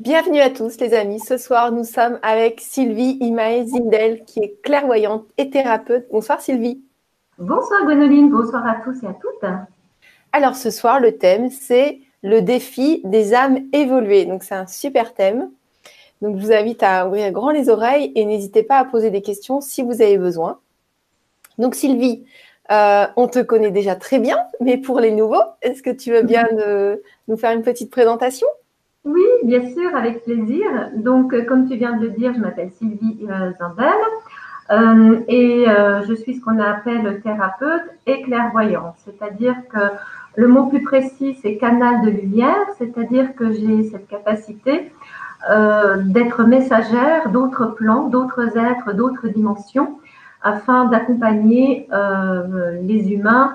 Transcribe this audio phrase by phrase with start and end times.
[0.00, 1.20] Bienvenue à tous les amis.
[1.20, 6.06] Ce soir, nous sommes avec Sylvie Imae Zindel, qui est clairvoyante et thérapeute.
[6.10, 6.82] Bonsoir Sylvie.
[7.38, 9.48] Bonsoir Gwenoline, bonsoir à tous et à toutes.
[10.32, 14.24] Alors ce soir, le thème, c'est le défi des âmes évoluées.
[14.24, 15.52] Donc c'est un super thème.
[16.22, 19.22] Donc je vous invite à ouvrir grand les oreilles et n'hésitez pas à poser des
[19.22, 20.58] questions si vous avez besoin.
[21.58, 22.24] Donc Sylvie,
[22.72, 26.22] euh, on te connaît déjà très bien, mais pour les nouveaux, est-ce que tu veux
[26.22, 26.48] bien
[27.28, 28.48] nous faire une petite présentation?
[29.04, 30.66] Oui, bien sûr, avec plaisir.
[30.96, 33.92] Donc, euh, comme tu viens de le dire, je m'appelle Sylvie euh, Zandel
[34.70, 35.66] euh, et
[36.08, 38.94] je suis ce qu'on appelle thérapeute et clairvoyante.
[39.04, 39.92] C'est-à-dire que
[40.36, 44.90] le mot plus précis, c'est canal de lumière, c'est-à-dire que j'ai cette capacité
[46.06, 49.98] d'être messagère d'autres plans, d'autres êtres, d'autres dimensions,
[50.42, 51.86] afin d'accompagner
[52.82, 53.52] les humains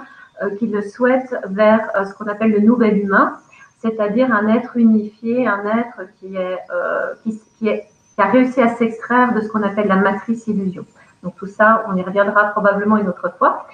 [0.59, 3.39] qui le souhaitent vers ce qu'on appelle le nouvel humain
[3.79, 7.13] c'est-à-dire un être unifié, un être qui, est, euh,
[7.57, 10.85] qui, est, qui a réussi à s'extraire de ce qu'on appelle la matrice illusion.
[11.23, 13.67] Donc tout ça, on y reviendra probablement une autre fois.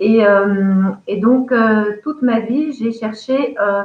[0.00, 3.82] Et, euh, et donc, euh, toute ma vie, j'ai cherché euh,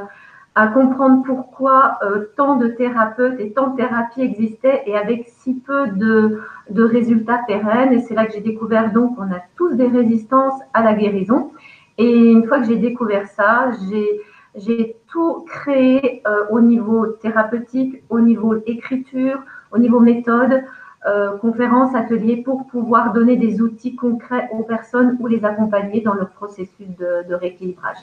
[0.54, 5.54] à comprendre pourquoi euh, tant de thérapeutes et tant de thérapies existaient et avec si
[5.54, 7.92] peu de, de résultats pérennes.
[7.92, 11.52] Et c'est là que j'ai découvert donc qu'on a tous des résistances à la guérison.
[11.98, 14.20] Et une fois que j'ai découvert ça, j'ai
[14.58, 19.40] j'ai tout créé euh, au niveau thérapeutique, au niveau écriture,
[19.72, 20.62] au niveau méthode,
[21.06, 26.14] euh, conférences, ateliers, pour pouvoir donner des outils concrets aux personnes ou les accompagner dans
[26.14, 27.98] le processus de, de rééquilibrage.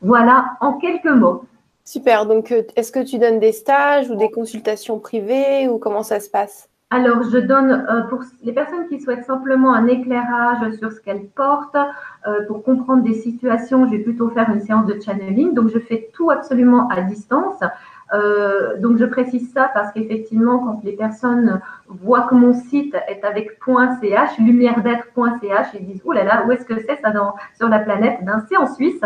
[0.00, 1.44] Voilà en quelques mots.
[1.84, 2.26] Super.
[2.26, 6.20] Donc, euh, est-ce que tu donnes des stages ou des consultations privées ou comment ça
[6.20, 6.68] se passe?
[6.92, 11.24] Alors, je donne euh, pour les personnes qui souhaitent simplement un éclairage sur ce qu'elles
[11.24, 11.78] portent,
[12.26, 15.54] euh, pour comprendre des situations, je vais plutôt faire une séance de channeling.
[15.54, 17.60] Donc, je fais tout absolument à distance.
[18.12, 23.24] Euh, donc, je précise ça parce qu'effectivement, quand les personnes voient que mon site est
[23.24, 27.34] avec .ch, lumière d'être.ch, ils disent, oh là là, où est-ce que c'est ça dans,
[27.56, 28.18] sur la planète?
[28.22, 29.00] Ben, C'est en Suisse.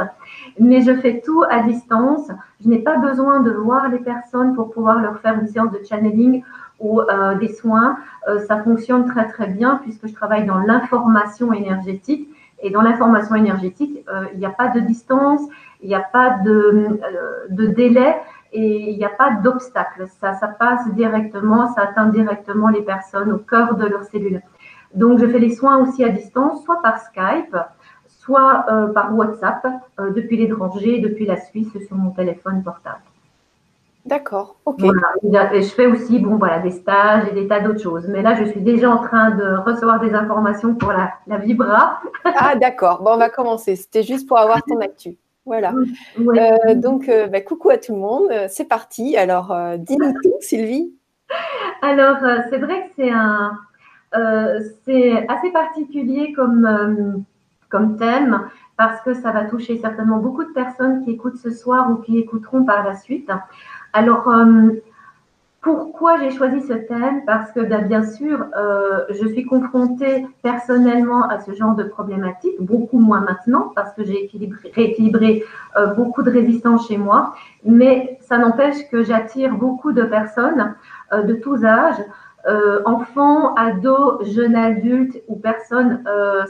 [0.59, 2.33] Mais je fais tout à distance.
[2.65, 5.81] Je n'ai pas besoin de voir les personnes pour pouvoir leur faire une séance de
[5.89, 6.43] channeling
[6.79, 7.99] ou euh, des soins,
[8.29, 12.29] euh, ça fonctionne très très bien puisque je travaille dans l'information énergétique.
[12.63, 15.43] Et dans l'information énergétique, euh, il n'y a pas de distance,
[15.83, 16.99] il n'y a pas de,
[17.51, 18.17] délai
[18.53, 20.07] et il n'y a pas d'obstacle.
[20.21, 24.41] Ça, ça passe directement, ça atteint directement les personnes au cœur de leurs cellules.
[24.95, 27.55] Donc, je fais les soins aussi à distance, soit par Skype,
[28.07, 29.67] soit par WhatsApp,
[29.99, 33.03] depuis l'étranger, depuis la Suisse, sur mon téléphone portable.
[34.07, 34.85] D'accord, ok.
[35.53, 38.07] Et je fais aussi bon, voilà, des stages et des tas d'autres choses.
[38.09, 42.01] Mais là, je suis déjà en train de recevoir des informations pour la, la Vibra.
[42.25, 43.03] Ah, d'accord.
[43.03, 43.75] Bon, on va commencer.
[43.75, 45.19] C'était juste pour avoir ton actu.
[45.45, 45.73] Voilà.
[46.19, 48.29] Euh, donc, euh, bah, coucou à tout le monde.
[48.31, 49.17] Euh, c'est parti.
[49.17, 50.93] Alors, dis-nous tout, Sylvie.
[51.83, 52.19] Alors,
[52.51, 53.59] c'est vrai que c'est un,
[54.85, 57.25] c'est assez particulier comme,
[57.71, 61.91] comme thème parce que ça va toucher certainement beaucoup de personnes qui écoutent ce soir
[61.91, 63.31] ou qui écouteront par la suite.
[63.97, 64.73] Alors, euh,
[65.63, 67.25] pourquoi j'ai choisi ce thème?
[67.25, 72.57] Parce que ben, bien sûr, euh, je suis confrontée personnellement à ce genre de problématique,
[72.61, 74.31] beaucoup moins maintenant, parce que j'ai
[74.75, 75.45] rééquilibré
[75.79, 80.75] euh, beaucoup de résistance chez moi, mais ça n'empêche que j'attire beaucoup de personnes
[81.13, 82.03] de tous âges,
[82.85, 86.05] enfants, ados, jeunes adultes ou personnes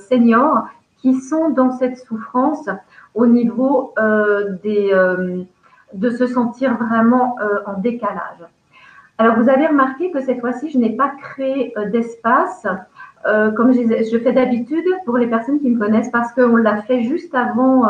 [0.09, 2.69] seniors qui sont dans cette souffrance
[3.15, 3.95] au niveau
[4.65, 4.93] des
[5.97, 8.45] de se sentir vraiment euh, en décalage.
[9.19, 12.67] Alors, vous avez remarqué que cette fois-ci, je n'ai pas créé euh, d'espace
[13.27, 17.03] euh, comme je, fais d'habitude pour les personnes qui me connaissent parce qu'on l'a fait
[17.03, 17.89] juste avant,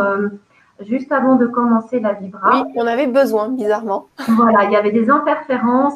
[0.81, 2.63] juste avant de commencer la vibra.
[2.63, 4.07] Oui, on avait besoin, bizarrement.
[4.29, 5.95] Voilà, il y avait des interférences.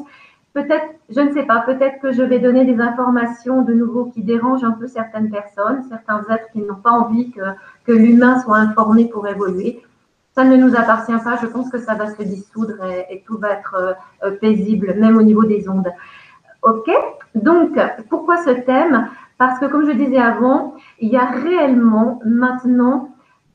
[0.52, 4.20] Peut-être, je ne sais pas, peut-être que je vais donner des informations de nouveau qui
[4.22, 7.40] dérangent un peu certaines personnes, certains êtres qui n'ont pas envie que,
[7.86, 9.80] que l'humain soit informé pour évoluer
[10.40, 11.36] ça ne nous appartient pas.
[11.42, 13.92] Je pense que ça va se dissoudre et, tout va être euh,
[14.24, 15.92] euh, paisible, même au niveau des ondes.
[16.62, 16.90] OK?
[17.34, 17.78] Donc,
[18.08, 19.08] pourquoi ce thème?
[19.36, 23.10] Parce que, comme je disais avant, il y a réellement maintenant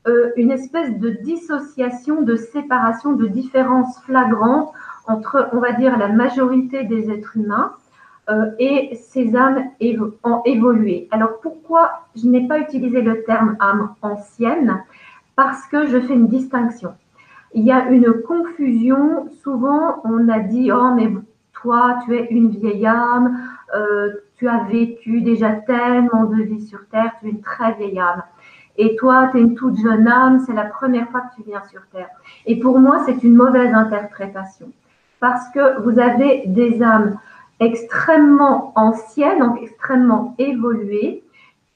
[0.06, 4.72] euh, une espèce de dissociation, de séparation, de différence flagrante
[5.08, 7.72] entre, on va dire, la majorité des êtres humains
[8.58, 9.70] et ces âmes
[10.24, 11.06] ont évolué.
[11.12, 14.82] Alors, pourquoi je n'ai pas utilisé le terme âme ancienne?
[15.36, 16.94] Parce que je fais une distinction.
[17.54, 19.28] Il y a une confusion.
[19.42, 21.10] Souvent, on a dit Oh, mais
[21.52, 23.38] toi, tu es une vieille âme,
[23.74, 27.98] euh, tu as vécu déjà tellement de vie sur Terre, tu es une très vieille
[27.98, 28.22] âme.
[28.78, 31.62] Et toi, tu es une toute jeune âme, c'est la première fois que tu viens
[31.70, 32.10] sur Terre.
[32.44, 34.70] Et pour moi, c'est une mauvaise interprétation.
[35.18, 37.18] parce que vous avez des âmes
[37.58, 41.24] extrêmement anciennes, donc extrêmement évoluées,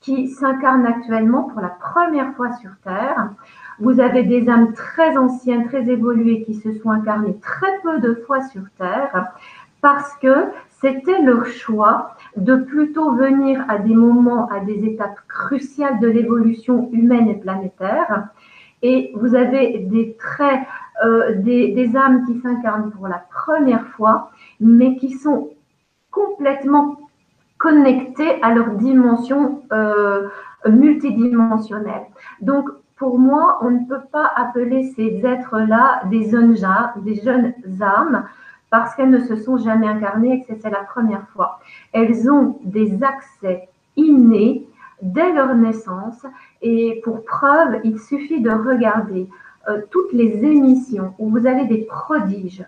[0.01, 3.31] qui s'incarnent actuellement pour la première fois sur Terre.
[3.79, 8.15] Vous avez des âmes très anciennes, très évoluées, qui se sont incarnées très peu de
[8.27, 9.33] fois sur Terre,
[9.81, 16.01] parce que c'était leur choix de plutôt venir à des moments, à des étapes cruciales
[16.01, 18.29] de l'évolution humaine et planétaire.
[18.83, 20.17] Et vous avez des
[21.05, 24.31] euh, des, âmes qui s'incarnent pour la première fois,
[24.61, 25.51] mais qui sont
[26.11, 27.10] complètement
[27.61, 30.29] connectées à leur dimension euh,
[30.67, 32.07] multidimensionnelle.
[32.41, 36.57] Donc, pour moi, on ne peut pas appeler ces êtres-là des jeunes,
[37.05, 38.25] des jeunes âmes
[38.71, 41.61] parce qu'elles ne se sont jamais incarnées et que c'est la première fois.
[41.93, 44.67] Elles ont des accès innés
[45.03, 46.25] dès leur naissance
[46.63, 49.29] et pour preuve, il suffit de regarder
[49.69, 52.65] euh, toutes les émissions où vous avez des prodiges.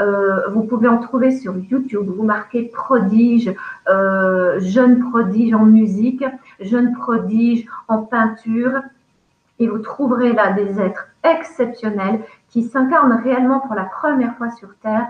[0.00, 2.08] Euh, vous pouvez en trouver sur YouTube.
[2.08, 3.54] Vous marquez prodige,
[3.88, 6.24] euh, jeune prodige en musique,
[6.60, 8.80] jeune prodige en peinture,
[9.58, 14.74] et vous trouverez là des êtres exceptionnels qui s'incarnent réellement pour la première fois sur
[14.82, 15.06] Terre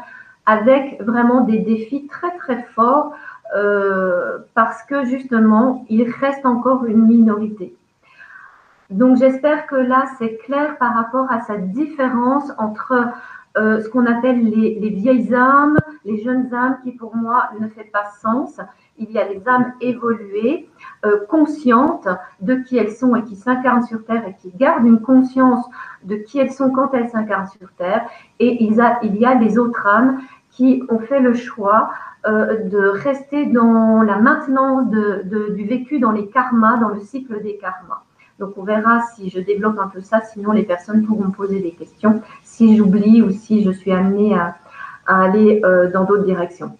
[0.47, 3.15] avec vraiment des défis très très forts
[3.57, 7.75] euh, parce que justement, il reste encore une minorité.
[8.91, 13.09] Donc j'espère que là, c'est clair par rapport à cette différence entre
[13.57, 17.69] euh, ce qu'on appelle les, les, vieilles âmes, les jeunes âmes, qui pour moi ne
[17.69, 18.61] fait pas sens.
[18.99, 20.69] Il y a les âmes évoluées,
[21.05, 22.09] euh, conscientes
[22.41, 25.65] de qui elles sont et qui s'incarnent sur Terre et qui gardent une conscience
[26.03, 28.07] de qui elles sont quand elles s'incarnent sur Terre.
[28.41, 30.21] Et il, a, il y a les autres âmes
[30.51, 31.91] qui ont fait le choix
[32.27, 37.43] euh, de rester dans la maintenance de, du vécu dans les karmas, dans le cycle
[37.43, 38.03] des karmas.
[38.39, 41.73] Donc on verra si je développe un peu ça, sinon les personnes pourront poser des
[41.73, 42.21] questions
[42.55, 44.57] si j'oublie ou si je suis amenée à,
[45.07, 46.73] aller euh, dans d'autres directions.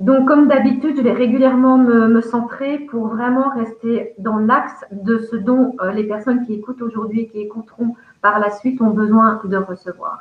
[0.00, 5.36] Donc comme d'habitude, je vais régulièrement me, centrer pour vraiment rester dans l'axe de ce
[5.36, 9.40] dont euh, les personnes qui écoutent aujourd'hui et qui écouteront par la suite ont besoin
[9.44, 10.18] de recevoir.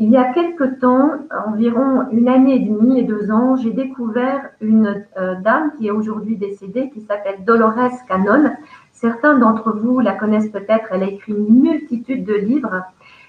[0.00, 1.10] Il y a quelque temps,
[1.46, 5.90] environ une année et demie et deux ans, j'ai découvert une euh, dame qui est
[5.90, 8.52] aujourd'hui décédée, qui s'appelle Dolores Cannon.
[9.00, 12.82] Certains d'entre vous la connaissent peut-être, elle a écrit une multitude de livres.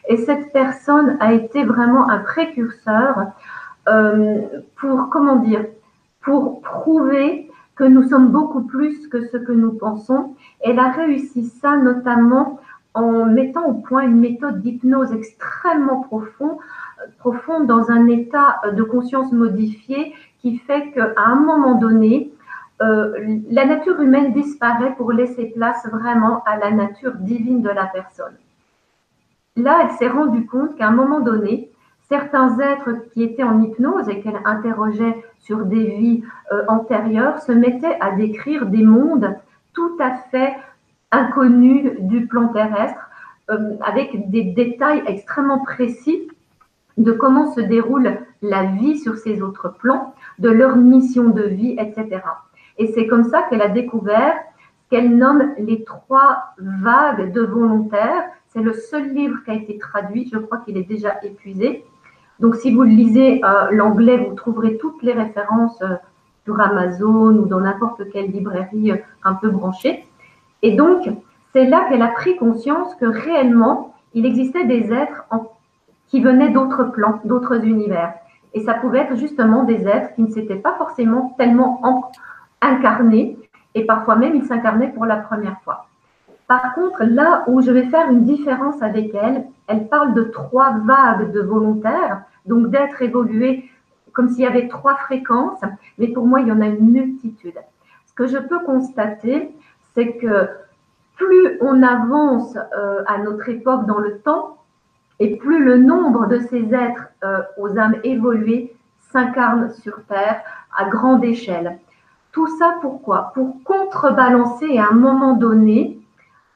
[0.08, 3.28] Et cette personne a été vraiment un précurseur
[3.88, 4.42] euh,
[4.78, 5.66] pour, comment dire,
[6.22, 10.36] pour prouver que nous sommes beaucoup plus que ce que nous pensons.
[10.62, 12.60] Elle a réussi ça notamment
[12.96, 16.58] en mettant au point une méthode d'hypnose extrêmement profonde,
[17.20, 22.34] profonde dans un état de conscience modifié qui fait qu'à un moment donné,
[22.82, 27.86] euh, la nature humaine disparaît pour laisser place vraiment à la nature divine de la
[27.86, 28.36] personne.
[29.58, 31.72] Là, elle s'est rendue compte qu'à un moment donné,
[32.08, 37.52] certains êtres qui étaient en hypnose et qu'elle interrogeait sur des vies euh, antérieures se
[37.52, 39.36] mettaient à décrire des mondes
[39.74, 40.56] tout à fait
[41.12, 43.10] inconnus du plan terrestre,
[43.50, 46.30] euh, avec des détails extrêmement précis
[46.98, 51.76] de comment se déroule la vie sur ces autres plans, de leur mission de vie,
[51.80, 52.22] etc.
[52.80, 54.34] Et c'est comme ça qu'elle a découvert
[54.84, 58.24] ce qu'elle nomme les trois vagues de volontaires.
[58.48, 61.86] C'est le seul livre qui a été traduit, je crois qu'il est déjà épuisé.
[62.40, 65.96] Donc si vous lisez euh, l'anglais, vous trouverez toutes les références euh,
[66.46, 68.94] sur Amazon ou dans n'importe quelle librairie
[69.24, 70.08] un peu branchée.
[70.62, 71.08] Et donc,
[71.54, 75.26] c'est là qu'elle a pris conscience que réellement, il existait des êtres
[76.08, 78.14] qui venaient d'autres plans, d'autres univers.
[78.54, 81.82] Et ça pouvait être justement des êtres qui ne s'étaient pas forcément tellement
[82.62, 83.38] incarnés,
[83.76, 85.88] et parfois même ils s'incarnaient pour la première fois.
[86.48, 90.72] Par contre, là où je vais faire une différence avec elle, elle parle de trois
[90.80, 93.70] vagues de volontaires, donc d'êtres évolués
[94.14, 95.62] comme s'il y avait trois fréquences,
[95.98, 97.58] mais pour moi, il y en a une multitude.
[98.08, 99.56] Ce que je peux constater,
[99.94, 100.50] c'est que
[101.16, 104.58] plus on avance euh, à notre époque dans le temps,
[105.20, 108.74] et plus le nombre de ces êtres euh, aux âmes évoluées
[109.12, 110.42] s'incarne sur Terre
[110.78, 111.78] à grande échelle.
[112.32, 116.00] Tout ça pourquoi Pour contrebalancer à un moment donné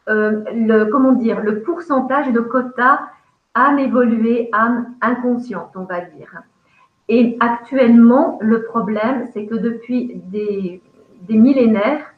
[0.09, 2.99] euh, le, comment dire, le pourcentage de quotas
[3.55, 6.41] âme évoluée, âme inconsciente, on va dire.
[7.09, 10.81] Et actuellement, le problème, c'est que depuis des,
[11.29, 12.13] millénaires,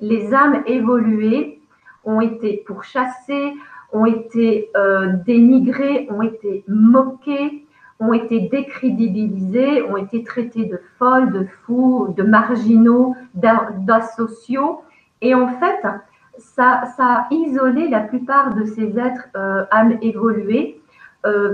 [0.00, 1.60] les âmes évoluées
[2.04, 3.52] ont été pourchassées,
[3.92, 7.66] ont été euh, dénigrées, ont été moquées,
[8.00, 14.82] ont été décrédibilisées, ont été traitées de folles, de fous, de marginaux, d'asociaux.
[15.20, 15.86] Et en fait,
[16.38, 20.80] ça, a isolé la plupart de ces êtres euh, âmes évoluées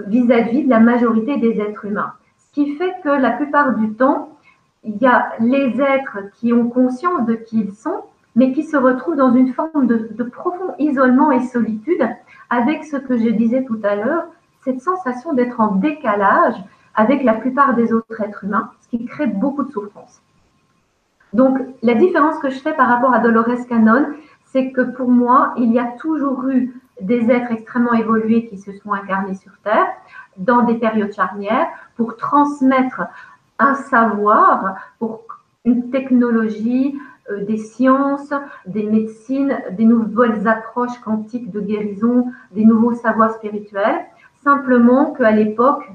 [0.06, 2.12] vis-à-vis de la majorité des êtres humains.
[2.36, 4.38] Ce qui fait que la plupart du temps,
[4.84, 8.02] il y a les êtres qui ont conscience de qui ils sont,
[8.36, 12.08] mais qui se retrouvent dans une forme de profond isolement et solitude,
[12.50, 14.26] avec ce que je disais tout à l'heure,
[14.64, 16.56] cette sensation d'être en décalage
[16.94, 20.22] avec la plupart des autres êtres humains, ce qui crée beaucoup de souffrance.
[21.32, 24.06] Donc, la différence que je fais par rapport à Dolores Cannon,
[24.46, 28.72] c'est que pour moi, il y a toujours eu des êtres extrêmement évolués qui se
[28.72, 29.88] sont incarnés sur Terre
[30.36, 31.66] dans des périodes charnières
[31.96, 33.02] pour transmettre
[33.58, 35.22] un savoir, pour
[35.64, 36.96] une technologie,
[37.30, 38.32] euh, des sciences,
[38.66, 44.04] des médecines, des nouvelles approches quantiques de guérison, des nouveaux savoirs spirituels.
[44.44, 45.90] Simplement qu'à l'époque,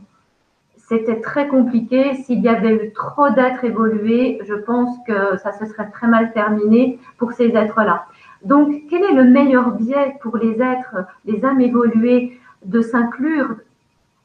[0.75, 2.15] c'était très compliqué.
[2.15, 6.33] S'il y avait eu trop d'êtres évolués, je pense que ça se serait très mal
[6.33, 8.07] terminé pour ces êtres-là.
[8.43, 13.55] Donc, quel est le meilleur biais pour les êtres, les âmes évoluées, de s'inclure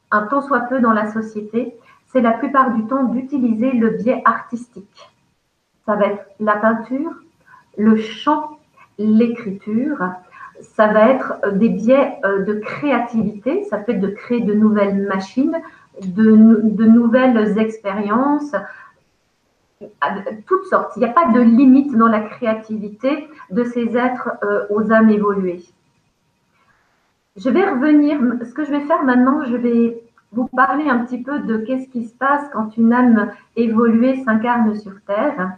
[0.09, 1.75] un tant soit peu dans la société?
[2.07, 5.11] C'est la plupart du temps d'utiliser le biais artistique.
[5.85, 7.11] Ça va être la peinture,
[7.77, 8.57] le chant,
[8.97, 9.97] l'écriture.
[10.61, 13.63] Ça va être des biais euh, de créativité.
[13.65, 15.59] Ça peut être de créer de nouvelles machines,
[16.01, 16.31] de,
[16.85, 18.55] nouvelles expériences,
[20.47, 20.93] toutes sortes.
[20.95, 25.09] Il n'y a pas de limite dans la créativité de ces êtres euh, aux âmes
[25.09, 25.63] évoluées.
[27.35, 31.21] Je vais revenir, ce que je vais faire maintenant, je vais vous parler un petit
[31.21, 35.57] peu de qu'est-ce qui se passe quand une âme évoluée s'incarne sur Terre.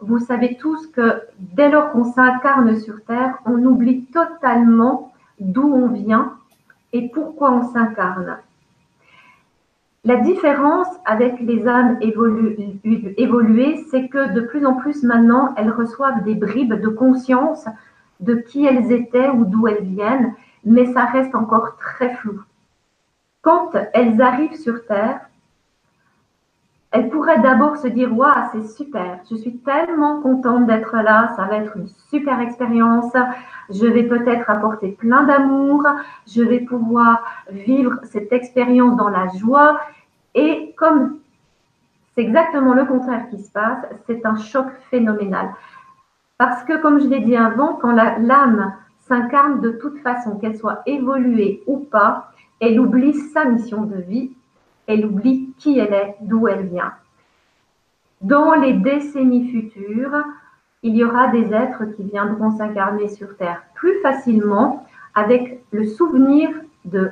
[0.00, 5.88] Vous savez tous que dès lors qu'on s'incarne sur Terre, on oublie totalement d'où on
[5.88, 6.34] vient
[6.92, 8.38] et pourquoi on s'incarne.
[10.04, 16.22] La différence avec les âmes évoluées, c'est que de plus en plus maintenant, elles reçoivent
[16.22, 17.66] des bribes de conscience
[18.20, 22.40] de qui elles étaient ou d'où elles viennent, mais ça reste encore très flou.
[23.42, 25.27] Quand elles arrivent sur Terre,
[26.90, 31.44] elles pourraient d'abord se dire Waouh, c'est super, je suis tellement contente d'être là, ça
[31.44, 33.12] va être une super expérience,
[33.70, 35.84] je vais peut-être apporter plein d'amour,
[36.26, 39.80] je vais pouvoir vivre cette expérience dans la joie.
[40.34, 41.18] Et comme
[42.14, 45.50] c'est exactement le contraire qui se passe, c'est un choc phénoménal.
[46.38, 50.82] Parce que, comme je l'ai dit avant, quand l'âme s'incarne de toute façon, qu'elle soit
[50.86, 54.32] évoluée ou pas, elle oublie sa mission de vie,
[54.88, 56.92] elle oublie qui elle est, d'où elle vient.
[58.20, 60.24] Dans les décennies futures,
[60.82, 66.50] il y aura des êtres qui viendront s'incarner sur Terre plus facilement avec le souvenir
[66.84, 67.10] de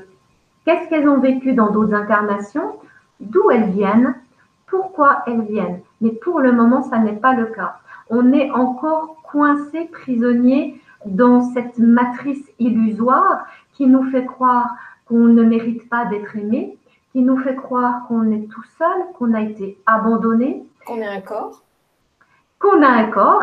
[0.64, 2.76] qu'est-ce qu'elles ont vécu dans d'autres incarnations,
[3.20, 4.14] d'où elles viennent,
[4.66, 5.80] pourquoi elles viennent.
[6.00, 7.78] Mais pour le moment, ça n'est pas le cas.
[8.10, 15.42] On est encore coincé, prisonnier dans cette matrice illusoire qui nous fait croire qu'on ne
[15.42, 16.78] mérite pas d'être aimé,
[17.16, 20.66] qui nous fait croire qu'on est tout seul, qu'on a été abandonné.
[20.84, 21.62] Qu'on a un corps.
[22.58, 23.42] Qu'on a un corps.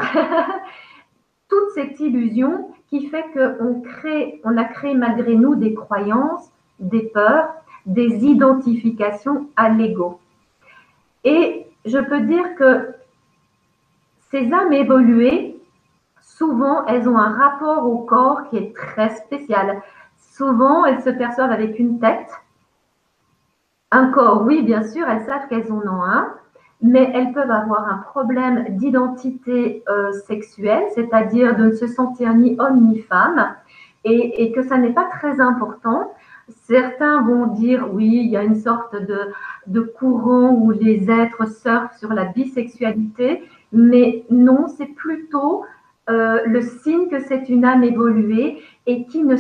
[1.50, 7.02] Toute cette illusion qui fait qu'on crée, on a créé malgré nous des croyances, des
[7.16, 7.50] peurs,
[7.88, 10.20] des identifications à l'ego.
[11.24, 12.94] Et je peux dire que
[14.30, 15.60] ces âmes évoluées,
[16.22, 19.82] souvent, elles ont un rapport au corps qui est très spécial.
[20.20, 22.30] Souvent, elles se perçoivent avec une tête.
[23.96, 26.34] Un corps, oui, bien sûr, elles savent qu'elles en ont un,
[26.82, 32.56] mais elles peuvent avoir un problème d'identité euh, sexuelle, c'est-à-dire de ne se sentir ni
[32.58, 33.54] homme ni femme,
[34.04, 36.12] et, que ça n'est pas très important.
[36.50, 39.32] Certains vont dire oui, il y a une sorte de,
[39.68, 45.66] de courant où les êtres surfent sur la bisexualité, mais non, c'est plutôt
[46.10, 49.36] euh, le signe que c'est une âme évoluée et qui ne,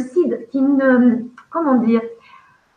[0.52, 2.02] qui ne comment dire,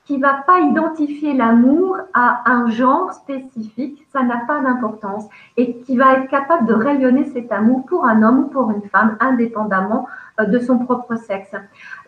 [0.06, 5.24] qui va pas identifier l'amour à un genre spécifique, ça n'a pas d'importance,
[5.56, 8.88] et qui va être capable de rayonner cet amour pour un homme ou pour une
[8.88, 10.06] femme, indépendamment
[10.40, 11.50] euh, de son propre sexe.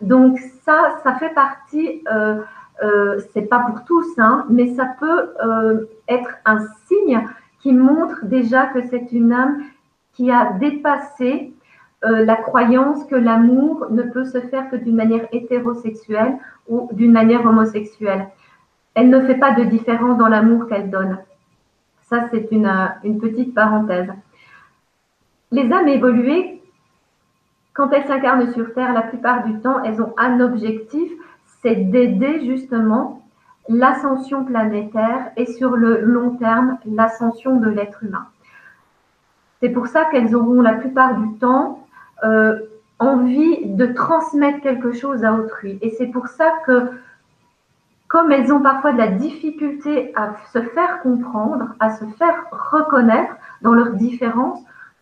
[0.01, 2.41] Donc ça, ça fait partie, euh,
[2.83, 7.27] euh, c'est pas pour tous, hein, mais ça peut euh, être un signe
[7.59, 9.61] qui montre déjà que c'est une âme
[10.13, 11.53] qui a dépassé
[12.05, 16.37] euh, la croyance que l'amour ne peut se faire que d'une manière hétérosexuelle
[16.69, 18.29] ou d'une manière homosexuelle.
[18.93, 21.17] Elle ne fait pas de différence dans l'amour qu'elle donne.
[22.03, 24.09] Ça, c'est une, euh, une, petite parenthèse.
[25.51, 26.61] Les âmes évoluées,
[27.73, 31.11] quand elles s'incarnent sur Terre, la plupart du temps, elles ont un objectif,
[31.61, 33.21] c'est d'aider justement
[33.67, 38.27] l'ascension planétaire et sur le long terme, l'ascension de l'être humain.
[39.59, 41.78] C'est pour ça qu'elles auront la plupart du temps
[42.23, 42.59] euh,
[42.99, 45.79] envie de transmettre quelque chose à autrui.
[45.81, 46.91] Et c'est pour ça que
[48.09, 53.35] comme elles ont parfois de la difficulté à se faire comprendre, à se faire reconnaître
[53.61, 54.59] dans leurs différences,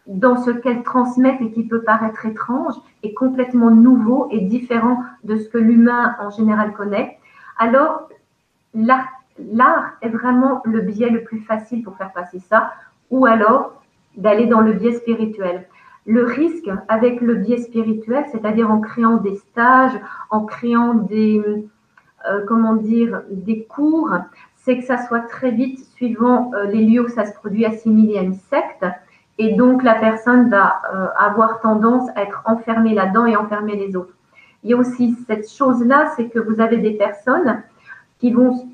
[0.07, 5.37] dans ce qu'elles transmettent et qui peut paraître étrange et complètement nouveau et différent de
[5.37, 7.17] ce que l'humain en général connaît,
[7.57, 8.09] alors
[8.73, 12.73] l'art est vraiment le biais le plus facile pour faire passer ça,
[13.09, 13.81] ou alors
[14.17, 15.65] d'aller dans le biais spirituel.
[16.07, 19.99] Le risque avec le biais spirituel, c'est-à-dire en créant des stages,
[20.29, 21.41] en créant des,
[22.29, 24.11] euh, comment dire, des cours,
[24.55, 28.17] c'est que ça soit très vite, suivant euh, les lieux où ça se produit, assimilé
[28.17, 28.85] à une secte.
[29.37, 33.95] Et donc, la personne va euh, avoir tendance à être enfermée là-dedans et enfermer les
[33.95, 34.13] autres.
[34.63, 37.63] Il y a aussi cette chose-là, c'est que vous avez des personnes
[38.19, 38.67] qui vont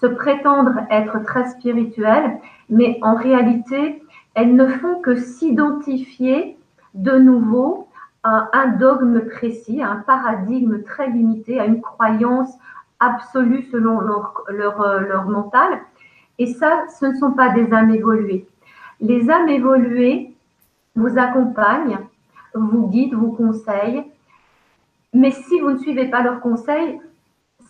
[0.00, 4.02] se prétendre être très spirituelles, mais en réalité,
[4.34, 6.56] elles ne font que s'identifier
[6.94, 7.88] de nouveau
[8.22, 12.52] à un dogme précis, à un paradigme très limité, à une croyance
[13.00, 15.80] absolue selon euh, leur mental.
[16.38, 18.46] Et ça, ce ne sont pas des âmes évoluées.
[19.00, 20.32] Les âmes évoluées
[20.94, 21.98] vous accompagnent,
[22.54, 24.04] vous guident, vous conseillent.
[25.12, 27.00] Mais si vous ne suivez pas leurs conseils,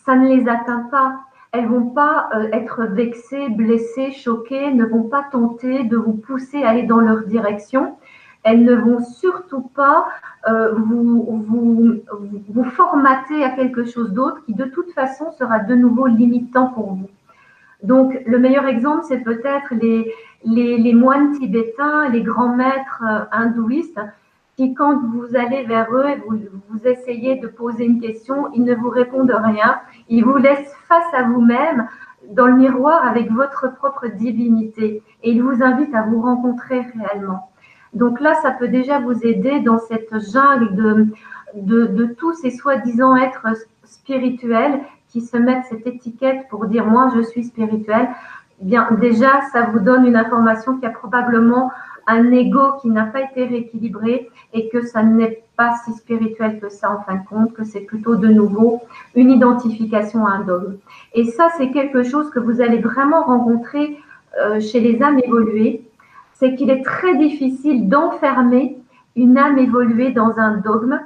[0.04, 1.20] ça ne les atteint pas.
[1.52, 6.62] Elles vont pas euh, être vexées, blessées, choquées, ne vont pas tenter de vous pousser
[6.62, 7.96] à aller dans leur direction.
[8.44, 10.08] Elles ne vont surtout pas
[10.48, 11.94] euh, vous, vous,
[12.48, 16.94] vous formater à quelque chose d'autre qui de toute façon sera de nouveau limitant pour
[16.94, 17.08] vous.
[17.82, 20.12] Donc le meilleur exemple, c'est peut-être les,
[20.44, 24.00] les, les, moines tibétains, les grands maîtres euh, hindouistes,
[24.56, 28.64] qui quand vous allez vers eux et vous, vous essayez de poser une question, ils
[28.64, 29.80] ne vous répondent rien.
[30.08, 31.88] Ils vous laissent face à vous-même
[32.30, 37.51] dans le miroir avec votre propre divinité et ils vous invitent à vous rencontrer réellement.
[37.94, 40.74] Donc là, ça peut déjà vous aider dans cette jungle
[41.54, 43.46] de, de, tous ces soi-disant êtres
[43.84, 48.08] spirituels qui se mettent cette étiquette pour dire moi je suis spirituel.
[48.60, 51.70] Bien, déjà, ça vous donne une information qui a probablement
[52.06, 56.68] un ego qui n'a pas été rééquilibré et que ça n'est pas si spirituel que
[56.68, 58.80] ça en fin de compte, que c'est plutôt de nouveau
[59.14, 60.76] une identification à un dogme.
[61.14, 63.98] Et ça, c'est quelque chose que vous allez vraiment rencontrer
[64.40, 65.82] euh, chez les âmes évoluées
[66.42, 68.76] c'est qu'il est très difficile d'enfermer
[69.14, 70.98] une âme évoluée dans un dogme.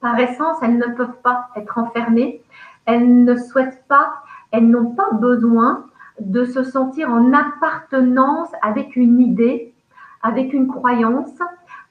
[0.00, 2.44] Par essence, elles ne peuvent pas être enfermées.
[2.84, 5.86] Elles ne souhaitent pas, elles n'ont pas besoin
[6.20, 9.74] de se sentir en appartenance avec une idée,
[10.22, 11.36] avec une croyance,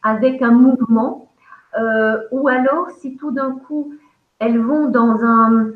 [0.02, 1.30] avec un mouvement.
[1.78, 3.94] Euh, ou alors, si tout d'un coup,
[4.40, 5.72] elles vont dans un,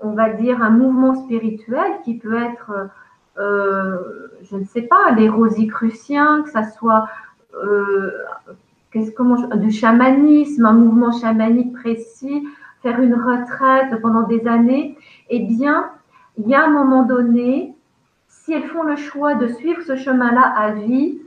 [0.00, 2.84] on va dire, un mouvement spirituel qui peut être euh,
[3.36, 7.06] je ne sais pas, les rosicruciens, que ça soit
[7.54, 8.10] euh,
[9.16, 12.46] comment, du chamanisme, un mouvement chamanique précis,
[12.82, 14.96] faire une retraite pendant des années,
[15.30, 15.90] eh bien,
[16.38, 17.74] il y a un moment donné,
[18.28, 21.18] si elles font le choix de suivre ce chemin-là à vie,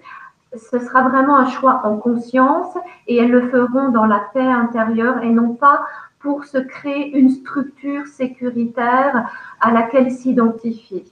[0.55, 5.21] ce sera vraiment un choix en conscience et elles le feront dans la paix intérieure
[5.23, 5.85] et non pas
[6.19, 11.05] pour se créer une structure sécuritaire à laquelle s'identifier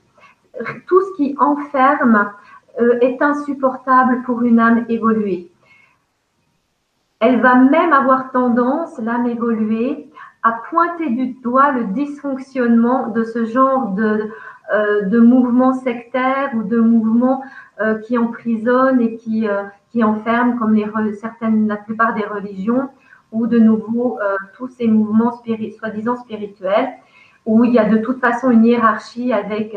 [0.87, 2.31] tout ce qui enferme
[2.79, 5.49] euh, est insupportable pour une âme évoluée.
[7.19, 10.09] Elle va même avoir tendance, l'âme évoluée,
[10.43, 14.29] à pointer du doigt le dysfonctionnement de ce genre de,
[14.73, 17.43] euh, de sectaires ou de mouvements
[17.79, 19.47] euh, qui emprisonnent et qui,
[19.91, 20.77] qui enferment, comme
[21.13, 22.89] certaines, la plupart des religions,
[23.31, 24.19] ou de nouveau
[24.55, 26.89] tous ces mouvements soi-disant spirituels,
[27.45, 29.75] où il y a de toute façon une hiérarchie avec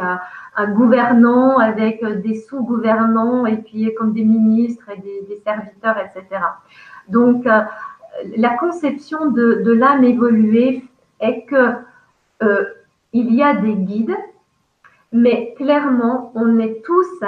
[0.66, 6.42] gouvernant avec euh, des sous-gouvernants et puis comme des ministres et des, serviteurs, etc.
[7.08, 7.62] Donc, euh,
[8.36, 10.84] la conception de, l'âme évoluée
[11.20, 11.74] est que
[12.42, 12.64] euh,
[13.12, 14.16] il y a des guides,
[15.12, 17.24] mais clairement, on est tous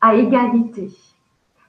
[0.00, 0.90] à égalité.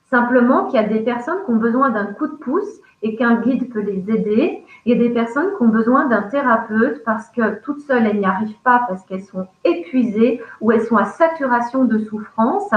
[0.09, 3.35] Simplement qu'il y a des personnes qui ont besoin d'un coup de pouce et qu'un
[3.35, 4.63] guide peut les aider.
[4.85, 8.19] Il y a des personnes qui ont besoin d'un thérapeute parce que toutes seules, elles
[8.19, 12.71] n'y arrivent pas parce qu'elles sont épuisées ou elles sont à saturation de souffrance.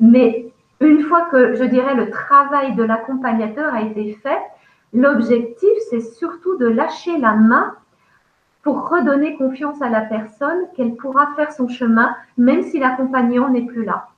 [0.00, 4.40] Mais une fois que, je dirais, le travail de l'accompagnateur a été fait,
[4.92, 7.74] l'objectif, c'est surtout de lâcher la main
[8.62, 13.66] pour redonner confiance à la personne qu'elle pourra faire son chemin, même si l'accompagnant n'est
[13.66, 14.08] plus là.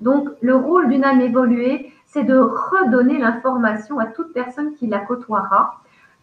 [0.00, 4.98] Donc, le rôle d'une âme évoluée, c'est de redonner l'information à toute personne qui la
[4.98, 5.80] côtoiera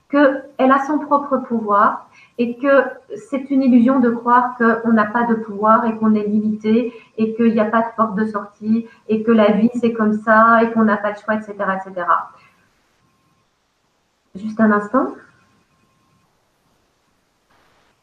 [0.09, 2.83] qu'elle a son propre pouvoir et que
[3.29, 7.33] c'est une illusion de croire qu'on n'a pas de pouvoir et qu'on est limité et
[7.35, 10.63] qu'il n'y a pas de porte de sortie et que la vie c'est comme ça
[10.63, 12.07] et qu'on n'a pas le choix, etc., etc.
[14.35, 15.07] Juste un instant.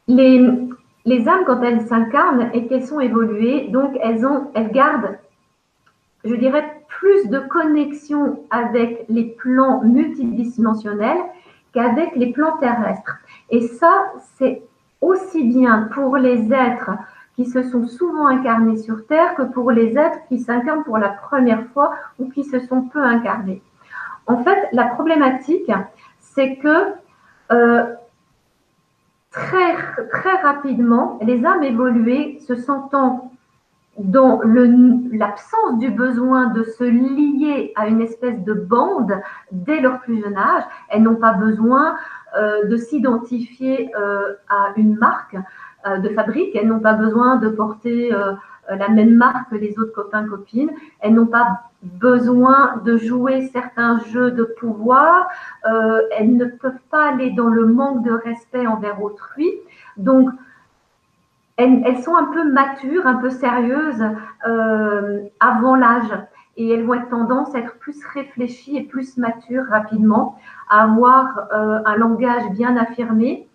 [0.06, 0.46] Les,
[1.06, 5.18] les âmes, quand elles s'incarnent et qu'elles sont évoluées, donc elles, ont, elles gardent,
[6.24, 11.22] je dirais, plus de connexion avec les plans multidimensionnels
[11.72, 13.18] qu'avec les plans terrestres.
[13.50, 14.62] Et ça, c'est
[15.00, 16.92] aussi bien pour les êtres
[17.36, 21.08] qui se sont souvent incarnés sur Terre que pour les êtres qui s'incarnent pour la
[21.08, 23.60] première fois ou qui se sont peu incarnés.
[24.26, 25.70] En fait, la problématique,
[26.20, 26.92] c'est que
[27.52, 27.94] euh,
[29.30, 29.76] très,
[30.12, 33.32] très rapidement, les âmes évoluées se sentant
[33.98, 34.40] dans
[35.12, 39.12] l'absence du besoin de se lier à une espèce de bande
[39.52, 41.96] dès leur plus jeune âge, elles n'ont pas besoin
[42.36, 45.36] euh, de s'identifier euh, à une marque
[45.86, 48.10] euh, de fabrique, elles n'ont pas besoin de porter
[48.70, 54.00] la même marque que les autres copains copines, elles n'ont pas besoin de jouer certains
[54.06, 55.28] jeux de pouvoir,
[56.16, 59.50] elles ne peuvent pas aller dans le manque de respect envers autrui.
[59.98, 60.30] Donc,
[61.56, 64.04] elles, sont un peu matures, un peu sérieuses
[65.40, 66.10] avant l'âge
[66.56, 70.38] et elles vont être tendance à être plus réfléchies et plus matures rapidement,
[70.68, 73.48] à avoir euh, un langage bien affirmé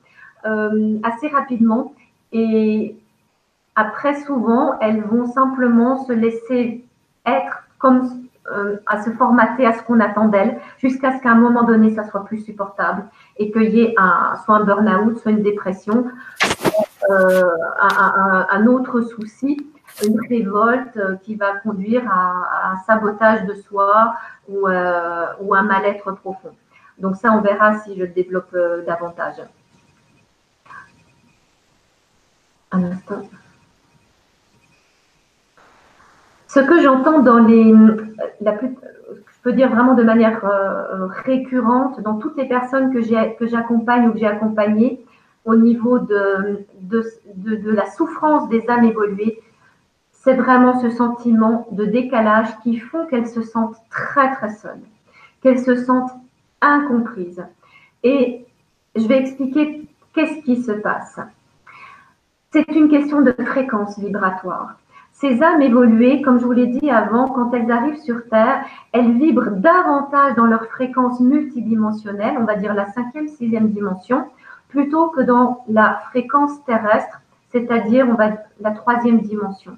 [0.46, 1.94] euh, assez rapidement.
[2.32, 2.98] Et
[3.76, 6.86] après, souvent, elles vont simplement se laisser
[7.26, 8.10] être comme
[8.52, 11.94] euh, à se formater à ce qu'on attend d'elles, jusqu'à ce qu'à un moment donné,
[11.94, 13.04] ça soit plus supportable
[13.38, 16.06] et qu'il y ait un, soit un burn-out, soit une dépression,
[17.10, 19.58] un, un, autre souci
[20.06, 24.16] une révolte euh, qui va conduire à, un sabotage de soi
[24.50, 26.52] euh, ou, un mal-être profond.
[26.98, 29.36] Donc ça, on verra si je le développe euh, davantage.
[32.72, 33.24] Un instant.
[36.48, 37.74] Ce que j'entends dans les,
[38.42, 40.42] la plus, je peux dire vraiment de manière
[41.24, 43.02] récurrente, dans toutes les personnes que
[43.48, 45.06] j'accompagne ou que j'ai accompagnées
[45.46, 49.40] au niveau de, de, la souffrance des âmes évoluées,
[50.12, 54.82] c'est vraiment ce sentiment de décalage qui font qu'elles se sentent très très seules,
[55.42, 56.12] qu'elles se sentent
[56.62, 57.44] incomprises.
[58.04, 58.46] Et
[58.96, 61.20] je vais expliquer qu'est-ce qui se passe.
[62.52, 64.76] C'est une question de fréquence vibratoire.
[65.14, 69.18] Ces âmes évoluées, comme je vous l'ai dit avant, quand elles arrivent sur Terre, elles
[69.18, 74.26] vibrent davantage dans leur fréquence multidimensionnelle, on va dire la cinquième, sixième dimension,
[74.70, 79.78] plutôt que dans la fréquence terrestre, c'est-à-dire on va la troisième dimension.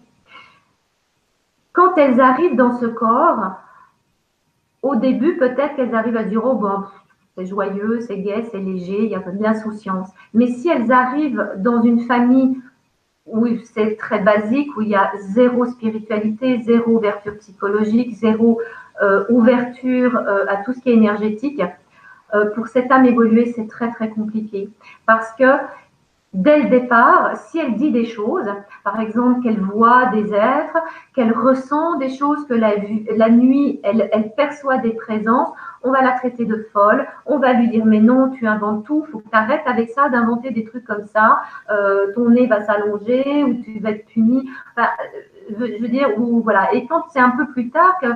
[1.73, 3.54] Quand elles arrivent dans ce corps,
[4.84, 6.84] au début, peut-être qu'elles arrivent à dire, oh bon,
[7.38, 10.10] c'est joyeux, c'est gai, c'est léger, il y a peu d'insouciance.
[10.34, 12.58] Mais si elles arrivent dans une famille
[13.25, 18.60] où c'est très basique, où il y a zéro spiritualité, zéro ouverture psychologique, zéro
[19.01, 21.62] euh, ouverture euh, à tout ce qui est énergétique,
[22.56, 24.70] pour cette âme évoluée, c'est très très compliqué
[25.06, 25.46] parce que
[26.34, 28.48] dès le départ, si elle dit des choses,
[28.84, 30.78] par exemple qu'elle voit des êtres,
[31.13, 32.72] qu'elle ressent des choses, que la,
[33.15, 35.50] la nuit, elle, perçoit des présences,
[35.84, 39.06] on va la traiter de folle, on va lui dire mais non, tu inventes tout,
[39.12, 42.62] faut que tu arrêtes avec ça d'inventer des trucs comme ça, euh, ton nez va
[42.62, 44.50] s'allonger ou tu vas être puni.
[44.72, 44.88] Enfin,
[45.60, 46.74] euh, je veux dire, ou voilà.
[46.74, 48.08] Et quand c'est un peu plus tard que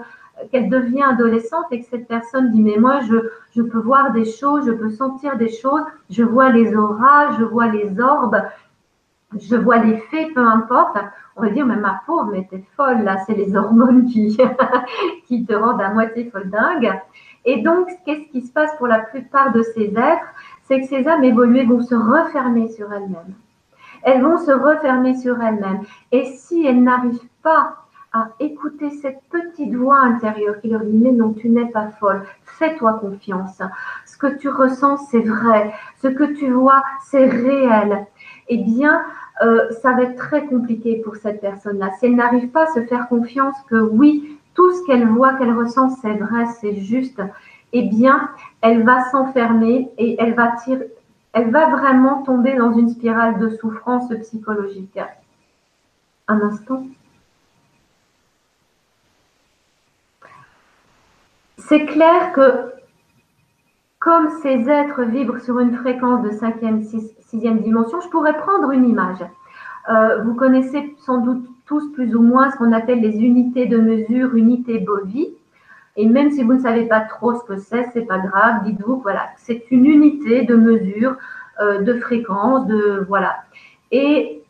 [0.51, 3.15] qu'elle devient adolescente et que cette personne dit mais moi je,
[3.55, 7.43] je peux voir des choses, je peux sentir des choses, je vois les auras, je
[7.43, 8.41] vois les orbes,
[9.37, 10.97] je vois les faits, peu importe.
[11.35, 14.37] On va dire mais ma pauvre, mais t'es folle là, c'est les hormones qui,
[15.27, 16.93] qui te rendent à moitié folle dingue.
[17.45, 20.25] Et donc qu'est-ce qui se passe pour la plupart de ces êtres?
[20.63, 23.35] C'est que ces âmes évoluées vont se refermer sur elles-mêmes.
[24.03, 25.81] Elles vont se refermer sur elles-mêmes.
[26.11, 27.84] Et si elles n'arrivent pas
[28.15, 32.23] à écouter cette petite voix intérieure qui leur dit mais non, tu n'es pas folle,
[32.45, 33.61] fais-toi confiance.
[34.05, 35.73] Ce que tu ressens, c'est vrai.
[36.01, 38.07] Ce que tu vois, c'est réel.
[38.47, 39.01] Eh bien,
[39.43, 41.91] euh, ça va être très compliqué pour cette personne-là.
[41.99, 45.51] Si elle n'arrive pas à se faire confiance que oui, tout ce qu'elle voit, qu'elle
[45.51, 47.21] ressent, c'est vrai, c'est juste,
[47.73, 48.29] eh bien,
[48.61, 50.87] elle va s'enfermer et elle va tirer,
[51.33, 54.97] elle va vraiment tomber dans une spirale de souffrance psychologique.
[56.29, 56.85] Un instant.
[61.67, 62.73] C'est clair que
[63.99, 68.87] comme ces êtres vibrent sur une fréquence de cinquième, sixième dimension, je pourrais prendre une
[68.87, 69.25] image.
[69.89, 73.77] Euh, vous connaissez sans doute tous plus ou moins ce qu'on appelle les unités de
[73.77, 75.29] mesure, unités Bovie.
[75.97, 78.63] Et même si vous ne savez pas trop ce que c'est, c'est pas grave.
[78.65, 81.15] Dites-vous voilà, c'est une unité de mesure
[81.61, 83.37] euh, de fréquence, de voilà.
[83.91, 84.43] Et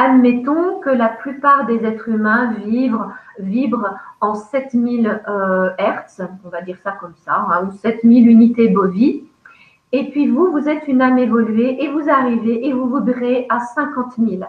[0.00, 6.62] admettons que la plupart des êtres humains vibrent, vibrent en 7000 euh, Hertz, on va
[6.62, 9.24] dire ça comme ça, hein, ou 7000 unités bovies.
[9.92, 13.60] Et puis vous, vous êtes une âme évoluée et vous arrivez et vous voudrez à
[13.60, 14.42] 50 000.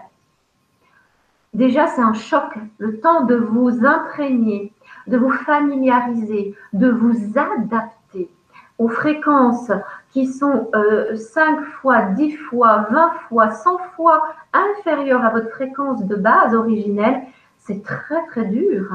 [1.52, 4.72] Déjà, c'est un choc, le temps de vous imprégner,
[5.06, 8.30] de vous familiariser, de vous adapter
[8.78, 9.70] aux fréquences
[10.12, 14.22] qui sont euh, 5 fois, 10 fois, 20 fois, 100 fois
[14.52, 17.22] inférieures à votre fréquence de base originelle,
[17.58, 18.90] c'est très très dur.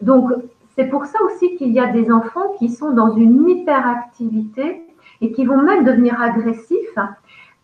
[0.00, 0.30] Donc,
[0.76, 4.82] c'est pour ça aussi qu'il y a des enfants qui sont dans une hyperactivité
[5.20, 6.98] et qui vont même devenir agressifs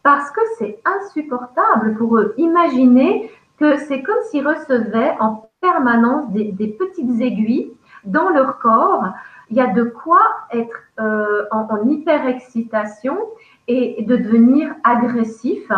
[0.03, 2.35] parce que c'est insupportable pour eux.
[2.39, 7.71] Imaginez que c'est comme s'ils recevaient en permanence des, petites aiguilles
[8.05, 9.05] dans leur corps.
[9.53, 13.19] Il y a de quoi être euh, en, en hyper-excitation
[13.69, 15.71] et de devenir agressif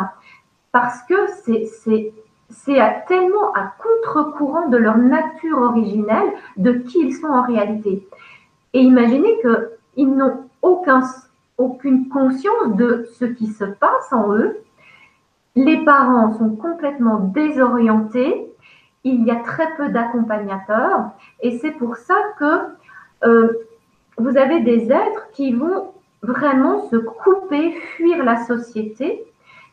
[0.70, 7.42] parce que c'est tellement à contre-courant de leur nature originelle, de qui ils sont en
[7.42, 8.06] réalité.
[8.74, 11.02] Et imaginez qu'ils n'ont aucun
[11.58, 14.56] aucune conscience de ce qui se passe en eux.
[15.56, 18.52] Les parents sont complètement désorientés.
[19.02, 21.10] Il y a très peu d'accompagnateurs.
[21.40, 22.74] Et c'est pour ça que
[23.24, 23.48] euh,
[24.18, 29.24] vous avez des êtres qui vont vraiment se couper, fuir la société,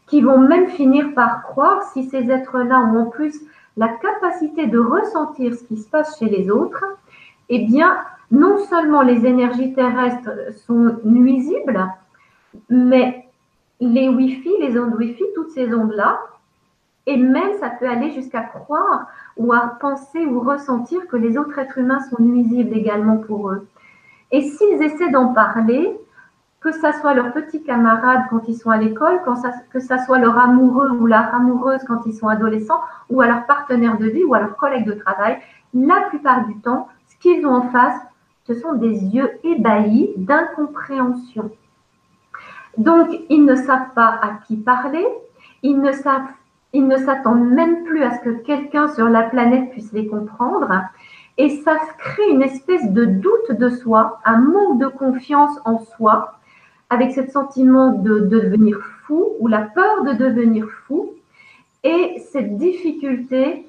[0.08, 3.42] qui vont même finir par croire, si ces êtres-là ont en plus
[3.78, 6.84] la capacité de ressentir ce qui se passe chez les autres,
[7.50, 7.98] eh bien,
[8.32, 10.32] non seulement les énergies terrestres
[10.66, 11.88] sont nuisibles,
[12.70, 13.26] mais
[13.80, 16.20] les Wi-Fi, les ondes Wi-Fi, toutes ces ondes-là,
[17.08, 21.58] et même ça peut aller jusqu'à croire ou à penser ou ressentir que les autres
[21.58, 23.68] êtres humains sont nuisibles également pour eux.
[24.32, 25.98] Et s'ils essaient d'en parler,
[26.62, 29.20] que ça soit leurs petits camarades quand ils sont à l'école,
[29.72, 33.46] que ça soit leur amoureux ou leur amoureuse quand ils sont adolescents, ou à leur
[33.48, 35.40] partenaire de vie ou à leur collègue de travail,
[35.74, 38.00] la plupart du temps, ce qu'ils ont en face,
[38.46, 41.52] ce sont des yeux ébahis d'incompréhension.
[42.78, 45.06] Donc, ils ne savent pas à qui parler,
[45.64, 46.28] ils ne savent,
[46.74, 50.70] ils ne s'attendent même plus à ce que quelqu'un sur la planète puisse les comprendre.
[51.38, 56.34] Et ça crée une espèce de doute de soi, un manque de confiance en soi,
[56.90, 61.14] avec ce sentiment de, de devenir fou ou la peur de devenir fou,
[61.84, 63.66] et cette difficulté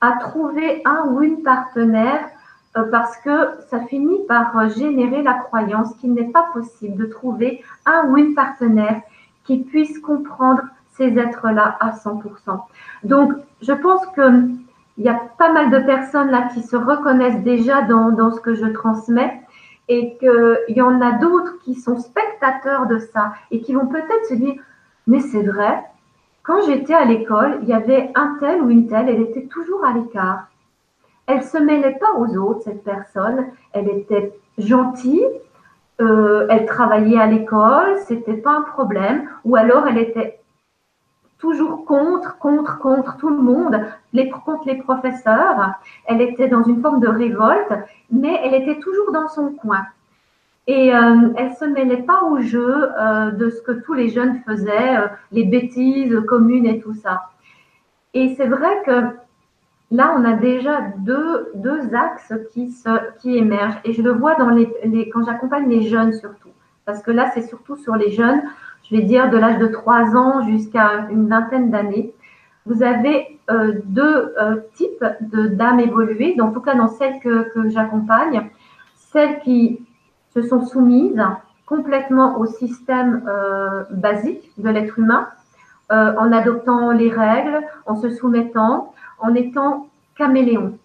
[0.00, 2.28] à trouver un ou une partenaire
[2.76, 7.06] euh, parce que ça finit par euh, générer la croyance qu'il n'est pas possible de
[7.06, 9.02] trouver un ou une partenaire
[9.44, 10.62] qui puisse comprendre
[11.02, 12.60] ces êtres-là à 100%.
[13.04, 14.58] Donc, je pense qu'il
[14.98, 18.54] y a pas mal de personnes là qui se reconnaissent déjà dans, dans ce que
[18.54, 19.40] je transmets
[19.88, 24.26] et qu'il y en a d'autres qui sont spectateurs de ça et qui vont peut-être
[24.28, 24.54] se dire,
[25.08, 25.82] mais c'est vrai,
[26.44, 29.84] quand j'étais à l'école, il y avait un tel ou une telle, elle était toujours
[29.84, 30.46] à l'écart.
[31.26, 33.46] Elle se mêlait pas aux autres, cette personne.
[33.72, 35.26] Elle était gentille.
[36.00, 39.28] Euh, elle travaillait à l'école, c'était pas un problème.
[39.44, 40.41] Ou alors elle était
[41.42, 43.76] toujours contre, contre, contre tout le monde,
[44.12, 45.74] les, contre les professeurs.
[46.06, 47.72] Elle était dans une forme de révolte,
[48.12, 49.84] mais elle était toujours dans son coin.
[50.68, 54.40] Et euh, elle se mêlait pas au jeu euh, de ce que tous les jeunes
[54.46, 54.96] faisaient,
[55.32, 57.30] les bêtises communes et tout ça.
[58.14, 59.06] Et c'est vrai que
[59.90, 62.88] là, on a déjà deux, deux axes qui, se,
[63.20, 63.80] qui émergent.
[63.84, 64.68] Et je le vois dans les,
[65.12, 66.50] quand j'accompagne les jeunes surtout.
[66.84, 68.42] Parce que là, c'est surtout sur les jeunes,
[68.84, 72.12] je vais dire de l'âge de 3 ans jusqu'à une vingtaine d'années.
[72.66, 77.52] Vous avez euh, deux euh, types de d'âmes évoluées, en tout cas dans celles que,
[77.52, 78.50] que j'accompagne.
[78.94, 79.84] Celles qui
[80.34, 81.22] se sont soumises
[81.66, 85.28] complètement au système euh, basique de l'être humain,
[85.90, 90.78] en adoptant les règles, en se soumettant, en étant caméléon.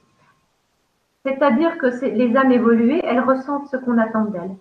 [1.24, 4.56] C'est-à-dire que les âmes évoluées, elles ressentent ce qu'on attend d'elles.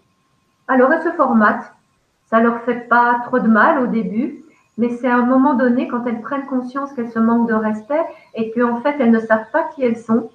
[0.68, 1.76] Alors elles se formatent.
[2.27, 4.45] Ça leur fait pas trop de mal au début,
[4.79, 8.05] mais c'est à un moment donné, quand elles prennent conscience qu'elles se manquent de respect
[8.35, 10.29] et qu'en fait elles ne savent pas qui elles sont,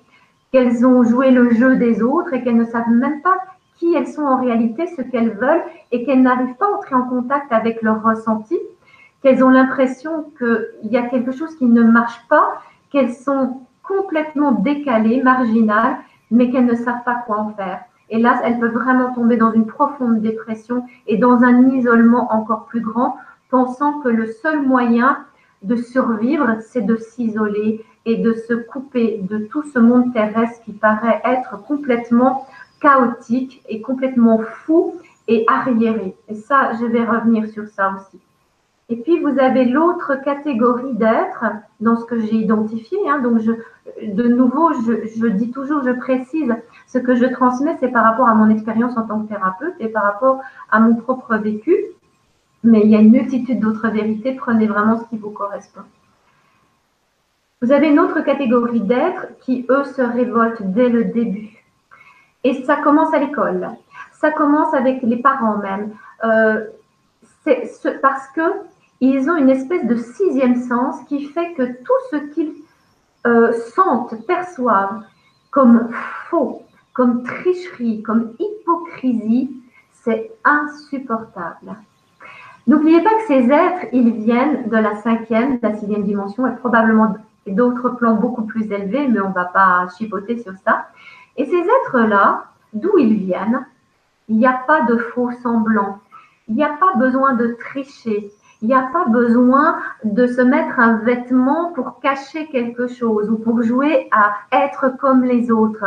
[0.52, 3.38] qu'elles ont joué le jeu des autres et qu'elles ne savent même pas
[3.78, 7.04] qui elles sont en réalité, ce qu'elles veulent et qu'elles n'arrivent pas à entrer en
[7.04, 8.58] contact avec leur ressenti,
[9.22, 14.52] qu'elles ont l'impression qu'il y a quelque chose qui ne marche pas qu'elles sont complètement
[14.52, 15.98] décalées, marginales,
[16.30, 17.84] mais qu'elles ne savent pas quoi en faire.
[18.12, 22.66] Et là, elles peuvent vraiment tomber dans une profonde dépression et dans un isolement encore
[22.66, 23.18] plus grand,
[23.50, 25.18] pensant que le seul moyen
[25.64, 30.74] de survivre, c'est de s'isoler et de se couper de tout ce monde terrestre qui
[30.74, 32.48] paraît être complètement
[32.82, 34.96] chaotique et complètement fou
[35.28, 36.16] et arriéré.
[36.28, 38.20] Et ça, je vais revenir sur ça aussi.
[38.90, 41.46] Et puis, vous avez l'autre catégorie d'êtres
[41.80, 42.98] dans ce que j'ai identifié.
[43.08, 43.20] Hein.
[43.20, 43.54] donc, je,
[44.06, 46.54] de nouveau, je, dis toujours, je précise,
[46.92, 49.88] ce que je transmets, c'est par rapport à mon expérience en tant que thérapeute et
[49.88, 51.76] par rapport à mon propre vécu.
[52.64, 54.34] mais il y a une multitude d'autres vérités.
[54.36, 55.82] Prenez vraiment ce qui vous correspond.
[57.62, 61.64] Vous avez une autre catégorie d'êtres qui, eux, se révoltent dès le début.
[62.44, 63.70] Et ça commence à l'école.
[64.12, 65.94] Ça commence avec les parents même.
[66.24, 66.66] Euh,
[68.02, 68.42] parce que
[69.00, 72.54] ils ont une espèce de sixième sens qui fait que tout ce qu'ils
[73.26, 75.04] euh, sentent, perçoivent
[75.50, 75.90] comme
[76.30, 79.52] faux, comme tricherie, comme hypocrisie,
[79.92, 81.76] c'est insupportable.
[82.68, 86.56] N'oubliez pas que ces êtres, ils viennent de la cinquième, de la sixième dimension et
[86.56, 87.16] probablement
[87.48, 90.88] d'autres plans beaucoup plus élevés, mais on ne va pas chipoter sur ça.
[91.38, 93.66] Et ces êtres-là, d'où ils viennent,
[94.28, 96.00] il n'y a pas de faux semblants,
[96.48, 100.80] il n'y a pas besoin de tricher, il n'y a pas besoin de se mettre
[100.80, 105.86] un vêtement pour cacher quelque chose ou pour jouer à être comme les autres.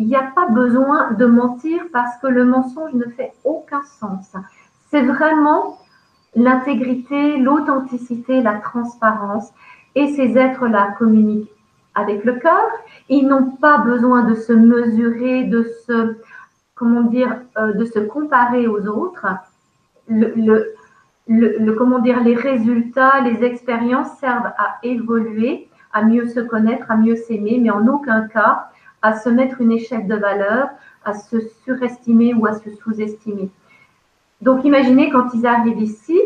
[0.00, 4.32] Il n'y a pas besoin de mentir parce que le mensonge ne fait aucun sens.
[4.90, 5.78] C'est vraiment
[6.34, 9.52] l'intégrité, l'authenticité, la transparence.
[9.94, 11.50] Et ces êtres-là communiquent
[11.94, 12.64] avec le cœur.
[13.10, 16.16] Ils n'ont pas besoin de se mesurer, de se,
[16.74, 19.26] comment dire, euh, de se comparer aux autres.
[20.08, 26.96] Le, comment dire, les résultats, les expériences servent à évoluer, à mieux se connaître, à
[26.96, 28.70] mieux s'aimer, mais en aucun cas
[29.02, 30.68] à se mettre une échelle de valeur,
[31.04, 33.50] à se surestimer ou à se sous-estimer.
[34.40, 36.18] Donc imaginez quand ils arrivent ici,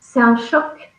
[0.00, 0.92] c'est un choc.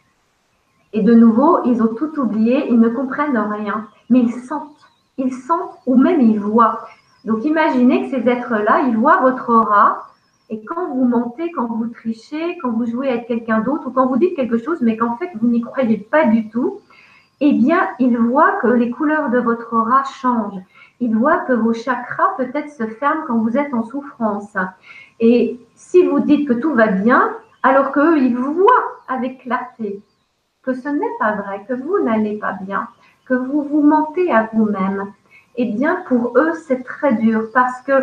[0.94, 4.72] Et de nouveau, ils ont tout oublié, ils ne comprennent rien, mais ils sentent.
[5.18, 6.86] Ils sentent ou même ils voient.
[7.26, 10.08] Donc imaginez que ces êtres-là, ils voient votre aura.
[10.50, 14.08] Et quand vous mentez, quand vous trichez, quand vous jouez avec quelqu'un d'autre, ou quand
[14.08, 16.82] vous dites quelque chose, mais qu'en fait vous n'y croyez pas du tout,
[17.42, 20.62] eh bien, ils voient que les couleurs de votre aura changent.
[21.00, 24.56] Ils voient que vos chakras peut-être se ferment quand vous êtes en souffrance.
[25.20, 30.02] Et si vous dites que tout va bien, alors qu'eux, ils voient avec clarté
[30.64, 32.88] que ce n'est pas vrai, que vous n'allez pas bien,
[33.26, 35.14] que vous vous mentez à vous-même,
[35.58, 37.94] eh bien, pour eux, c'est très dur parce que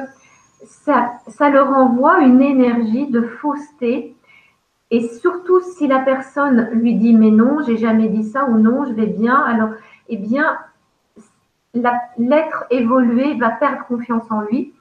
[0.64, 4.16] ça, ça leur envoie une énergie de fausseté.
[4.90, 8.84] Et surtout, si la personne lui dit mais non, j'ai jamais dit ça ou non,
[8.84, 9.70] je vais bien, alors,
[10.08, 10.58] eh bien,
[11.74, 14.74] l'être évolué va perdre confiance en lui.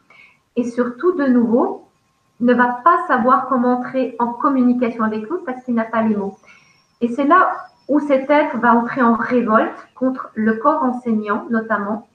[0.56, 1.88] Et surtout, de nouveau,
[2.42, 6.16] ne va pas savoir comment entrer en communication avec l'autre parce qu'il n'a pas les
[6.16, 6.38] mots.
[7.00, 7.52] Et c'est là
[7.88, 12.08] où cet être va entrer en révolte contre le corps enseignant notamment.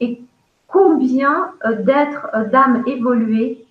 [0.00, 0.22] Et
[0.66, 3.64] combien euh, d'êtres, euh, d'âmes évoluées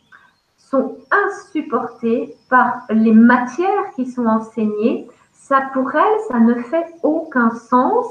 [0.57, 5.07] sont insupportés par les matières qui sont enseignées.
[5.43, 8.05] Ça, pour elles, ça ne fait aucun sens.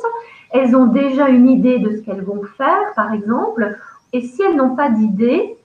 [0.50, 3.78] Elles ont déjà une idée de ce qu'elles vont faire, par exemple.
[4.12, 5.56] Et si elles n'ont pas d'idée,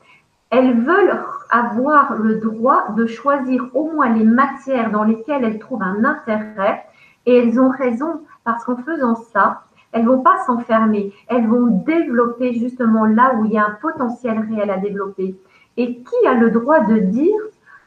[0.50, 5.84] elles veulent avoir le droit de choisir au moins les matières dans lesquelles elles trouvent
[5.84, 6.86] un intérêt.
[7.26, 12.54] Et elles ont raison, parce qu'en faisant ça, elles vont pas s'enfermer, elles vont développer
[12.54, 15.36] justement là où il y a un potentiel réel à développer.
[15.76, 17.42] Et qui a le droit de dire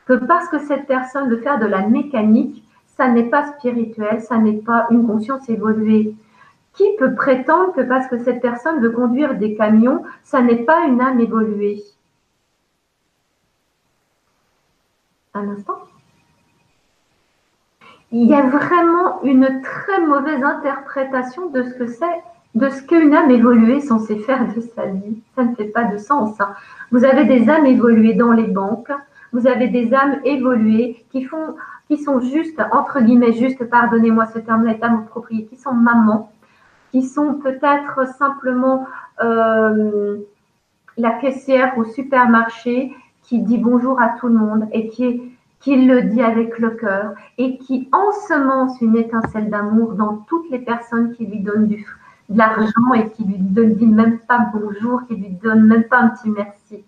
[0.04, 2.62] que parce que cette personne veut faire de la mécanique,
[3.00, 6.14] ça n'est pas spirituel, ça n'est pas une conscience évoluée
[6.74, 10.84] Qui peut prétendre que parce que cette personne veut conduire des camions, ça n'est pas
[10.86, 11.82] une âme évoluée?
[15.32, 15.78] Un instant.
[18.12, 22.20] Il y a vraiment une très mauvaise interprétation de ce que c'est,
[22.54, 25.22] de ce qu'une âme évoluée censée faire de sa vie.
[25.36, 26.38] Ça ne fait pas de sens.
[26.38, 26.52] Hein.
[26.90, 28.92] Vous avez des âmes évoluées dans les banques,
[29.32, 31.54] vous avez des âmes évoluées qui font,
[31.90, 36.30] qui sont juste, entre guillemets, juste, pardonnez-moi ce terme-là est approprié, qui sont mamans,
[36.92, 38.86] qui sont peut-être simplement
[39.24, 40.18] euh,
[40.96, 42.92] la caissière au supermarché
[43.24, 47.14] qui dit bonjour à tout le monde et qui, qui le dit avec le cœur
[47.38, 51.84] et qui ensemence une étincelle d'amour dans toutes les personnes qui lui donnent du,
[52.28, 56.08] de l'argent et qui lui donnent même pas bonjour, qui lui donnent même pas un
[56.10, 56.84] petit merci.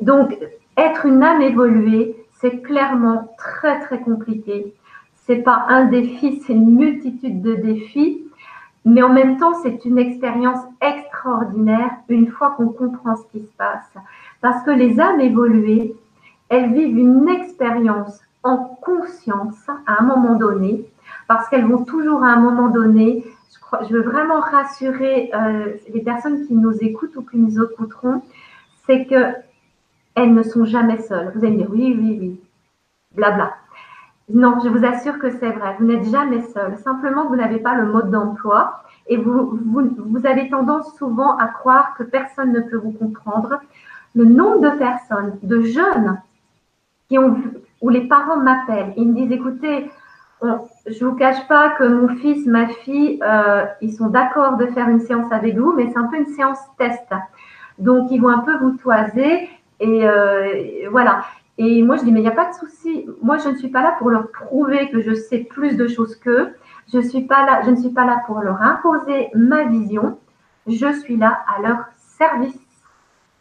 [0.00, 0.38] Donc,
[0.78, 4.74] être une âme évoluée, c'est clairement très très compliqué.
[5.14, 8.24] C'est pas un défi, c'est une multitude de défis,
[8.84, 13.52] mais en même temps, c'est une expérience extraordinaire une fois qu'on comprend ce qui se
[13.56, 13.88] passe.
[14.40, 15.94] Parce que les âmes évoluées,
[16.48, 20.84] elles vivent une expérience en conscience à un moment donné,
[21.28, 23.24] parce qu'elles vont toujours à un moment donné,
[23.88, 28.22] je, veux vraiment rassurer euh, les personnes qui nous écoutent ou qui nous écouteront,
[28.84, 29.32] c'est que
[30.14, 31.32] elles ne sont jamais seules.
[31.34, 32.40] Vous allez me dire oui, oui, oui,
[33.14, 33.54] blabla.
[34.28, 35.76] Non, je vous assure que c'est vrai.
[35.78, 36.76] Vous n'êtes jamais seul.
[36.78, 41.48] Simplement, vous n'avez pas le mode d'emploi et vous, vous, vous, avez tendance souvent à
[41.48, 43.60] croire que personne ne peut vous comprendre,
[44.14, 46.20] le nombre de personnes, de jeunes
[47.08, 47.36] qui ont
[47.82, 48.94] où les parents m'appellent.
[48.96, 49.90] Ils me disent, écoutez,
[50.40, 54.66] je ne vous cache pas que mon fils, ma fille, euh, ils sont d'accord de
[54.66, 57.12] faire une séance avec vous, mais c'est un peu une séance test.
[57.78, 59.48] Donc, ils vont un peu vous toiser
[59.82, 61.24] et euh, voilà.
[61.58, 63.06] Et moi, je dis, mais il n'y a pas de souci.
[63.20, 66.16] Moi, je ne suis pas là pour leur prouver que je sais plus de choses
[66.16, 66.54] qu'eux.
[66.92, 67.06] Je, je
[67.70, 70.18] ne suis pas là pour leur imposer ma vision.
[70.66, 72.58] Je suis là à leur service.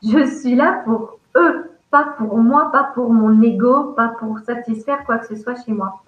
[0.03, 5.03] Je suis là pour eux, pas pour moi, pas pour mon ego, pas pour satisfaire
[5.05, 6.01] quoi que ce soit chez moi.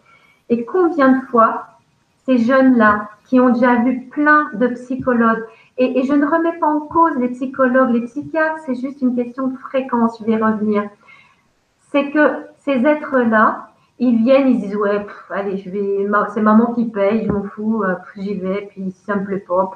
[0.50, 1.68] Et combien de fois
[2.26, 5.44] ces jeunes-là qui ont déjà vu plein de psychologues,
[5.78, 9.48] et, je ne remets pas en cause les psychologues, les psychiatres, c'est juste une question
[9.48, 10.84] de fréquence, je vais revenir.
[11.92, 16.86] C'est que ces êtres-là, ils viennent, ils disent ouais, allez, je vais, c'est maman qui
[16.86, 19.72] paye, je m'en fous, euh, j'y vais, puis si ça me plaît pas,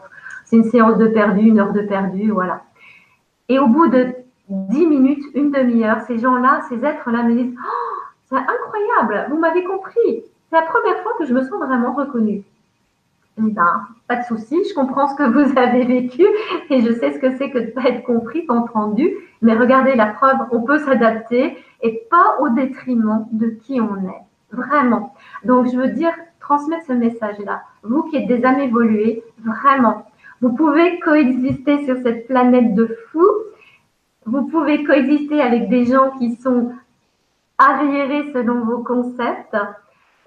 [0.45, 2.61] c'est une séance de perdu, une heure de perdu, voilà.
[3.49, 4.13] Et au bout de
[4.49, 9.63] dix minutes, une demi-heure, ces gens-là, ces êtres-là me disent oh, c'est incroyable, vous m'avez
[9.63, 12.43] compris, c'est la première fois que je me sens vraiment reconnue.
[13.39, 16.25] Eh ben, pas de souci, je comprends ce que vous avez vécu
[16.69, 19.09] et je sais ce que c'est que de ne pas être compris, entendu.
[19.41, 24.23] Mais regardez la preuve, on peut s'adapter et pas au détriment de qui on est.
[24.51, 25.13] Vraiment.
[25.43, 27.61] Donc, je veux dire, transmettre ce message-là.
[27.83, 30.05] Vous qui êtes des âmes évoluées, vraiment,
[30.41, 33.31] vous pouvez coexister sur cette planète de fous.
[34.25, 36.71] Vous pouvez coexister avec des gens qui sont
[37.57, 39.55] arriérés selon vos concepts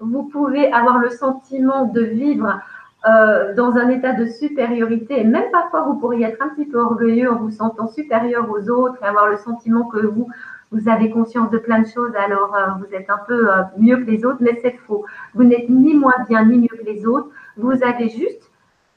[0.01, 2.59] vous pouvez avoir le sentiment de vivre
[3.07, 5.21] euh, dans un état de supériorité.
[5.21, 8.69] Et même parfois vous pourriez être un petit peu orgueilleux en vous sentant supérieur aux
[8.69, 10.27] autres et avoir le sentiment que vous
[10.71, 12.13] vous avez conscience de plein de choses.
[12.15, 15.05] Alors euh, vous êtes un peu euh, mieux que les autres mais c'est faux.
[15.33, 17.29] Vous n'êtes ni moins bien ni mieux que les autres.
[17.57, 18.51] Vous avez juste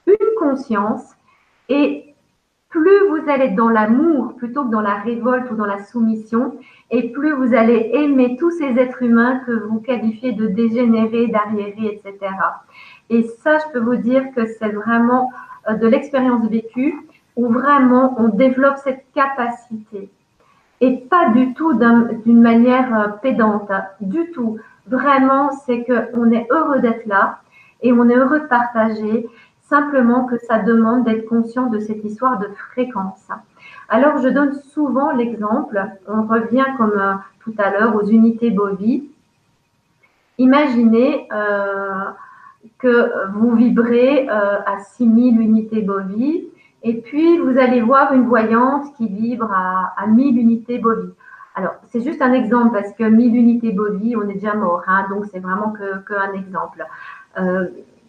[0.06, 1.14] une conscience
[1.70, 2.14] et
[2.74, 6.58] plus vous allez être dans l'amour plutôt que dans la révolte ou dans la soumission,
[6.90, 12.02] et plus vous allez aimer tous ces êtres humains que vous qualifiez de dégénérés, d'arriérés,
[12.04, 12.34] etc.
[13.10, 15.30] Et ça, je peux vous dire que c'est vraiment
[15.68, 16.94] euh, de l'expérience vécue
[17.36, 20.08] où vraiment on développe cette capacité.
[20.80, 21.72] Et pas du tout
[22.24, 23.84] d'une manière euh, pédante, hein.
[24.00, 24.58] du tout.
[24.86, 27.40] Vraiment, c'est qu'on est heureux d'être là
[27.82, 29.26] et on est heureux de partager
[29.62, 33.28] simplement que ça demande d'être conscient de cette histoire de fréquence.
[33.88, 39.08] Alors, je donne souvent l'exemple, on revient comme euh, tout à l'heure aux unités bovies.
[40.38, 42.10] Imaginez euh,
[42.84, 46.48] que vous vibrez euh, à 6000 unités bovies
[46.82, 51.14] et puis vous allez voir une voyante qui vibre à, à 1000 unités bovies.
[51.54, 55.06] Alors, c'est juste un exemple parce que 1000 unités bovies, on est déjà mort, hein,
[55.08, 56.84] donc c'est vraiment qu'un exemple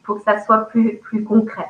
[0.03, 1.67] pour que ça soit plus, plus concret.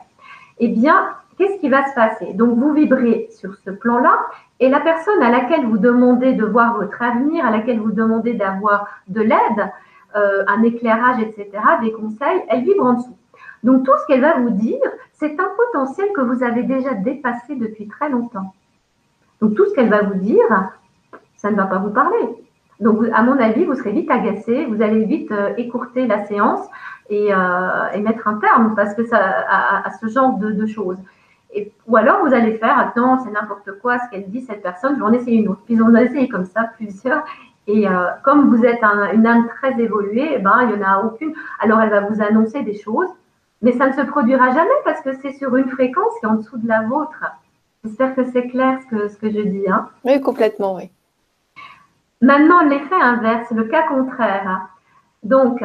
[0.60, 2.34] Eh bien, qu'est-ce qui va se passer?
[2.34, 4.18] Donc, vous vibrez sur ce plan-là
[4.60, 8.34] et la personne à laquelle vous demandez de voir votre avenir, à laquelle vous demandez
[8.34, 9.70] d'avoir de l'aide,
[10.16, 11.50] euh, un éclairage, etc.,
[11.82, 13.18] des conseils, elle vibre en dessous.
[13.64, 14.80] Donc, tout ce qu'elle va vous dire,
[15.14, 18.54] c'est un potentiel que vous avez déjà dépassé depuis très longtemps.
[19.42, 20.72] Donc, tout ce qu'elle va vous dire,
[21.36, 22.46] ça ne va pas vous parler.
[22.80, 26.66] Donc, à mon avis, vous serez vite agacé, vous allez vite euh, écourter la séance
[27.12, 30.98] euh, et, mettre un terme parce que ça, à, ce genre de, choses.
[31.54, 34.96] Et, ou alors vous allez faire, attends, c'est n'importe quoi ce qu'elle dit, cette personne,
[34.96, 35.62] je vais en essayer une autre.
[35.66, 37.24] Puis on a essayé comme ça plusieurs.
[37.68, 41.04] Et euh, comme vous êtes une âme très évoluée, eh ben, il n'y en a
[41.04, 41.34] aucune.
[41.60, 43.10] Alors elle va vous annoncer des choses,
[43.62, 46.36] mais ça ne se produira jamais parce que c'est sur une fréquence qui est en
[46.36, 47.24] dessous de la vôtre.
[47.84, 49.70] J'espère que c'est clair ce que, ce que je dis.
[49.70, 49.90] Hein.
[50.04, 50.90] Oui, complètement, oui.
[52.22, 54.68] Maintenant, l'effet inverse, le cas contraire.
[55.24, 55.64] Donc,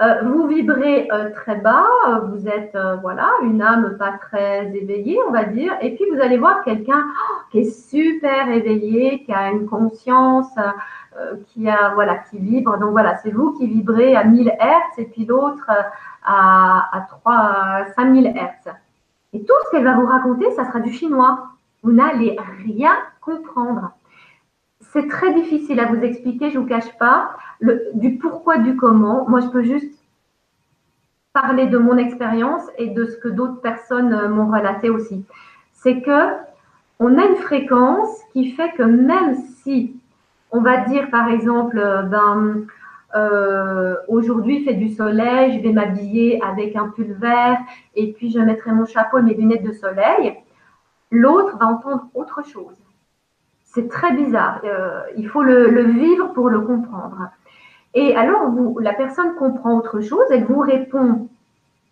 [0.00, 1.86] euh, vous vibrez euh, très bas,
[2.30, 6.36] vous êtes voilà une âme pas très éveillée, on va dire, et puis vous allez
[6.36, 10.54] voir quelqu'un oh, qui est super éveillé, qui a une conscience,
[11.48, 12.78] qui a voilà qui vibre.
[12.78, 15.70] Donc voilà, c'est vous qui vibrez à 1000 Hertz et puis l'autre
[16.24, 18.68] à, à 3 5000 Hertz.
[19.32, 21.48] Et tout ce qu'elle va vous raconter, ça sera du chinois.
[21.82, 23.90] Vous n'allez rien comprendre.
[24.92, 27.36] C'est très difficile à vous expliquer, je ne vous cache pas
[27.94, 29.28] du pourquoi, du comment.
[29.28, 29.98] Moi, je peux juste
[31.32, 35.24] parler de mon expérience et de ce que d'autres personnes euh, m'ont relaté aussi.
[35.72, 36.32] C'est que
[37.00, 39.97] on a une fréquence qui fait que même si
[40.50, 42.66] on va dire par exemple, euh, ben,
[43.14, 47.58] euh, aujourd'hui fait du soleil, je vais m'habiller avec un pull vert
[47.94, 50.34] et puis je mettrai mon chapeau et mes lunettes de soleil,
[51.10, 52.76] l'autre va entendre autre chose.
[53.64, 54.62] C'est très bizarre.
[55.16, 57.28] il faut le, vivre pour le comprendre.
[57.94, 61.28] Et alors, la personne comprend autre chose, elle vous répond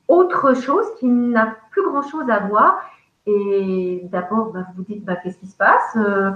[0.08, 2.80] autre chose qui n'a plus grand-chose à voir.
[3.26, 5.96] Et d'abord, bah, vous vous dites, bah, qu'est-ce qui se passe?
[5.96, 6.30] Euh,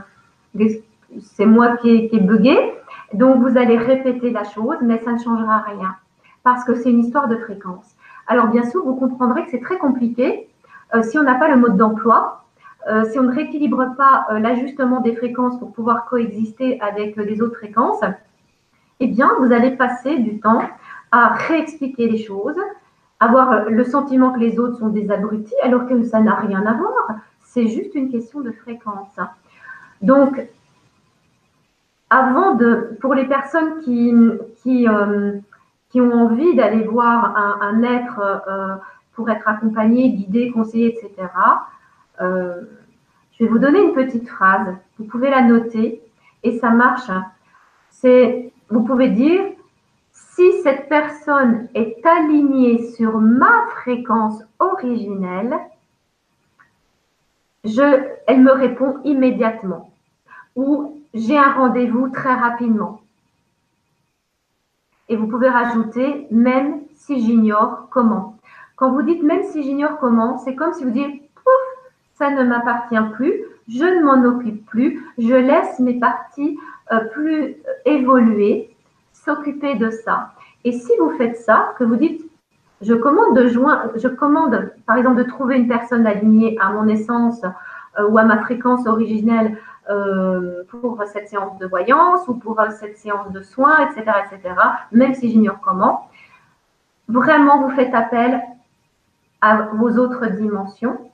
[1.21, 2.57] C'est moi qui ai, bugué.
[3.15, 5.97] Donc, vous allez répéter la chose, mais ça ne changera rien
[6.43, 7.97] parce que c'est une histoire de fréquence.
[8.27, 10.49] Alors, bien sûr, vous comprendrez que c'est très compliqué
[10.95, 12.45] euh, si on n'a pas le mode d'emploi,
[12.89, 17.43] euh, si on ne rééquilibre pas euh, l'ajustement des fréquences pour pouvoir coexister avec les
[17.43, 18.01] autres fréquences.
[19.01, 20.63] Eh bien, vous allez passer du temps
[21.11, 22.59] à réexpliquer les choses,
[23.19, 26.75] avoir le sentiment que les autres sont des abrutis, alors que ça n'a rien à
[26.75, 27.17] voir.
[27.43, 29.19] C'est juste une question de fréquence.
[30.03, 30.41] Donc,
[32.11, 34.13] avant de, pour les personnes qui,
[34.63, 35.39] qui, euh,
[35.89, 38.75] qui ont envie d'aller voir un, être euh,
[39.15, 41.29] pour être accompagné, guidé, conseillé, etc.,
[42.21, 42.63] euh,
[43.33, 44.75] je vais vous donner une petite phrase.
[44.99, 46.03] Vous pouvez la noter
[46.43, 47.11] et ça marche.
[47.89, 49.41] C'est, vous pouvez dire,
[50.13, 55.57] si cette personne est alignée sur ma fréquence originelle,
[57.65, 59.91] je, elle me répond immédiatement.
[60.57, 63.03] Ou j'ai un rendez-vous très rapidement.
[65.09, 68.37] Et vous pouvez rajouter même si j'ignore comment.
[68.77, 71.53] Quand vous dites même si j'ignore comment, c'est comme si vous dites pouf,
[72.15, 76.59] ça ne m'appartient plus, je ne m'en occupe plus, je laisse mes parties
[76.93, 77.55] euh, plus euh,
[77.85, 78.75] évoluer,
[79.13, 80.33] s'occuper de ça.
[80.65, 82.25] Et si vous faites ça, que vous dites
[82.81, 86.89] je commande de joindre, je commande par exemple de trouver une personne alignée à mon
[86.89, 87.43] essence
[87.99, 89.59] euh, ou à ma fréquence originelle
[89.91, 94.55] euh, pour cette séance de voyance ou pour cette séance de soins, etc., etc.,
[94.93, 96.09] même si j'ignore comment.
[97.09, 98.41] Vraiment, vous faites appel
[99.41, 101.11] à vos autres dimensions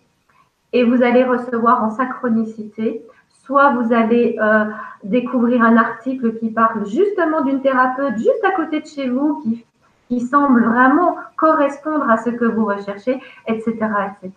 [0.72, 3.02] et vous allez recevoir en synchronicité.
[3.44, 4.64] Soit vous allez euh,
[5.04, 9.64] découvrir un article qui parle justement d'une thérapeute juste à côté de chez vous qui,
[10.08, 14.32] qui semble vraiment correspondre à ce que vous recherchez, etc., etc.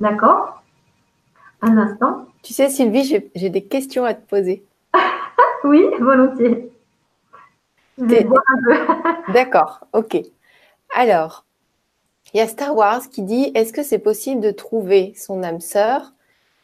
[0.00, 0.62] D'accord?
[1.62, 2.26] Un instant.
[2.42, 4.64] Tu sais, Sylvie, j'ai des questions à te poser.
[5.64, 6.72] oui, volontiers.
[9.32, 10.16] D'accord, ok.
[10.94, 11.44] Alors,
[12.32, 15.60] il y a Star Wars qui dit Est-ce que c'est possible de trouver son âme
[15.60, 16.12] sœur?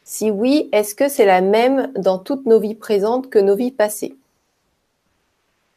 [0.03, 3.73] Si oui, est-ce que c'est la même dans toutes nos vies présentes que nos vies
[3.73, 4.17] passées?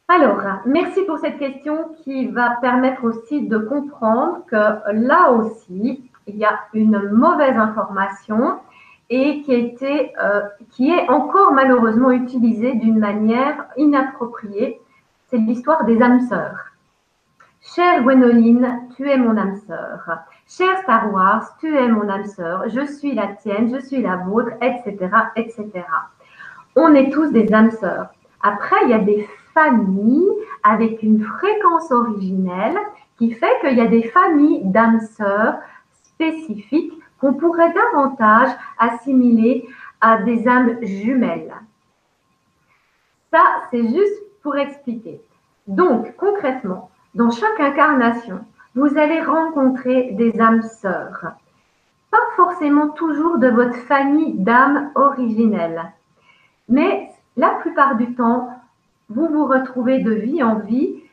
[0.07, 6.37] Alors, merci pour cette question qui va permettre aussi de comprendre que là aussi, il
[6.37, 8.59] y a une mauvaise information
[9.09, 10.41] et euh,
[10.71, 14.79] qui est encore malheureusement utilisée d'une manière inappropriée.
[15.27, 16.65] C'est l'histoire des âmes sœurs.
[17.61, 20.07] Chère Gwénoline, tu es mon âme sœur.
[20.47, 22.69] Cher Star Wars, tu es mon âme sœur.
[22.69, 24.97] Je suis la tienne, je suis la vôtre, etc.,
[25.35, 25.69] etc.
[26.75, 28.09] On est tous des âmes sœurs.
[28.41, 30.29] Après, il y a des familles
[30.63, 32.77] avec une fréquence originelle
[33.17, 35.55] qui fait qu'il y a des familles d'âmes sœurs
[35.91, 39.67] spécifiques qu'on pourrait davantage assimiler
[40.01, 41.53] à des âmes jumelles.
[43.31, 45.21] Ça, c'est juste pour expliquer.
[45.67, 48.45] Donc, concrètement, dans chaque incarnation,
[48.75, 51.33] vous allez rencontrer des âmes sœurs.
[52.11, 55.91] Pas forcément toujours de votre famille d'âmes originelles,
[56.67, 58.49] mais la plupart du temps,
[59.09, 61.03] vous vous retrouvez de vie en vie,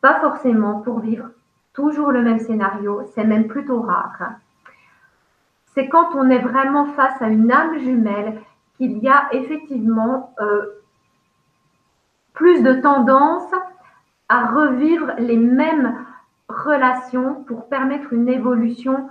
[0.00, 1.28] pas forcément pour vivre
[1.72, 4.34] toujours le même scénario, c'est même plutôt rare
[5.74, 8.40] c'est quand on est vraiment face à une âme jumelle
[8.76, 10.82] qu'il y a effectivement euh,
[12.34, 13.50] plus de tendance
[14.28, 15.94] à revivre les mêmes
[16.48, 19.08] relations pour permettre une évolution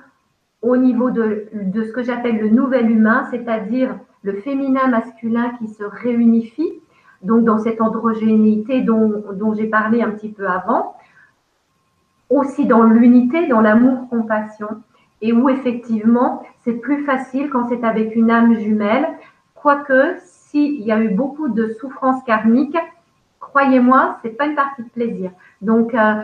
[0.61, 5.83] au niveau de, ce que j'appelle le nouvel humain, c'est-à-dire le féminin masculin qui se
[5.83, 6.71] réunifie,
[7.23, 10.95] donc dans cette androgénéité dont, dont j'ai parlé un petit peu avant,
[12.29, 14.81] aussi dans l'unité, dans l'amour-compassion,
[15.21, 19.07] et où effectivement c'est plus facile quand c'est avec une âme jumelle,
[19.55, 22.77] quoique s'il y a eu beaucoup de souffrances karmiques,
[23.39, 25.31] croyez-moi, c'est pas une partie de plaisir.
[25.61, 26.21] Donc euh,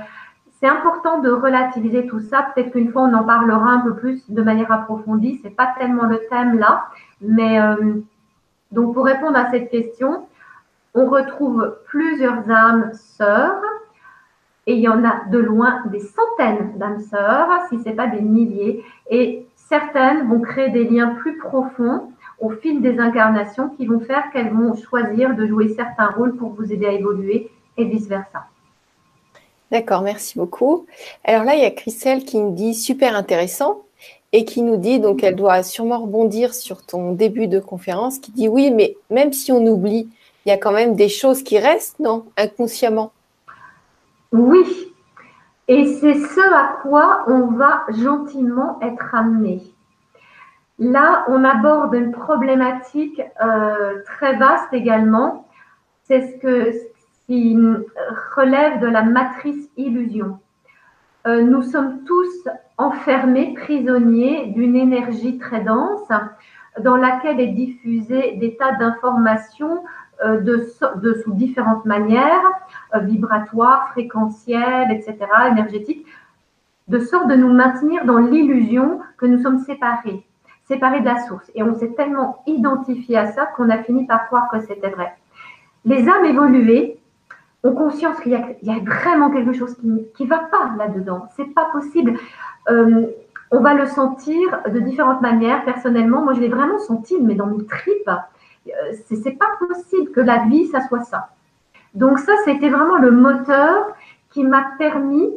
[0.59, 2.47] c'est important de relativiser tout ça.
[2.53, 5.39] Peut-être qu'une fois on en parlera un peu plus de manière approfondie.
[5.43, 6.87] C'est pas tellement le thème là,
[7.21, 7.95] mais euh,
[8.71, 10.27] donc pour répondre à cette question,
[10.93, 13.61] on retrouve plusieurs âmes sœurs
[14.67, 18.07] et il y en a de loin des centaines d'âmes sœurs, si ce n'est pas
[18.07, 18.83] des milliers.
[19.09, 24.25] Et certaines vont créer des liens plus profonds au fil des incarnations qui vont faire
[24.31, 28.43] qu'elles vont choisir de jouer certains rôles pour vous aider à évoluer et vice-versa.
[29.71, 30.85] D'accord, merci beaucoup.
[31.23, 33.83] Alors là, il y a Christelle qui nous dit super intéressant
[34.33, 38.31] et qui nous dit, donc elle doit sûrement rebondir sur ton début de conférence, qui
[38.31, 40.09] dit oui, mais même si on oublie,
[40.45, 43.11] il y a quand même des choses qui restent, non, inconsciemment.
[44.31, 44.93] Oui,
[45.67, 49.61] et c'est ce à quoi on va gentiment être amené.
[50.79, 55.47] Là, on aborde une problématique euh, très vaste également.
[56.03, 56.87] C'est ce
[57.25, 57.57] qui
[58.35, 60.39] relève de la matrice illusion.
[61.25, 62.47] Euh, nous sommes tous
[62.77, 66.07] enfermés, prisonniers d'une énergie très dense
[66.79, 69.83] dans laquelle est diffusé des tas d'informations
[70.25, 72.43] euh, de, sous différentes manières,
[72.95, 75.17] euh, vibratoires, fréquentielles, etc.,
[75.51, 76.05] énergétiques,
[76.87, 80.25] de sorte de nous maintenir dans l'illusion que nous sommes séparés,
[80.67, 81.51] séparés de la source.
[81.53, 85.13] Et on s'est tellement identifié à ça qu'on a fini par croire que c'était vrai.
[85.85, 86.99] Les âmes évoluées
[87.63, 91.27] ont conscience qu'il y, a vraiment quelque chose qui ne va pas là-dedans.
[91.35, 92.17] C'est pas possible.
[92.69, 93.05] Euh,
[93.51, 95.63] on va le sentir de différentes manières.
[95.63, 98.09] Personnellement, moi, je l'ai vraiment senti, mais dans mes tripes.
[98.69, 101.29] Euh, c'est pas possible que la vie, ça soit ça.
[101.93, 103.95] Donc ça, c'était vraiment le moteur
[104.31, 105.29] qui m'a permis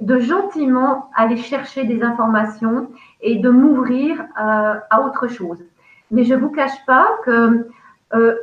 [0.00, 2.90] de gentiment aller chercher des informations
[3.20, 5.62] et de m'ouvrir euh, à autre chose.
[6.10, 7.68] Mais je vous cache pas que
[8.14, 8.36] euh,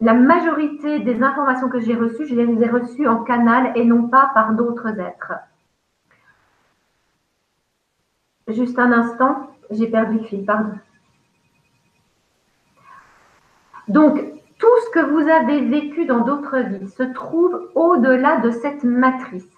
[0.00, 4.08] la majorité des informations que j'ai reçues, je les ai reçues en canal et non
[4.08, 5.32] pas par d'autres êtres.
[8.48, 10.74] Juste un instant, j'ai perdu le fil, pardon.
[13.88, 14.20] Donc,
[14.58, 19.56] tout ce que vous avez vécu dans d'autres vies se trouve au-delà de cette matrice.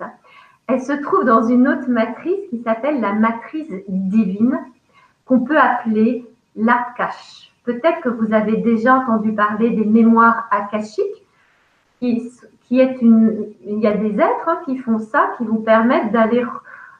[0.66, 4.58] Elle se trouve dans une autre matrice qui s'appelle la matrice divine,
[5.24, 6.26] qu'on peut appeler
[6.56, 7.52] l'Akash.
[7.64, 11.24] Peut-être que vous avez déjà entendu parler des mémoires akashiques,
[12.00, 16.12] qui, est une, il y a des êtres hein, qui font ça, qui vous permettent
[16.12, 16.44] d'aller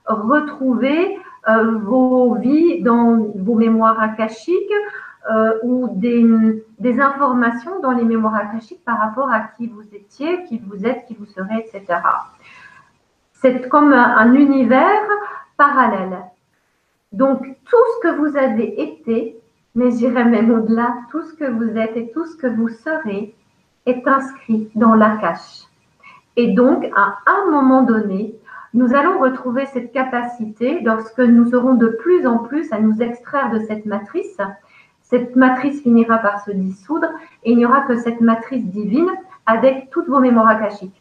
[0.06, 1.18] retrouver
[1.48, 4.72] euh, vos vies dans vos mémoires akashiques
[5.30, 10.58] euh, ou des, informations dans les mémoires akashiques par rapport à qui vous étiez, qui
[10.58, 12.00] vous êtes, qui vous serez, etc.
[13.34, 15.06] C'est comme un, univers
[15.56, 16.18] parallèle.
[17.12, 19.38] Donc, tout ce que vous avez été,
[19.74, 23.34] mais j'irai même au-delà, tout ce que vous êtes et tout ce que vous serez
[23.86, 25.64] est inscrit dans l'Akash.
[26.36, 28.34] Et donc, à un moment donné,
[28.74, 33.50] nous allons retrouver cette capacité lorsque nous aurons de plus en plus à nous extraire
[33.50, 34.38] de cette matrice.
[35.08, 37.08] Cette matrice finira par se dissoudre
[37.42, 39.08] et il n'y aura que cette matrice divine
[39.46, 41.00] avec toutes vos mémoires akashiques.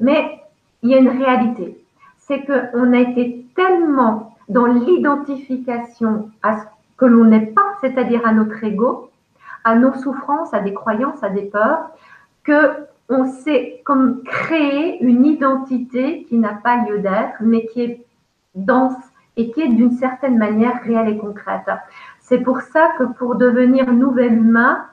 [0.00, 0.42] Mais
[0.82, 1.82] il y a une réalité,
[2.18, 6.64] c'est qu'on a été tellement dans l'identification à ce
[6.98, 9.10] que l'on n'est pas, c'est-à-dire à notre ego,
[9.64, 11.90] à nos souffrances, à des croyances, à des peurs,
[12.44, 18.06] que on s'est comme créé une identité qui n'a pas lieu d'être, mais qui est
[18.54, 18.96] dense
[19.36, 21.68] et qui est d'une certaine manière réelle et concrète.
[22.32, 24.86] C'est pour ça que pour devenir nouvel humain,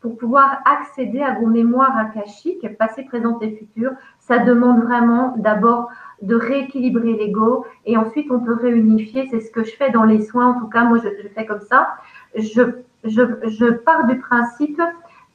[0.00, 5.90] pour pouvoir accéder à vos mémoires akashiques, passé, présent et futur, ça demande vraiment d'abord
[6.22, 9.28] de rééquilibrer l'ego et ensuite on peut réunifier.
[9.30, 10.56] C'est ce que je fais dans les soins.
[10.56, 11.96] En tout cas, moi, je, fais comme ça.
[12.34, 12.62] Je,
[13.04, 14.80] je, pars du principe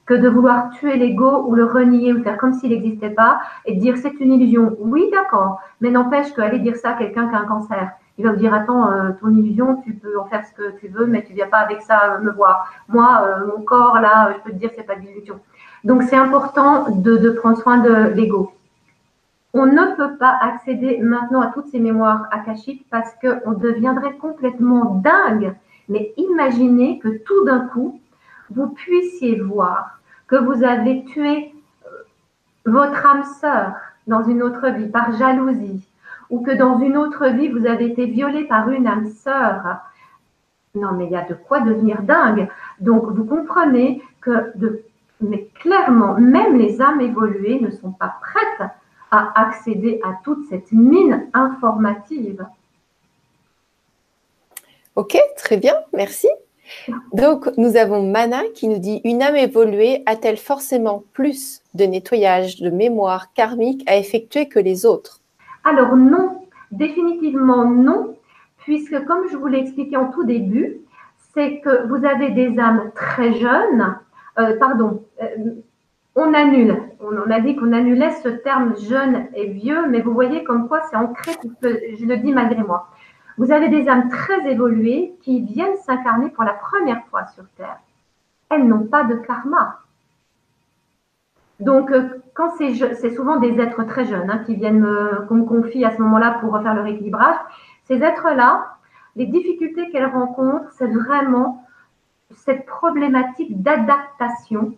[0.07, 3.75] que de vouloir tuer l'ego ou le renier ou faire comme s'il n'existait pas et
[3.75, 4.75] dire c'est une illusion.
[4.79, 8.31] Oui, d'accord, mais n'empêche qu'aller dire ça à quelqu'un qui a un cancer, il va
[8.31, 11.23] vous dire attends, euh, ton illusion, tu peux en faire ce que tu veux, mais
[11.23, 12.71] tu viens pas avec ça me voir.
[12.87, 15.39] Moi, euh, mon corps, là, je peux te dire c'est pas de l'illusion.
[15.83, 18.53] Donc c'est important de, de prendre soin de l'ego.
[19.53, 25.01] On ne peut pas accéder maintenant à toutes ces mémoires akashiques parce qu'on deviendrait complètement
[25.03, 25.55] dingue.
[25.89, 27.99] Mais imaginez que tout d'un coup,
[28.49, 31.53] vous puissiez voir que vous avez tué
[31.85, 31.89] euh,
[32.65, 33.73] votre âme sœur
[34.07, 35.85] dans une autre vie par jalousie,
[36.31, 39.81] ou que dans une autre vie, vous avez été violé par une âme sœur.
[40.73, 42.47] Non, mais il y a de quoi devenir dingue.
[42.79, 44.83] Donc, vous comprenez que, de,
[45.19, 48.69] mais clairement, même les âmes évoluées ne sont pas prêtes
[49.11, 52.45] à accéder à toute cette mine informative.
[54.95, 56.29] Ok, très bien, merci.
[57.13, 62.61] Donc, nous avons Mana qui nous dit Une âme évoluée a-t-elle forcément plus de nettoyage
[62.61, 65.20] de mémoire karmique à effectuer que les autres?
[65.63, 68.17] Alors, non, définitivement non,
[68.57, 70.77] puisque comme je vous l'ai expliqué en tout début,
[71.33, 73.97] c'est que vous avez des âmes très jeunes,
[74.39, 75.27] euh, pardon, euh,
[76.15, 76.77] on annule.
[76.99, 80.81] On, a dit qu'on annulait ce terme jeune et vieux, mais vous voyez comme quoi
[80.89, 81.31] c'est ancré,
[81.61, 82.89] je le dis malgré moi.
[83.37, 87.79] Vous avez des âmes très évoluées qui viennent s'incarner pour la première fois sur Terre.
[88.49, 89.80] Elles n'ont pas de karma.
[91.61, 94.87] Donc, euh, quand c'est souvent des êtres très jeunes hein, qui viennent
[95.27, 97.35] qu'on me confie à ce moment-là pour refaire leur équilibrage,
[97.85, 98.77] ces êtres-là,
[99.15, 101.65] les difficultés qu'elles rencontrent, c'est vraiment
[102.31, 104.73] cette problématique d'adaptation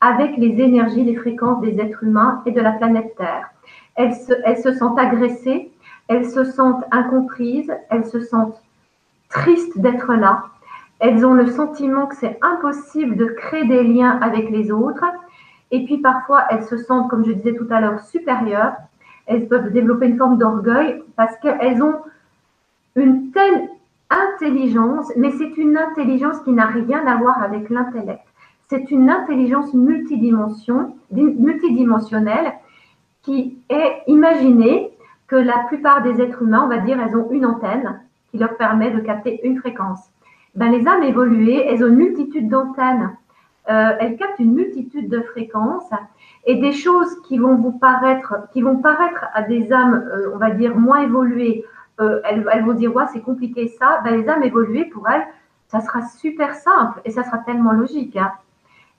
[0.00, 3.48] avec les énergies, les fréquences des êtres humains et de la planète Terre.
[3.94, 5.70] Elles se sentent agressées,
[6.08, 8.60] elles se sentent incomprises, elles se sentent
[9.28, 10.44] tristes d'être là,
[10.98, 15.04] elles ont le sentiment que c'est impossible de créer des liens avec les autres
[15.70, 18.74] Et puis parfois, elles se sentent, comme je disais tout à l'heure, supérieures.
[19.26, 21.96] Elles peuvent développer une forme d'orgueil parce qu'elles ont
[22.94, 23.68] une telle
[24.10, 28.22] intelligence, mais c'est une intelligence qui n'a rien à voir avec l'intellect.
[28.68, 32.52] C'est une intelligence multidimension, multidimensionnelle
[33.22, 34.90] qui est imaginée
[35.26, 38.00] que la plupart des êtres humains, on va dire, elles ont une antenne
[38.30, 40.00] qui leur permet de capter une fréquence.
[40.54, 43.16] Ben, les âmes évoluées, elles ont une multitude d'antennes.
[43.68, 45.90] Euh, elles captent une multitude de fréquences
[46.44, 50.38] et des choses qui vont vous paraître, qui vont paraître à des âmes, euh, on
[50.38, 51.64] va dire, moins évoluées,
[52.00, 54.00] euh, elles, vont dire, c'est compliqué ça.
[54.04, 55.26] Ben, les âmes évoluées, pour elles,
[55.66, 58.16] ça sera super simple et ça sera tellement logique.
[58.16, 58.32] Hein.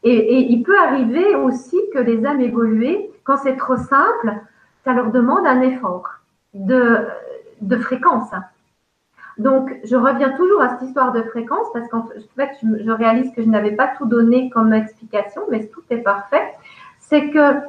[0.04, 4.34] Et, il peut arriver aussi que les âmes évoluées, quand c'est trop simple,
[4.84, 6.10] ça leur demande un effort
[6.54, 7.08] de,
[7.62, 8.32] de fréquence.
[9.38, 13.44] Donc, je reviens toujours à cette histoire de fréquence parce qu'en fait, je, réalise que
[13.44, 16.44] je n'avais pas tout donné comme explication, mais tout est parfait.
[17.00, 17.60] C'est que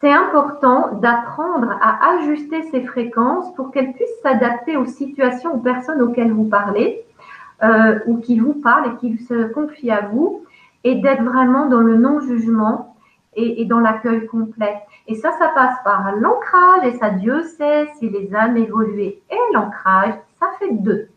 [0.00, 6.02] c'est important d'apprendre à ajuster ces fréquences pour qu'elles puissent s'adapter aux situations, aux personnes
[6.02, 7.04] auxquelles vous parlez
[7.62, 10.44] euh, ou qui vous parlent et qui se confient à vous
[10.84, 12.96] et d'être vraiment dans le non-jugement
[13.34, 14.76] et, et, dans l'accueil complet.
[15.06, 19.54] Et ça, ça passe par l'ancrage et ça, Dieu sait si les âmes évoluées et
[19.54, 21.08] l'ancrage, ça fait deux.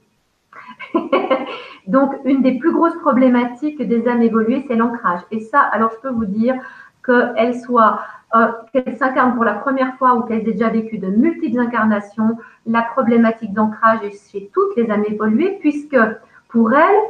[1.88, 5.22] Donc, une des plus grosses problématiques des âmes évoluées, c'est l'ancrage.
[5.32, 6.56] Et ça, alors je peux vous dire
[7.10, 12.38] euh, qu'elles s'incarnent pour la première fois ou qu'elles aient déjà vécu de multiples incarnations,
[12.66, 15.98] la problématique d'ancrage est chez toutes les âmes évoluées, puisque
[16.50, 17.02] pour elles,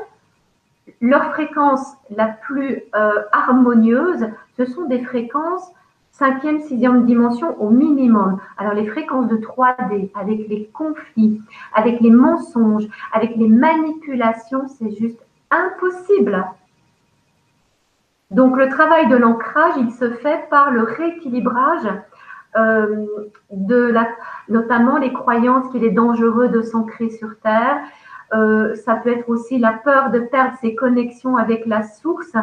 [0.99, 5.71] leur fréquence la plus euh, harmonieuse, ce sont des fréquences
[6.11, 8.39] cinquième, sixième dimension au minimum.
[8.57, 11.41] Alors les fréquences de 3D, avec les conflits,
[11.73, 16.45] avec les mensonges, avec les manipulations, c'est juste impossible.
[18.29, 21.87] Donc le travail de l'ancrage, il se fait par le rééquilibrage
[22.57, 23.05] euh,
[23.51, 24.07] de la,
[24.49, 27.79] notamment les croyances qu'il est dangereux de s'ancrer sur Terre.
[28.33, 32.35] Euh, ça peut être aussi la peur de perdre ses connexions avec la source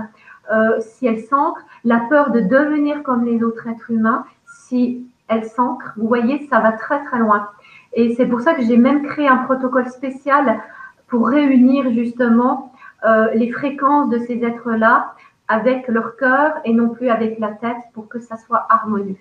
[0.52, 5.44] euh, si elle s'ancre, la peur de devenir comme les autres êtres humains si elle
[5.44, 5.92] s'ancre.
[5.96, 7.48] Vous voyez, ça va très très loin.
[7.92, 10.60] Et c'est pour ça que j'ai même créé un protocole spécial
[11.06, 12.72] pour réunir justement
[13.04, 15.14] euh, les fréquences de ces êtres-là
[15.48, 19.16] avec leur cœur et non plus avec la tête pour que ça soit harmonieux.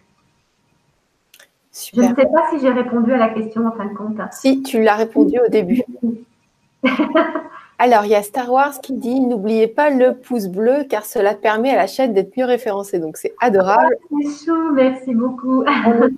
[1.94, 4.20] Je ne sais pas si j'ai répondu à la question en fin de compte.
[4.32, 5.84] Si, tu l'as répondu au début.
[7.80, 11.36] Alors, il y a Star Wars qui dit N'oubliez pas le pouce bleu car cela
[11.36, 12.98] permet à la chaîne d'être mieux référencée.
[12.98, 13.96] Donc, c'est adorable.
[14.02, 15.64] Ah, c'est merci beaucoup.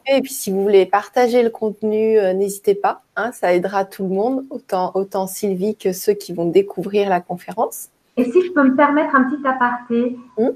[0.07, 3.01] et puis, si vous voulez partager le contenu, euh, n'hésitez pas.
[3.17, 7.19] Hein, ça aidera tout le monde, autant, autant Sylvie que ceux qui vont découvrir la
[7.19, 7.89] conférence.
[8.15, 10.53] Et si je peux me permettre un petit aparté, hum?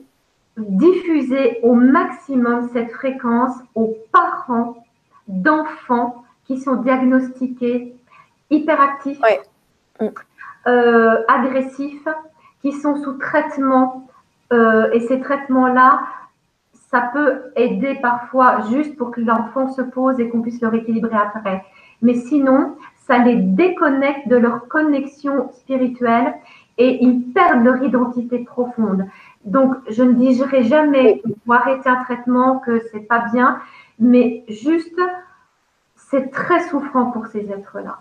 [0.58, 4.86] diffuser au maximum cette fréquence aux parents
[5.28, 7.94] d'enfants qui sont diagnostiqués
[8.50, 9.20] hyperactifs,
[10.00, 10.12] hum.
[10.68, 12.08] Euh, agressifs,
[12.62, 14.08] qui sont sous traitement.
[14.52, 16.02] Euh, et ces traitements-là,
[16.90, 21.16] ça peut aider parfois juste pour que l'enfant se pose et qu'on puisse le rééquilibrer
[21.16, 21.66] après.
[22.02, 26.36] Mais sinon, ça les déconnecte de leur connexion spirituelle
[26.78, 29.06] et ils perdent leur identité profonde.
[29.46, 33.60] Donc, je ne dirai jamais qu'il faut arrêter un traitement, que c'est pas bien,
[34.00, 35.00] mais juste,
[35.96, 38.00] c'est très souffrant pour ces êtres-là.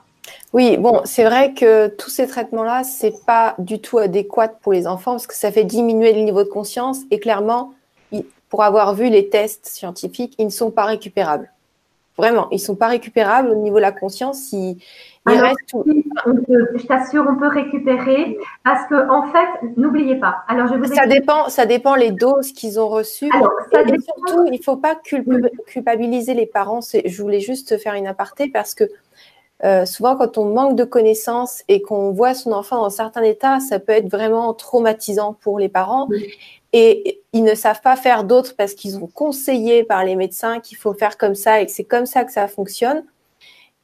[0.53, 4.87] Oui, bon, c'est vrai que tous ces traitements-là, c'est pas du tout adéquat pour les
[4.87, 7.73] enfants parce que ça fait diminuer le niveau de conscience et clairement,
[8.51, 11.51] pour avoir vu les tests scientifiques, ils ne sont pas récupérables.
[12.19, 14.53] Vraiment, ils ne sont pas récupérables au niveau de la conscience.
[14.53, 14.77] Ils,
[15.27, 19.49] je t'assure, on peut récupérer parce que en fait,
[19.79, 20.45] n'oubliez pas.
[20.49, 23.27] Alors, je vous ça dépend, ça dépend les doses qu'ils ont reçues.
[23.27, 24.97] et, surtout, il ne faut pas
[25.67, 26.81] culpabiliser les parents.
[26.83, 28.85] Je voulais juste faire une aparté parce que
[29.65, 33.23] euh, souvent, quand on manque de connaissances et qu'on voit son enfant dans un certain
[33.23, 36.09] état, ça peut être vraiment traumatisant pour les parents.
[36.73, 40.79] Et ils ne savent pas faire d'autres parce qu'ils ont conseillé par les médecins qu'il
[40.79, 43.05] faut faire comme ça et que c'est comme ça que ça fonctionne.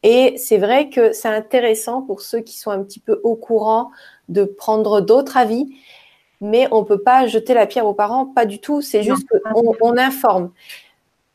[0.02, 3.90] Et c'est vrai que c'est intéressant pour ceux qui sont un petit peu au courant
[4.28, 5.76] de prendre d'autres avis,
[6.40, 9.26] mais on ne peut pas jeter la pierre aux parents, pas du tout, c'est juste
[9.28, 10.52] qu'on on informe.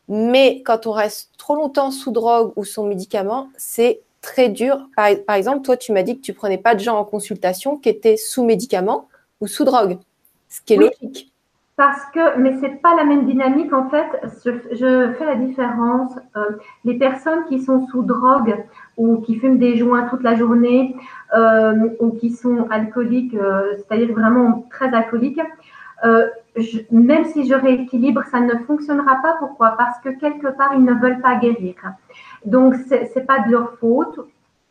[0.08, 4.90] Mais quand on reste trop longtemps sous drogue ou sous médicament, c'est très dur.
[4.96, 7.78] Par, par, exemple, toi, tu m'as dit que tu prenais pas de gens en consultation
[7.78, 9.08] qui étaient sous médicament
[9.42, 10.00] ou sous drogue,
[10.50, 11.32] ce qui est logique.
[11.76, 14.06] Parce que, mais c'est pas la même dynamique en fait.
[14.46, 16.14] Je, je fais la différence.
[16.38, 16.52] Euh,
[16.86, 18.64] les personnes qui sont sous drogue
[18.96, 20.96] ou qui fument des joints toute la journée
[21.36, 25.42] euh, ou qui sont alcooliques, euh, c'est-à-dire vraiment très alcooliques,
[26.92, 29.36] même si je rééquilibre, ça ne fonctionnera pas.
[29.40, 29.76] Pourquoi?
[29.76, 31.76] Parce que quelque part, ils ne veulent pas guérir.
[32.46, 34.20] Donc, ce n'est pas de leur faute,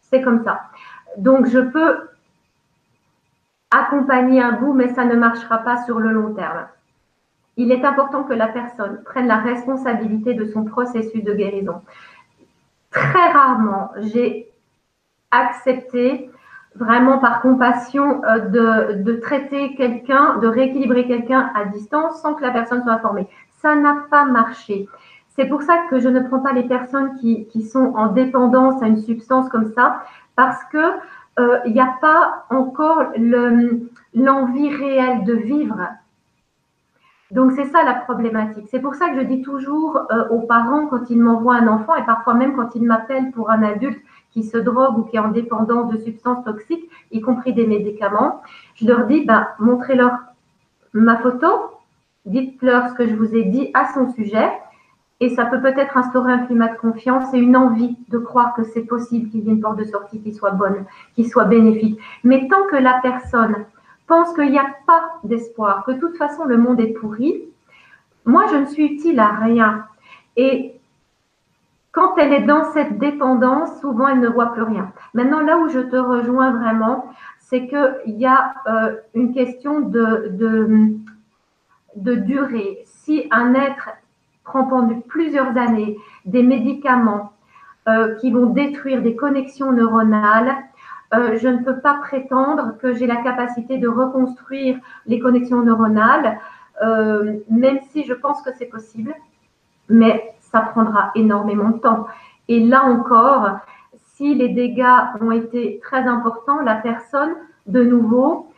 [0.02, 0.60] c'est comme ça.
[1.16, 2.08] Donc, je peux
[3.70, 6.66] accompagner un bout, mais ça ne marchera pas sur le long terme.
[7.56, 11.82] Il est important que la personne prenne la responsabilité de son processus de guérison.
[12.90, 14.50] Très rarement, j'ai
[15.30, 16.30] accepté
[16.74, 22.42] vraiment par compassion euh, de, de traiter quelqu'un, de rééquilibrer quelqu'un à distance sans que
[22.42, 23.28] la personne soit informée.
[23.60, 24.88] Ça n'a pas marché.
[25.34, 28.82] C'est pour ça que je ne prends pas les personnes qui, qui sont en dépendance
[28.82, 30.02] à une substance comme ça,
[30.36, 30.92] parce que
[31.38, 33.12] euh, il n'y a pas encore
[34.14, 35.78] l'envie réelle de vivre.
[37.30, 38.66] Donc c'est ça la problématique.
[38.70, 41.94] C'est pour ça que je dis toujours euh, aux parents quand ils m'envoient un enfant
[41.94, 43.98] et parfois même quand ils m'appellent pour un adulte
[44.32, 48.42] qui se drogue ou qui est en dépendance de substances toxiques, y compris des médicaments,
[48.74, 50.18] je leur dis bah, montrez-leur
[50.92, 51.46] ma photo,
[52.26, 54.50] dites-leur ce que je vous ai dit à son sujet
[55.22, 58.64] et ça peut peut-être instaurer un climat de confiance et une envie de croire que
[58.64, 62.00] c'est possible qu'il y ait une porte de sortie qui soit bonne, qui soit bénéfique.
[62.24, 63.64] Mais tant que la personne
[64.08, 67.40] pense qu'il n'y a pas d'espoir, que de toute façon le monde est pourri,
[68.24, 69.84] moi je ne suis utile à rien.
[70.36, 70.74] Et
[71.92, 74.92] quand elle est dans cette dépendance, souvent elle ne voit plus rien.
[75.14, 77.06] Maintenant, là où je te rejoins vraiment,
[77.38, 80.96] c'est qu'il y a euh, une question de,
[81.94, 82.82] durée.
[82.86, 83.90] Si un être
[84.44, 87.32] prend pendant plusieurs années des médicaments
[87.88, 90.56] euh, qui vont détruire des connexions neuronales,
[91.14, 96.38] euh, je ne peux pas prétendre que j'ai la capacité de reconstruire les connexions neuronales,
[96.82, 99.14] euh, même si je pense que c'est possible,
[99.88, 102.06] mais ça prendra énormément de temps.
[102.48, 103.58] Et là encore,
[104.14, 107.34] si les dégâts ont été très importants, la personne,
[107.66, 108.51] de nouveau,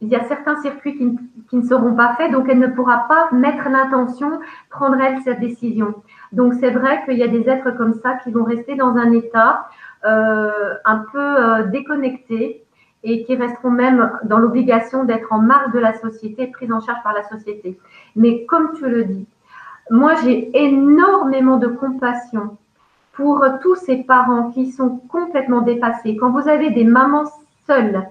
[0.00, 3.30] il y a certains circuits qui, ne seront pas faits, donc elle ne pourra pas
[3.32, 4.40] mettre l'intention,
[4.70, 5.94] prendre elle cette décision.
[6.32, 9.12] Donc c'est vrai qu'il y a des êtres comme ça qui vont rester dans un
[9.12, 9.68] état
[10.04, 12.64] euh, un peu euh, déconnecté
[13.02, 17.02] et qui resteront même dans l'obligation d'être en marge de la société, prise en charge
[17.02, 17.78] par la société.
[18.14, 19.26] Mais comme tu le dis,
[19.90, 22.56] moi j'ai énormément de compassion
[23.12, 26.16] pour tous ces parents qui sont complètement dépassés.
[26.16, 27.24] Quand vous avez des mamans
[27.66, 28.08] seules,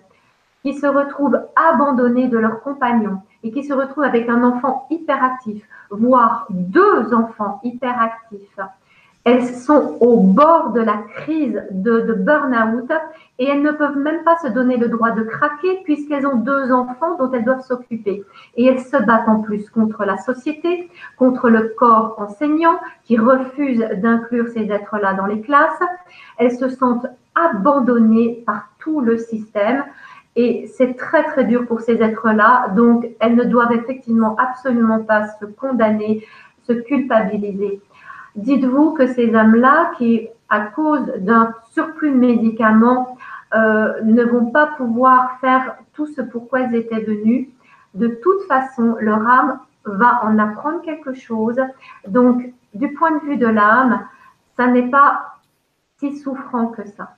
[0.64, 5.64] qui se retrouvent abandonnés de leurs compagnons et qui se retrouvent avec un enfant hyperactif,
[5.90, 8.60] voire deux enfants hyperactifs,
[9.28, 12.90] elles sont au bord de la crise de, de burn-out
[13.40, 16.72] et elles ne peuvent même pas se donner le droit de craquer puisqu'elles ont deux
[16.72, 18.24] enfants dont elles doivent s'occuper.
[18.56, 23.86] Et elles se battent en plus contre la société, contre le corps enseignant qui refuse
[24.02, 25.84] d'inclure ces êtres-là dans les classes.
[26.38, 29.84] Elles se sentent abandonnées par tout le système.
[30.38, 32.70] Et c'est très, très dur pour ces êtres-là.
[32.76, 36.24] Donc, elles ne doivent effectivement absolument pas se condamner,
[36.68, 37.82] se culpabiliser.
[38.36, 43.18] Dites-vous que ces âmes-là, qui, à cause d'un surplus de médicaments,
[43.56, 47.50] euh, ne vont pas pouvoir faire tout ce pourquoi elles étaient venues,
[47.96, 51.60] de toute façon, leur âme va en apprendre quelque chose.
[52.08, 54.06] Donc, du point de vue de l'âme,
[54.56, 55.40] ça n'est pas
[55.98, 57.16] si souffrant que ça.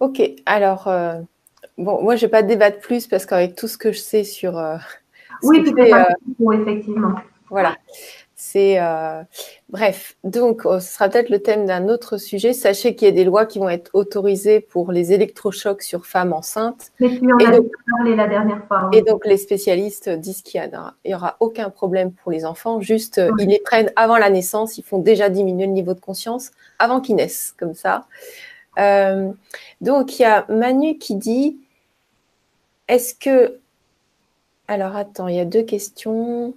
[0.00, 1.20] Ok, alors euh,
[1.76, 4.24] Bon, moi, je ne vais pas débattre plus parce qu'avec tout ce que je sais
[4.24, 4.58] sur.
[4.58, 4.76] Euh,
[5.42, 7.14] oui, tu euh, effectivement.
[7.50, 7.76] Voilà.
[8.34, 9.22] C'est euh,
[9.68, 10.16] bref.
[10.22, 12.52] Donc, oh, ce sera peut-être le thème d'un autre sujet.
[12.52, 16.32] Sachez qu'il y a des lois qui vont être autorisées pour les électrochocs sur femmes
[16.32, 16.92] enceintes.
[17.00, 17.60] Mais tu en as
[17.96, 18.90] parlé la dernière fois.
[18.92, 20.70] Et donc, les spécialistes disent qu'il
[21.04, 22.80] n'y aura aucun problème pour les enfants.
[22.80, 24.78] Juste, ils les prennent avant la naissance.
[24.78, 28.06] Ils font déjà diminuer le niveau de conscience avant qu'ils naissent, comme ça.
[29.80, 31.58] Donc, il y a Manu qui dit
[32.88, 33.58] est-ce que.
[34.66, 36.54] Alors attends, il y a deux questions.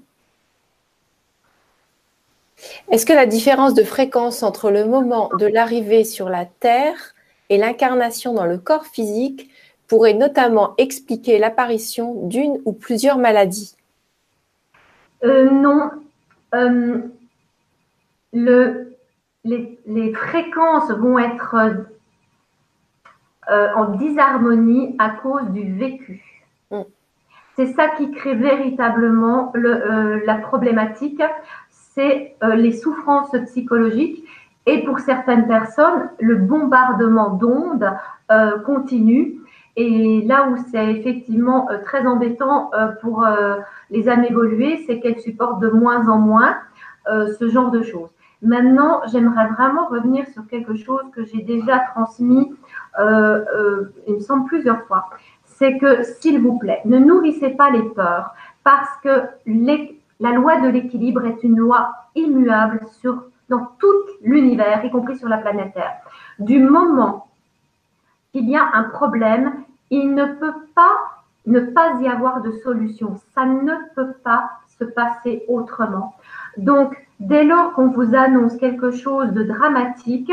[2.89, 7.15] Est-ce que la différence de fréquence entre le moment de l'arrivée sur la Terre
[7.49, 9.49] et l'incarnation dans le corps physique
[9.87, 13.75] pourrait notamment expliquer l'apparition d'une ou plusieurs maladies?
[15.23, 15.89] Euh, Non.
[16.53, 16.99] Euh,
[18.33, 18.95] le,
[19.43, 21.55] les, fréquences vont être
[23.51, 26.23] euh, en disharmonie à cause du vécu.
[26.71, 26.81] Mm.
[27.55, 31.21] C'est ça qui crée véritablement euh, la problématique,
[31.69, 34.23] c'est euh, les souffrances psychologiques
[34.65, 37.91] et pour certaines personnes, le bombardement d'ondes
[38.65, 39.39] continue.
[39.75, 42.69] Et là où c'est effectivement très embêtant
[43.01, 43.25] pour
[43.89, 46.55] les âmes évoluées, c'est qu'elles supportent de moins en moins
[47.07, 48.09] ce genre de choses.
[48.41, 52.51] Maintenant, j'aimerais vraiment revenir sur quelque chose que j'ai déjà transmis,
[52.99, 55.09] euh, euh, il me semble, plusieurs fois.
[55.45, 58.33] c'est que, s'il vous plaît, ne nourrissez pas les peurs
[58.63, 59.27] parce que
[60.19, 62.79] la loi de l'équilibre est une loi immuable
[63.49, 65.97] dans tout l'univers, y compris sur la planète Terre.
[66.39, 67.27] Du moment
[68.31, 70.97] qu'il y a un problème, il ne peut pas
[71.45, 73.19] ne pas y avoir de solution.
[73.33, 76.15] Ça ne peut pas se passer autrement.
[76.57, 80.31] Donc, dès lors qu'on vous annonce quelque chose de dramatique,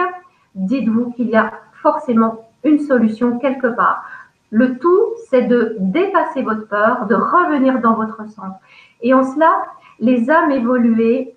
[0.55, 1.53] dites-vous qu'il y a
[1.83, 4.05] forcément une solution quelque part.
[4.51, 8.55] Le tout, c'est de dépasser votre peur, de revenir dans votre sens.
[9.03, 9.53] Et en cela,
[10.01, 11.35] les âmes évoluées,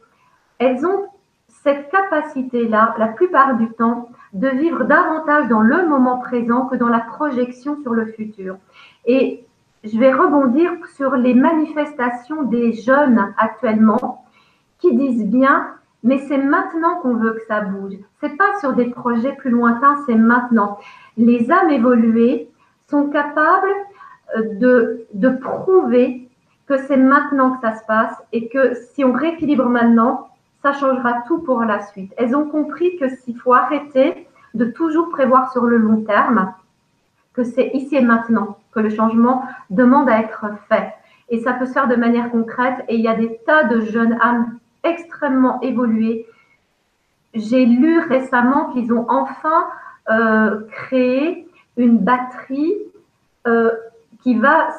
[0.60, 1.06] elles ont
[1.48, 6.88] cette capacité-là, la plupart du temps, de vivre davantage dans le moment présent que dans
[6.88, 8.56] la projection sur le futur.
[9.06, 9.46] Et
[9.84, 14.26] je vais rebondir sur les manifestations des jeunes actuellement
[14.82, 15.68] qui disent bien,
[16.04, 17.94] mais c'est maintenant qu'on veut que ça bouge.
[18.20, 20.80] C'est pas sur des projets plus lointains, c'est maintenant.
[21.16, 22.50] Les âmes évoluées
[22.90, 23.70] sont capables
[24.36, 26.28] euh, de, de prouver
[26.68, 30.30] que c'est maintenant que ça se passe et que si on rééquilibre maintenant,
[30.62, 32.14] ça changera tout pour la suite.
[32.18, 36.54] Elles ont compris que s'il faut arrêter de toujours prévoir sur le long terme,
[37.34, 40.94] que c'est ici et maintenant que le changement demande à être fait.
[41.30, 42.84] Et ça peut se faire de manière concrète.
[42.90, 46.26] Et il y a des tas de jeunes âmes extrêmement évoluées.
[47.34, 49.68] J'ai lu récemment qu'ils ont enfin
[50.10, 52.76] euh, créé une batterie
[53.48, 53.72] euh,
[54.24, 54.70] qui va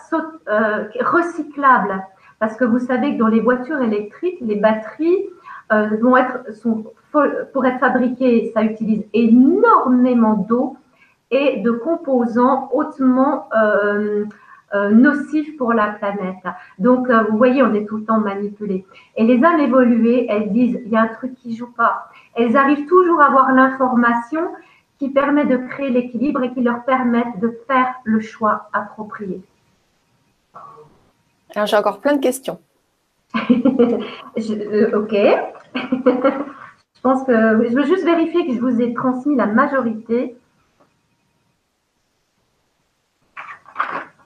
[0.48, 2.04] euh, recyclable.
[2.38, 5.26] Parce que vous savez que dans les voitures électriques, les batteries
[5.70, 6.44] vont être,
[7.52, 10.76] pour être fabriquées, ça utilise énormément d'eau
[11.30, 13.48] et de composants hautement
[14.74, 16.42] euh, euh, nocifs pour la planète.
[16.78, 18.84] Donc, euh, vous voyez, on est tout le temps manipulé.
[19.16, 22.08] Et les âmes évoluées, elles disent, il y a un truc qui joue pas.
[22.34, 24.40] Elles arrivent toujours à avoir l'information
[24.98, 29.42] qui permet de créer l'équilibre et qui leur permettent de faire le choix approprié.
[31.54, 32.58] Alors, j'ai encore plein de questions.
[33.34, 33.50] ok.
[35.74, 40.36] je pense que je veux juste vérifier que je vous ai transmis la majorité.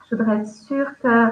[0.09, 1.31] Je voudrais être sûre que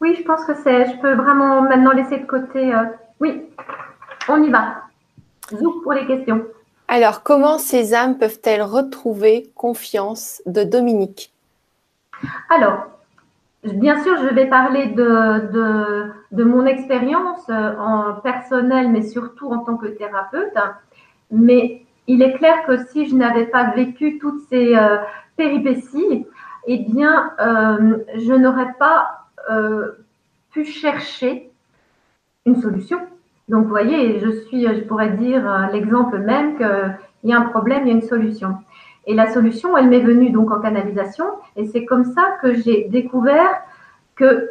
[0.00, 0.84] Oui, je pense que c'est.
[0.90, 2.74] Je peux vraiment maintenant laisser de côté.
[2.74, 2.84] Euh,
[3.20, 3.48] oui,
[4.28, 4.82] on y va.
[5.50, 6.44] Zou pour les questions.
[6.88, 11.32] Alors, comment ces âmes peuvent-elles retrouver confiance de Dominique?
[12.50, 12.84] Alors,
[13.62, 19.50] bien sûr, je vais parler de, de, de mon expérience euh, en personnel, mais surtout
[19.50, 20.52] en tant que thérapeute.
[21.30, 24.98] Mais il est clair que si je n'avais pas vécu toutes ces euh,
[25.36, 26.26] péripéties,
[26.66, 29.92] eh bien, euh, je n'aurais pas euh,
[30.52, 31.50] pu chercher
[32.46, 33.00] une solution.
[33.48, 37.82] Donc, vous voyez, je suis, je pourrais dire l'exemple même qu'il y a un problème,
[37.84, 38.58] il y a une solution.
[39.06, 41.26] Et la solution, elle m'est venue donc en canalisation,
[41.56, 43.60] et c'est comme ça que j'ai découvert
[44.16, 44.48] que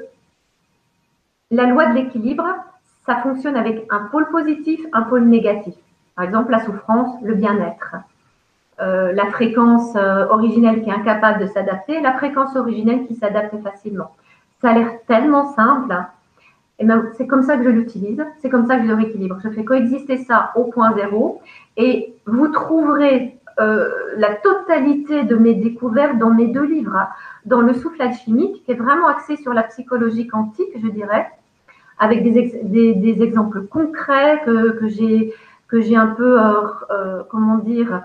[1.49, 2.45] la loi de l'équilibre,
[3.05, 5.73] ça fonctionne avec un pôle positif, un pôle négatif.
[6.15, 7.95] Par exemple, la souffrance, le bien-être.
[8.81, 13.55] Euh, la fréquence euh, originelle qui est incapable de s'adapter, la fréquence originelle qui s'adapte
[13.61, 14.15] facilement.
[14.61, 15.93] Ça a l'air tellement simple.
[16.79, 19.37] Et eh ben, c'est comme ça que je l'utilise, c'est comme ça que je rééquilibre.
[19.43, 21.39] Je fais coexister ça au point zéro
[21.77, 27.07] et vous trouverez euh, la totalité de mes découvertes dans mes deux livres,
[27.45, 31.29] dans le soufflage chimique, qui est vraiment axé sur la psychologie quantique, je dirais,
[31.99, 35.31] avec des, exemples concrets que j'ai
[35.73, 36.51] que j'ai un peu, euh,
[36.91, 38.03] euh, comment dire,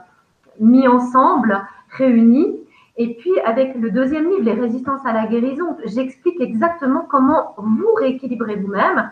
[0.59, 1.61] mis ensemble,
[1.91, 2.59] réunis.
[2.97, 7.93] Et puis, avec le deuxième livre, Les résistances à la guérison, j'explique exactement comment vous
[7.93, 9.11] rééquilibrez vous-même,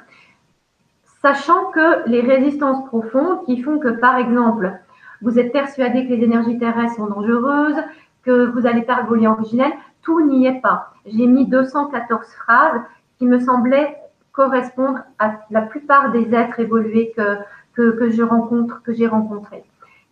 [1.21, 4.73] sachant que les résistances profondes qui font que, par exemple,
[5.21, 7.83] vous êtes persuadé que les énergies terrestres sont dangereuses,
[8.23, 10.95] que vous allez perdre vos liens originels, tout n'y est pas.
[11.05, 12.81] J'ai mis 214 phrases
[13.19, 13.99] qui me semblaient
[14.33, 17.37] correspondre à la plupart des êtres évolués que,
[17.77, 19.63] que, je rencontre, que j'ai rencontré.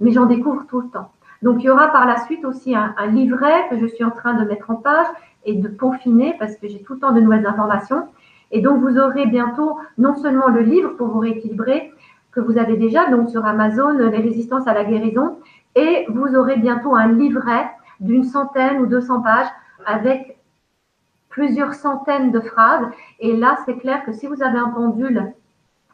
[0.00, 1.10] Mais j'en découvre tout le temps.
[1.42, 4.34] Donc, il y aura par la suite aussi un, livret que je suis en train
[4.34, 5.06] de mettre en page
[5.44, 8.06] et de peaufiner parce que j'ai tout le temps de nouvelles informations.
[8.50, 11.92] Et donc, vous aurez bientôt non seulement le livre pour vous rééquilibrer,
[12.32, 15.38] que vous avez déjà, donc sur Amazon, Les résistances à la guérison,
[15.76, 19.48] et vous aurez bientôt un livret d'une centaine ou 200 pages
[19.86, 20.36] avec
[21.28, 22.86] plusieurs centaines de phrases.
[23.20, 25.32] Et là, c'est clair que si vous avez un pendule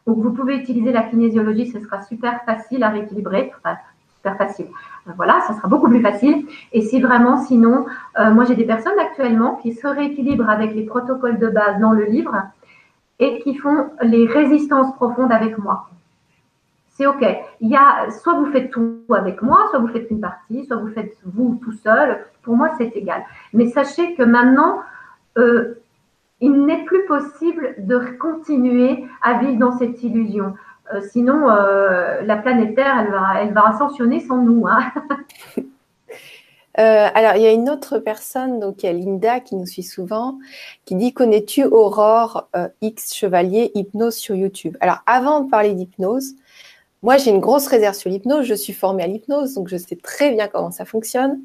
[0.07, 3.51] donc, vous pouvez utiliser la kinésiologie, ce sera super facile à rééquilibrer.
[3.59, 3.77] Enfin,
[4.21, 4.67] super facile.
[5.15, 6.45] Voilà, ça sera beaucoup plus facile.
[6.73, 7.85] Et si vraiment, sinon,
[8.19, 11.91] euh, moi j'ai des personnes actuellement qui se rééquilibrent avec les protocoles de base dans
[11.91, 12.35] le livre
[13.19, 15.89] et qui font les résistances profondes avec moi.
[16.89, 17.25] c'est OK.
[17.61, 20.77] Il y a, soit vous faites tout avec moi, soit vous faites une partie, soit
[20.77, 22.25] vous faites vous tout seul.
[22.43, 23.23] Pour moi, c'est égal.
[23.53, 24.81] Mais sachez que maintenant,
[25.37, 25.80] euh,
[26.41, 30.53] il n'est plus possible de continuer à vivre dans cette illusion.
[30.93, 33.07] Euh, sinon, euh, la planète Terre,
[33.39, 34.65] elle va, ascensionner sans nous.
[34.67, 34.91] Hein.
[36.75, 39.83] alors, il y a une autre personne, donc il y a Linda qui nous suit
[39.83, 40.39] souvent,
[40.85, 42.49] qui dit Connais-tu Aurore
[42.81, 44.77] X Chevalier Hypnose sur YouTube?
[44.81, 46.33] Alors, avant de parler d'hypnose,
[47.03, 48.45] moi, j'ai une grosse réserve sur l'hypnose.
[48.45, 51.39] Je suis formée à l'hypnose, donc je sais très bien comment ça fonctionne.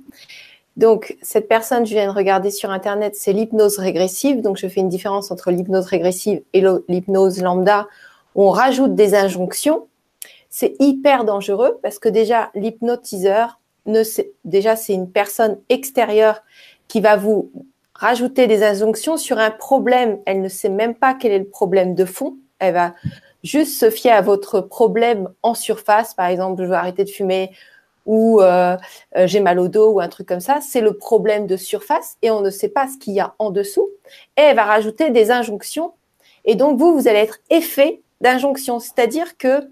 [0.77, 4.43] Donc, cette personne, je viens de regarder sur Internet, c'est l'hypnose régressive.
[4.43, 7.87] Donc, je fais une différence entre l'hypnose régressive et l'hypnose lambda,
[8.35, 9.87] on rajoute des injonctions.
[10.51, 13.59] C'est hyper dangereux parce que déjà, l'hypnotiseur,
[14.45, 16.43] déjà, c'est une personne extérieure
[16.89, 17.51] qui va vous
[17.95, 20.19] rajouter des injonctions sur un problème.
[20.27, 22.37] Elle ne sait même pas quel est le problème de fond.
[22.59, 22.95] Elle va
[23.43, 27.53] juste se fier à votre problème en surface, par exemple, je veux arrêter de fumer
[28.07, 28.77] ou euh,
[29.17, 32.17] euh, j'ai mal au dos ou un truc comme ça, c'est le problème de surface
[32.23, 33.89] et on ne sait pas ce qu'il y a en dessous.
[34.37, 35.93] Et elle va rajouter des injonctions.
[36.45, 39.69] Et donc, vous, vous allez être effet d'injonction, c'est-à-dire que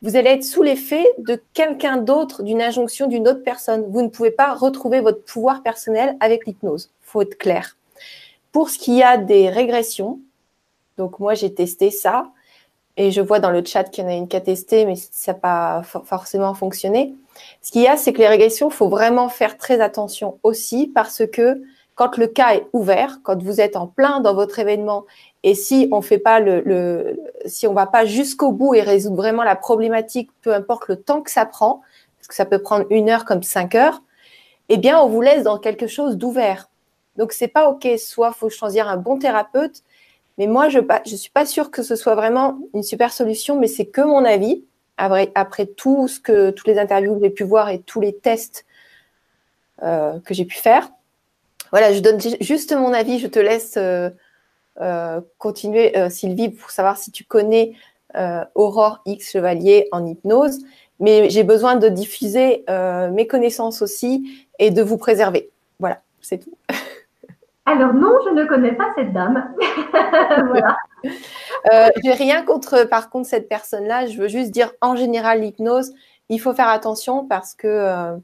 [0.00, 3.84] vous allez être sous l'effet de quelqu'un d'autre, d'une injonction d'une autre personne.
[3.88, 6.90] Vous ne pouvez pas retrouver votre pouvoir personnel avec l'hypnose.
[7.02, 7.76] faut être clair.
[8.50, 10.20] Pour ce qui a des régressions,
[10.98, 12.30] donc moi j'ai testé ça,
[12.96, 14.96] et je vois dans le chat qu'il y en a une qui a testé, mais
[14.96, 17.14] ça n'a pas forcément fonctionné.
[17.62, 20.86] Ce qu'il y a, c'est que les régressions, il faut vraiment faire très attention aussi
[20.88, 21.62] parce que
[21.94, 25.04] quand le cas est ouvert, quand vous êtes en plein dans votre événement,
[25.42, 29.42] et si on fait pas le, si on va pas jusqu'au bout et résoudre vraiment
[29.42, 31.82] la problématique, peu importe le temps que ça prend,
[32.18, 34.02] parce que ça peut prendre une heure comme cinq heures,
[34.68, 36.70] eh bien, on vous laisse dans quelque chose d'ouvert.
[37.16, 37.86] Donc, c'est pas OK.
[37.98, 39.82] Soit faut choisir un bon thérapeute,
[40.38, 43.66] mais moi, je ne suis pas sûre que ce soit vraiment une super solution, mais
[43.66, 44.64] c'est que mon avis.
[44.96, 48.14] Après, après, tout ce que, toutes les interviews que j'ai pu voir et tous les
[48.14, 48.64] tests
[49.82, 50.90] euh, que j'ai pu faire.
[51.70, 53.18] Voilà, je donne juste mon avis.
[53.18, 54.10] Je te laisse euh,
[54.80, 57.72] euh, continuer, Sylvie, pour savoir si tu connais
[58.54, 60.58] Aurore X Chevalier en hypnose.
[61.00, 65.50] Mais j'ai besoin de diffuser mes connaissances aussi et de vous préserver.
[65.80, 66.56] Voilà, c'est tout.
[67.64, 69.54] Alors non, je ne connais pas cette dame.
[70.48, 70.76] voilà.
[71.72, 74.06] Euh, j'ai rien contre, par contre, cette personne-là.
[74.06, 75.92] Je veux juste dire, en général, l'hypnose,
[76.28, 78.16] il faut faire attention parce que euh,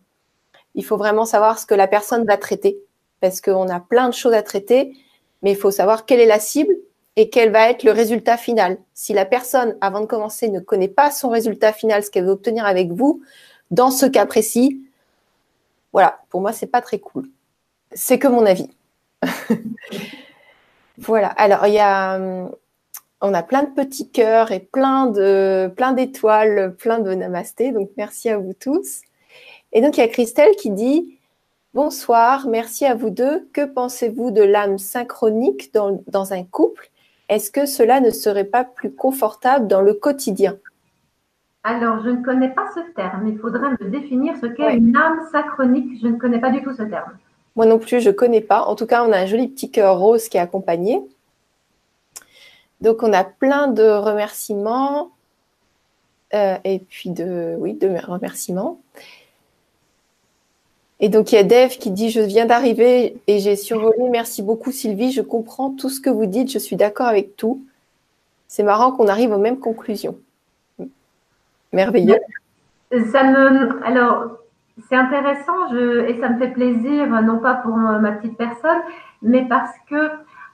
[0.74, 2.78] il faut vraiment savoir ce que la personne va traiter,
[3.20, 4.96] parce qu'on a plein de choses à traiter,
[5.42, 6.74] mais il faut savoir quelle est la cible
[7.16, 8.78] et quel va être le résultat final.
[8.94, 12.32] Si la personne, avant de commencer, ne connaît pas son résultat final, ce qu'elle veut
[12.32, 13.22] obtenir avec vous,
[13.70, 14.80] dans ce cas précis,
[15.92, 17.28] voilà, pour moi, c'est pas très cool.
[17.92, 18.70] C'est que mon avis.
[20.98, 21.28] voilà.
[21.28, 22.18] Alors, il y a,
[23.20, 27.72] on a plein de petits cœurs et plein de, plein d'étoiles, plein de namasté.
[27.72, 29.02] Donc, merci à vous tous.
[29.72, 31.18] Et donc, il y a Christelle qui dit
[31.74, 33.48] Bonsoir, merci à vous deux.
[33.52, 36.90] Que pensez-vous de l'âme synchronique dans, dans un couple?
[37.28, 40.56] Est-ce que cela ne serait pas plus confortable dans le quotidien?
[41.64, 43.28] Alors, je ne connais pas ce terme.
[43.28, 46.00] Il faudrait me définir ce qu'est une âme synchronique.
[46.00, 47.12] Je ne connais pas du tout ce terme.
[47.58, 48.62] Moi non plus, je ne connais pas.
[48.66, 51.02] En tout cas, on a un joli petit cœur rose qui est accompagné.
[52.80, 55.10] Donc, on a plein de remerciements.
[56.34, 58.80] Euh, et puis de, oui, de remerciements.
[61.00, 64.08] Et donc, il y a Dave qui dit Je viens d'arriver et j'ai survolé.
[64.08, 65.10] Merci beaucoup, Sylvie.
[65.10, 66.52] Je comprends tout ce que vous dites.
[66.52, 67.64] Je suis d'accord avec tout.
[68.46, 70.16] C'est marrant qu'on arrive aux mêmes conclusions.
[71.72, 72.20] Merveilleux.
[72.92, 73.84] Ça me.
[73.84, 74.37] Alors,
[74.88, 78.78] c'est intéressant et ça me fait plaisir, non pas pour ma petite personne,
[79.22, 80.10] mais parce que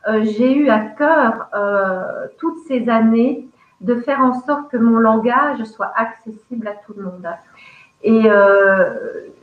[0.06, 3.48] euh, j'ai eu à cœur euh, toutes ces années
[3.80, 7.26] de faire en sorte que mon langage soit accessible à tout le monde.
[8.02, 8.90] Et euh,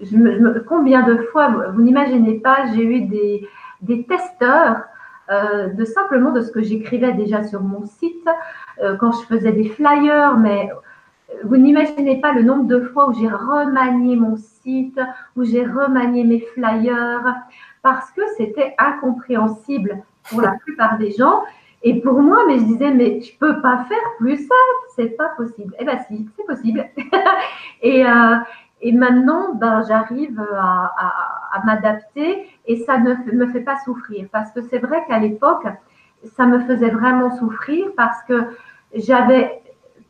[0.02, 3.48] je combien de fois, vous, n'imaginez pas, j'ai eu des,
[3.82, 4.84] des testeurs
[5.30, 8.28] de simplement de ce que j'écrivais déjà sur mon site,
[9.00, 10.70] quand je faisais des flyers, mais
[11.44, 15.00] vous n'imaginez pas le nombre de fois où j'ai remanié mon site,
[15.36, 17.36] où j'ai remanié mes flyers,
[17.82, 21.44] parce que c'était incompréhensible pour la plupart des gens.
[21.84, 25.30] Et pour moi, mais je disais, mais je peux pas faire plus simple, c'est pas
[25.30, 25.74] possible.
[25.80, 26.86] Eh bien, si, c'est possible.
[27.82, 28.36] et, euh,
[28.82, 34.28] et maintenant, ben, j'arrive à, à, à m'adapter et ça ne me fait pas souffrir.
[34.32, 35.66] Parce que c'est vrai qu'à l'époque,
[36.36, 38.44] ça me faisait vraiment souffrir parce que
[38.94, 39.61] j'avais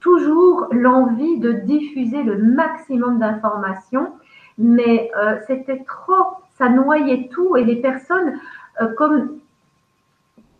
[0.01, 4.13] toujours l'envie de diffuser le maximum d'informations,
[4.57, 6.25] mais euh, c'était trop,
[6.57, 8.33] ça noyait tout et les personnes,
[8.81, 9.39] euh, comme,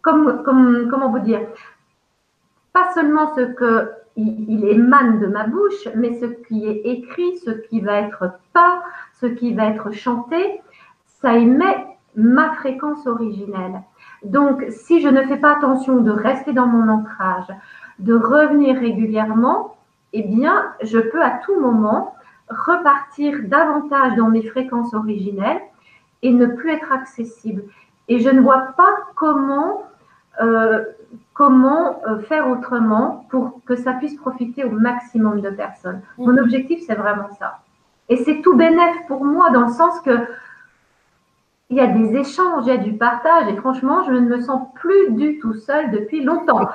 [0.02, 1.42] comme, comme, comment vous dire,
[2.72, 7.52] pas seulement ce que il, émane de ma bouche, mais ce qui est écrit, ce
[7.52, 8.82] qui va être peint,
[9.20, 10.62] ce qui va être chanté,
[11.06, 13.82] ça émet ma fréquence originelle.
[14.24, 17.48] Donc, si je ne fais pas attention de rester dans mon ancrage,
[18.02, 19.76] de revenir régulièrement,
[20.14, 22.16] eh bien, je peux à tout moment
[22.50, 25.62] repartir davantage dans mes fréquences originelles
[26.22, 27.64] et ne plus être accessible.
[28.08, 29.84] Et je ne vois pas comment
[30.42, 30.84] euh,
[31.34, 36.02] comment euh, faire autrement pour que ça puisse profiter au maximum de personnes.
[36.18, 36.40] Mon mhm.
[36.40, 37.60] objectif, c'est vraiment ça.
[38.10, 40.12] Et c'est tout bénéf pour moi dans le sens que
[41.72, 44.42] il y a des échanges, il y a du partage et franchement, je ne me
[44.42, 46.68] sens plus du tout seule depuis longtemps.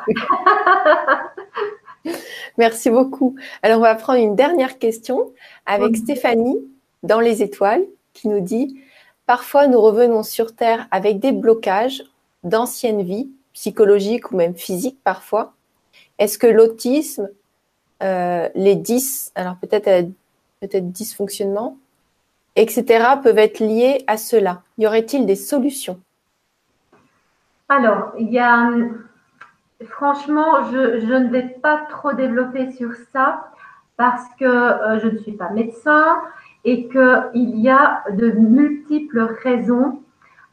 [2.59, 3.37] Merci beaucoup.
[3.63, 5.33] Alors, on va prendre une dernière question
[5.67, 6.57] avec Stéphanie
[7.03, 8.81] dans les étoiles qui nous dit
[9.27, 12.03] Parfois, nous revenons sur Terre avec des blocages
[12.43, 15.53] d'anciennes vies psychologique ou même physique parfois.
[16.19, 17.29] Est-ce que l'autisme,
[18.03, 20.03] euh, les 10, alors peut-être euh,
[20.61, 21.77] peut-être dysfonctionnement,
[22.57, 26.01] etc., peuvent être liés à cela Y aurait-il des solutions?
[27.69, 28.71] Alors, il y a,
[29.85, 33.51] franchement, je, je, ne vais pas trop développer sur ça
[33.97, 36.19] parce que euh, je ne suis pas médecin
[36.65, 40.03] et qu'il y a de multiples raisons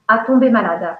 [0.07, 0.97] à tomber malade.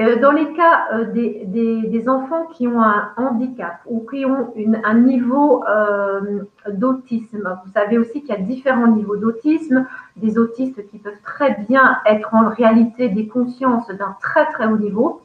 [0.00, 4.52] Euh, dans les cas euh, des, enfants qui ont un handicap ou qui ont
[4.84, 9.86] un niveau euh, d'autisme, vous savez aussi qu'il y a différents niveaux d'autisme,
[10.16, 14.78] des autistes qui peuvent très bien être en réalité des consciences d'un très très haut
[14.78, 15.20] niveau,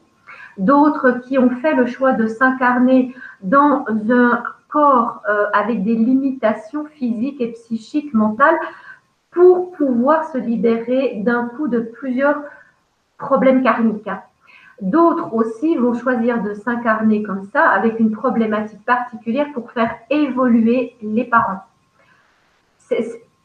[0.58, 5.22] d'autres qui ont fait le choix de s'incarner dans un corps
[5.54, 8.58] avec des limitations physiques et psychiques, mentales,
[9.30, 12.42] pour pouvoir se libérer d'un coup de plusieurs
[13.18, 14.10] problèmes karmiques.
[14.80, 20.96] D'autres aussi vont choisir de s'incarner comme ça avec une problématique particulière pour faire évoluer
[21.00, 21.62] les parents.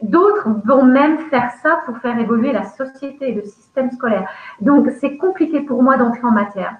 [0.01, 4.27] D'autres vont même faire ça pour faire évoluer la société le système scolaire.
[4.59, 6.75] Donc, c'est compliqué pour moi d'entrer en matière.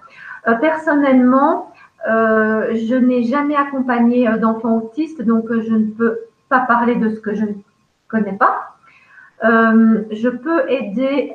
[0.47, 1.71] Euh, personnellement,
[2.09, 6.19] euh, je n'ai jamais accompagné euh, d'enfants autistes, donc je ne peux
[6.49, 7.53] pas parler de ce que je ne
[8.07, 8.75] connais pas.
[9.43, 11.33] je peux aider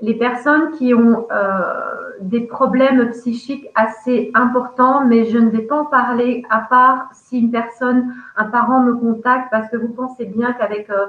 [0.00, 5.80] les personnes qui ont euh, des problèmes psychiques assez importants, mais je ne vais pas
[5.80, 10.26] en parler à part si une personne, un parent me contacte, parce que vous pensez
[10.26, 11.06] bien qu'avec euh,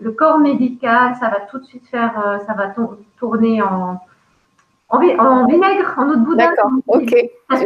[0.00, 2.74] le corps médical, ça va tout de suite faire, euh, ça va
[3.18, 3.98] tourner en,
[4.90, 6.50] en, vinaigre, en eau de boudin.
[6.50, 7.14] D'accord, ok.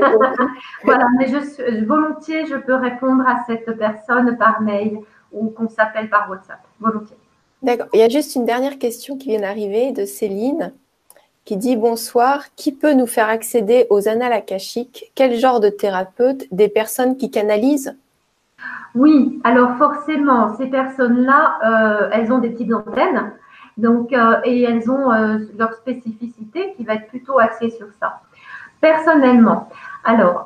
[0.84, 5.00] voilà, mais je, volontiers, je peux répondre à cette personne par mail
[5.32, 7.16] ou qu'on s'appelle par WhatsApp, volontiers.
[7.62, 7.86] D'accord.
[7.92, 10.72] Il y a juste une dernière question qui vient d'arriver de Céline
[11.44, 12.44] qui dit bonsoir.
[12.56, 16.44] Qui peut nous faire accéder aux annales akashiques Quel genre de thérapeute?
[16.52, 17.96] Des personnes qui canalisent?
[18.94, 23.32] Oui, alors forcément, ces personnes-là, euh, elles ont des petites antennes.
[23.78, 28.20] Donc, euh, et elles ont euh, leur spécificité qui va être plutôt axée sur ça.
[28.80, 29.68] Personnellement,
[30.04, 30.44] alors,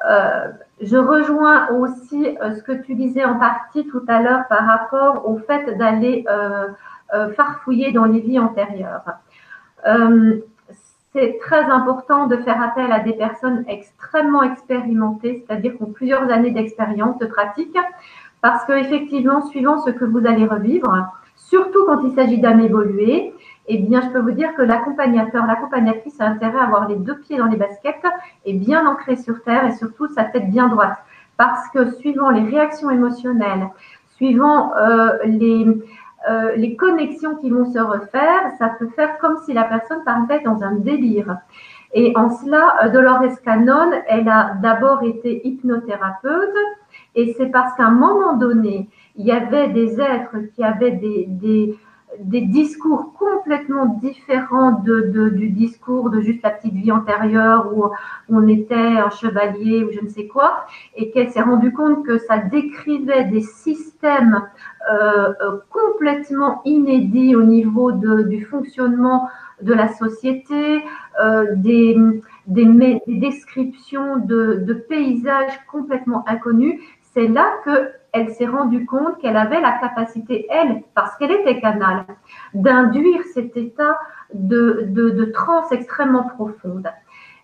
[0.83, 5.39] je rejoins aussi ce que tu disais en partie tout à l'heure par rapport au
[5.39, 6.27] fait d'aller
[7.37, 9.05] farfouiller dans les vies antérieures.
[9.87, 10.41] Euh,
[11.13, 16.31] c'est très important de faire appel à des personnes extrêmement expérimentées, c'est-à-dire qui ont plusieurs
[16.31, 17.77] années d'expérience, de pratique,
[18.43, 20.95] parce qu'effectivement, suivant ce que vous allez revivre,
[21.37, 23.33] surtout quand il s'agit d'âme évoluée,
[23.69, 27.19] eh bien, je peux vous dire que l'accompagnateur, l'accompagnatrice a intérêt à avoir les deux
[27.19, 28.05] pieds dans les baskets
[28.45, 30.99] et bien ancré sur terre et surtout sa tête bien droite.
[31.37, 33.69] Parce que suivant les réactions émotionnelles,
[34.17, 35.67] suivant euh, les,
[36.29, 40.41] euh, les connexions qui vont se refaire, ça peut faire comme si la personne partait
[40.41, 41.39] dans un délire.
[41.93, 46.57] Et en cela, euh, Dolores Cannon, elle a d'abord été hypnothérapeute,
[47.15, 51.27] et c'est parce qu'à un moment donné, il y avait des êtres qui avaient des,
[51.29, 51.79] des,
[52.19, 57.91] des discours complètement différents de, du discours de juste la petite vie antérieure où
[58.29, 62.19] on était un chevalier ou je ne sais quoi, et qu'elle s'est rendue compte que
[62.19, 64.43] ça décrivait des systèmes
[64.91, 69.29] euh, euh, complètement inédits au niveau de, du fonctionnement
[69.61, 70.85] de la société,
[71.23, 71.97] euh, des,
[72.47, 76.81] des, descriptions de, de paysages complètement inconnus.
[77.15, 81.61] C'est là que elle s'est rendue compte qu'elle avait la capacité, elle, parce qu'elle était
[81.61, 82.05] canal,
[82.55, 83.99] d'induire cet état
[84.33, 86.89] de, de, transe extrêmement profonde.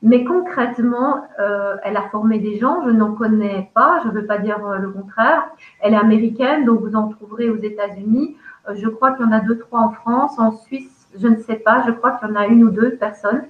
[0.03, 4.27] Mais concrètement, euh, elle a formé des gens, je n'en connais pas, je ne veux
[4.27, 5.47] pas dire euh, le contraire.
[5.81, 8.37] Elle est américaine, donc vous en trouverez aux États-Unis.
[8.69, 10.39] Euh, je crois qu'il y en a deux, trois en France.
[10.39, 12.97] En Suisse, je ne sais pas, je crois qu'il y en a une ou deux
[12.97, 13.43] personnes.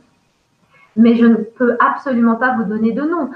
[0.94, 3.30] mais je ne peux absolument pas vous donner de nom.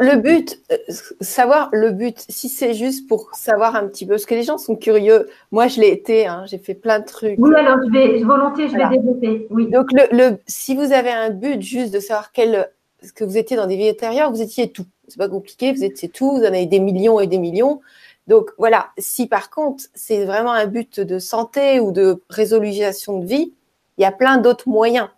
[0.00, 0.76] Le but, euh,
[1.20, 4.58] savoir le but, si c'est juste pour savoir un petit peu, parce que les gens
[4.58, 5.28] sont curieux.
[5.50, 7.38] Moi, je l'ai été, hein, j'ai fait plein de trucs.
[7.38, 9.46] Oui, alors je vais, volontiers, je vais développer.
[9.50, 9.70] Oui.
[9.70, 12.70] Donc, le, si vous avez un but juste de savoir quel,
[13.14, 14.86] que vous étiez dans des vies intérieures, vous étiez tout.
[15.08, 17.80] C'est pas compliqué, vous étiez tout, vous en avez des millions et des millions.
[18.26, 23.26] Donc voilà, si par contre c'est vraiment un but de santé ou de résolution de
[23.26, 23.54] vie,
[23.96, 25.08] il y a plein d'autres moyens.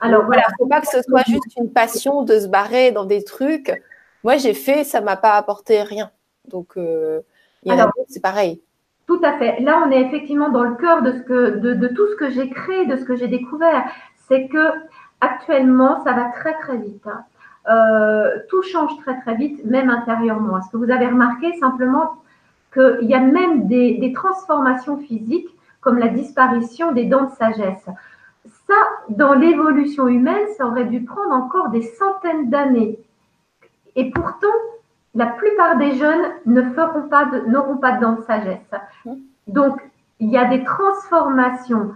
[0.00, 2.92] Alors voilà, il ne faut pas que ce soit juste une passion de se barrer
[2.92, 3.72] dans des trucs.
[4.24, 6.10] Moi, j'ai fait, ça ne m'a pas apporté rien.
[6.48, 7.20] Donc, euh,
[8.08, 8.60] c'est pareil.
[9.06, 9.60] Tout à fait.
[9.60, 12.50] Là, on est effectivement dans le cœur de, ce que, de, tout ce que j'ai
[12.50, 13.84] créé, de ce que j'ai découvert.
[14.28, 14.72] C'est que
[15.20, 17.06] actuellement, ça va très très vite.
[17.06, 17.24] Hein.
[17.68, 20.58] Euh, tout change très très vite, même intérieurement.
[20.58, 22.14] Est-ce que vous avez remarqué simplement
[22.74, 25.48] qu'il y a même des transformations physiques,
[25.80, 27.86] comme la disparition des dents de sagesse?
[28.66, 28.74] Ça,
[29.08, 32.98] dans l'évolution humaine, ça aurait dû prendre encore des centaines d'années.
[33.94, 34.48] Et pourtant,
[35.14, 38.70] la plupart des jeunes ne feront pas n'auront pas de dents de sagesse.
[39.46, 39.80] Donc,
[40.20, 41.94] il y a des transformations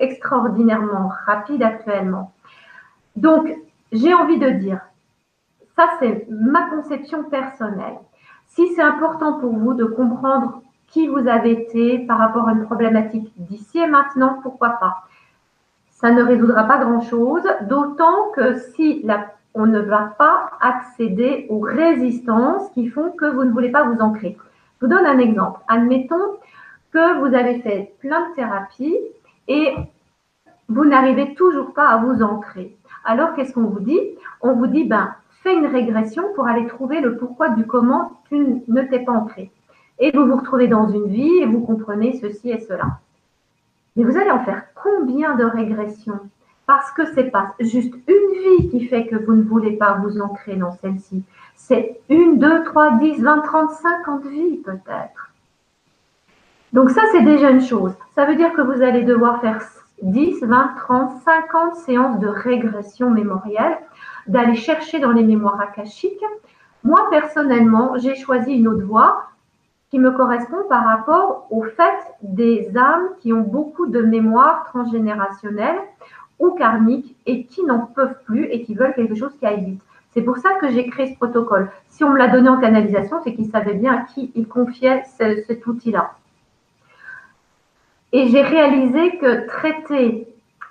[0.00, 2.32] extraordinairement rapides actuellement.
[3.16, 3.54] Donc,
[3.92, 4.80] j'ai envie de dire,
[5.76, 7.98] ça c'est ma conception personnelle.
[8.46, 10.61] Si c'est important pour vous de comprendre
[10.92, 15.04] qui vous avez été par rapport à une problématique d'ici et maintenant, pourquoi pas
[16.02, 19.06] ça ne résoudra pas grand-chose, d'autant que si
[19.54, 24.00] on ne va pas accéder aux résistances qui font que vous ne voulez pas vous
[24.00, 24.36] ancrer.
[24.80, 25.60] Je vous donne un exemple.
[25.68, 26.40] Admettons
[26.92, 28.98] que vous avez fait plein de thérapies
[29.46, 29.74] et
[30.68, 32.76] vous n'arrivez toujours pas à vous ancrer.
[33.04, 34.00] Alors, qu'est-ce qu'on vous dit?
[34.40, 35.14] On vous dit, ben,
[35.44, 39.52] fais une régression pour aller trouver le pourquoi du comment tu ne t'es pas ancré.
[40.02, 42.98] Et vous vous retrouvez dans une vie et vous comprenez ceci et cela.
[43.94, 46.18] Mais vous allez en faire combien de régressions
[46.66, 49.92] Parce que ce n'est pas juste une vie qui fait que vous ne voulez pas
[50.02, 51.22] vous ancrer dans celle-ci.
[51.54, 55.30] C'est une, deux, trois, dix, vingt, trente, cinquante vies peut-être.
[56.72, 57.92] Donc ça, c'est déjà une chose.
[58.16, 59.62] Ça veut dire que vous allez devoir faire
[60.02, 63.78] 10, 20, 30, 50 séances de régression mémorielle,
[64.26, 66.24] d'aller chercher dans les mémoires akashiques.
[66.82, 69.28] Moi, personnellement, j'ai choisi une autre voie
[69.92, 75.76] qui me correspond par rapport au fait des âmes qui ont beaucoup de mémoire transgénérationnelle
[76.38, 79.82] ou karmique et qui n'en peuvent plus et qui veulent quelque chose qui aille vite.
[80.14, 81.70] C'est pour ça que j'ai créé ce protocole.
[81.90, 85.02] Si on me l'a donné en canalisation, c'est qu'il savait bien à qui il confiait
[85.18, 86.14] cet outil-là.
[88.12, 90.26] Et j'ai réalisé que traiter,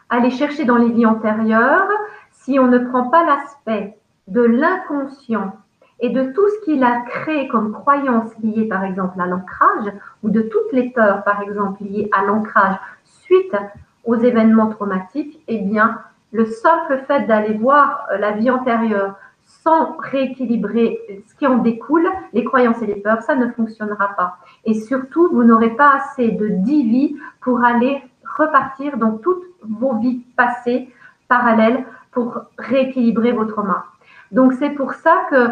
[0.09, 1.87] aller chercher dans les vies antérieures,
[2.31, 5.60] si on ne prend pas l'aspect de l'inconscient
[6.01, 9.91] et de tout ce qu'il a créé comme croyance liée par exemple à l'ancrage
[10.23, 12.75] ou de toutes les peurs par exemple liées à l'ancrage
[13.05, 13.55] suite
[14.03, 15.99] aux événements traumatiques, eh bien
[16.31, 19.15] le simple fait d'aller voir la vie antérieure
[19.63, 24.37] sans rééquilibrer ce qui en découle, les croyances et les peurs, ça ne fonctionnera pas.
[24.65, 28.01] Et surtout, vous n'aurez pas assez de dix vies pour aller
[28.37, 30.89] repartir dans toutes vos vies passées
[31.27, 33.85] parallèles pour rééquilibrer vos traumas.
[34.31, 35.49] Donc c'est pour ça que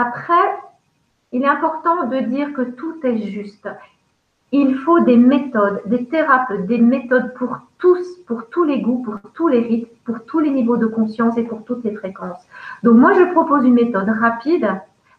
[0.00, 0.48] après,
[1.32, 3.68] il est important de dire que tout est juste.
[4.52, 9.18] Il faut des méthodes, des thérapeutes, des méthodes pour tous, pour tous les goûts, pour
[9.32, 12.42] tous les rythmes, pour tous les niveaux de conscience et pour toutes les fréquences.
[12.82, 14.68] Donc moi, je propose une méthode rapide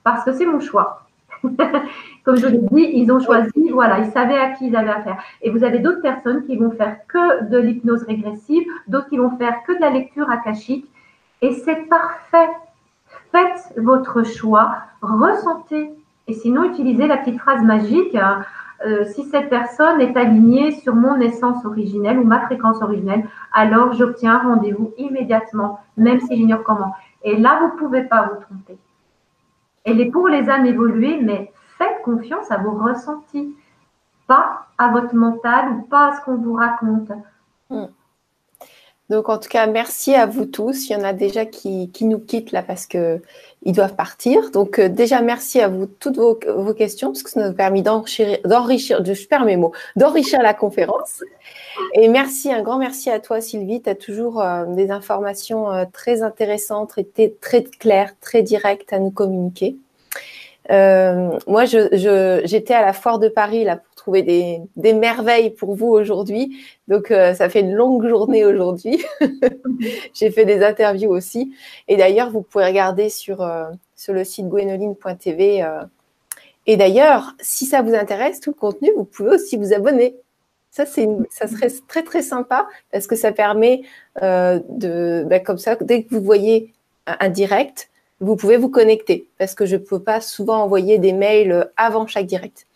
[0.03, 1.07] parce que c'est mon choix.
[2.23, 5.17] Comme je l'ai dit, ils ont choisi, voilà, ils savaient à qui ils avaient affaire.
[5.41, 9.37] Et vous avez d'autres personnes qui vont faire que de l'hypnose régressive, d'autres qui vont
[9.37, 10.87] faire que de la lecture akashique.
[11.41, 12.49] Et c'est parfait
[13.31, 15.91] Faites votre choix, ressentez.
[16.27, 18.15] Et sinon, utilisez la petite phrase magique.
[18.15, 18.43] Hein.
[18.85, 23.93] Euh, si cette personne est alignée sur mon essence originelle ou ma fréquence originelle, alors
[23.93, 26.95] j'obtiens un rendez-vous immédiatement, même si j'ignore comment.
[27.23, 28.77] Et là, vous ne pouvez pas vous tromper.
[29.83, 33.55] Elle est pour les âmes évoluées, mais faites confiance à vos ressentis,
[34.27, 37.11] pas à votre mental ou pas à ce qu'on vous raconte.
[37.69, 37.85] Hmm.
[39.11, 40.87] Donc, en tout cas, merci à vous tous.
[40.87, 43.19] Il y en a déjà qui, nous quittent là parce qu'ils
[43.65, 44.51] doivent partir.
[44.51, 46.33] Donc, euh, déjà, merci à vous toutes vos,
[46.73, 51.25] questions parce que ça nous a permis d'enrichir, je perds mes mots, d'enrichir la conférence.
[51.93, 53.81] Et merci, un grand merci à toi, Sylvie.
[53.81, 58.99] Tu as toujours euh, des informations euh, très intéressantes et très claires, très directes à
[58.99, 59.75] nous communiquer.
[60.69, 66.57] moi, j'étais à la foire de Paris là trouver des, merveilles pour vous aujourd'hui.
[66.87, 69.05] Donc, euh, ça fait une longue journée aujourd'hui.
[70.15, 71.53] J'ai fait des interviews aussi.
[71.87, 73.65] Et d'ailleurs, vous pouvez regarder sur, euh,
[73.95, 75.61] sur le site gwenoline.tv.
[75.61, 75.83] Euh.
[76.65, 80.15] Et d'ailleurs, si ça vous intéresse, tout le contenu, vous pouvez aussi vous abonner.
[80.71, 83.81] Ça, c'est ça serait très très sympa parce que ça permet
[84.21, 86.71] de, bah, comme ça, dès que vous voyez
[87.07, 91.13] un, direct, vous pouvez vous connecter parce que je ne peux pas souvent envoyer des
[91.13, 92.67] mails avant chaque direct.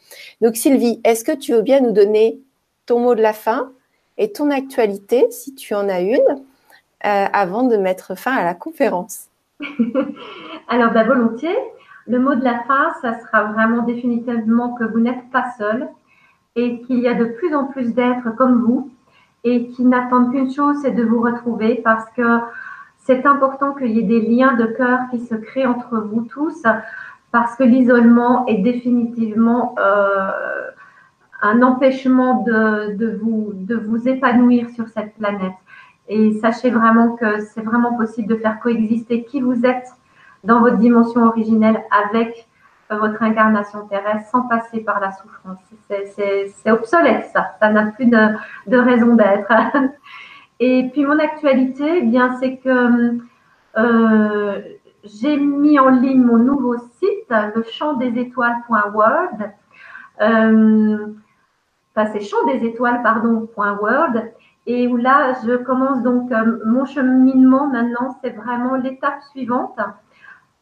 [0.42, 2.40] Donc Sylvie, est-ce que tu veux bien nous donner
[2.86, 3.72] ton mot de la fin
[4.18, 8.54] et ton actualité, si tu en as une, euh, avant de mettre fin à la
[8.54, 9.28] conférence?
[10.68, 11.58] Alors, bah, volontiers.
[12.08, 15.90] Le mot de la fin, ça sera vraiment définitivement que vous n'êtes pas seul
[16.56, 18.92] et qu'il y a de plus en plus d'êtres comme vous
[19.44, 22.40] et qui n'attendent qu'une chose, c'est de vous retrouver parce que
[23.00, 26.64] c'est important qu'il y ait des liens de cœur qui se créent entre vous tous
[27.36, 30.32] parce que l'isolement est définitivement euh,
[31.42, 35.60] un empêchement de, de, vous, de vous épanouir sur cette planète.
[36.08, 39.90] Et sachez vraiment que c'est vraiment possible de faire coexister qui vous êtes
[40.46, 42.48] dans votre dimension originelle avec
[42.90, 45.60] votre incarnation terrestre sans passer par la souffrance.
[45.90, 48.28] C'est obsolète ça, ça n'a plus de,
[48.68, 49.52] de raison d'être.
[50.62, 53.18] Et puis mon actualité, eh bien c'est que
[53.78, 54.62] euh,
[55.06, 59.54] j'ai mis en ligne mon nouveau site, le champ des étoiles.world.
[60.22, 61.08] Euh,
[61.96, 64.34] enfin, c'est champ des étoiles, pardon, .world.
[64.68, 69.80] Et où là, je commence donc euh, mon cheminement maintenant, c'est vraiment l'étape suivante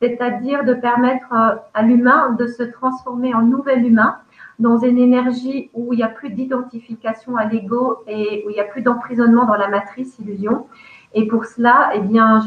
[0.03, 4.18] c'est-à-dire de permettre euh, à l'humain de se transformer en nouvel humain
[4.60, 8.60] dans une énergie où il n'y a plus d'identification à l'ego et où il n'y
[8.60, 10.68] a plus d'emprisonnement dans la matrice illusion.
[11.14, 12.41] Et pour cela, eh bien,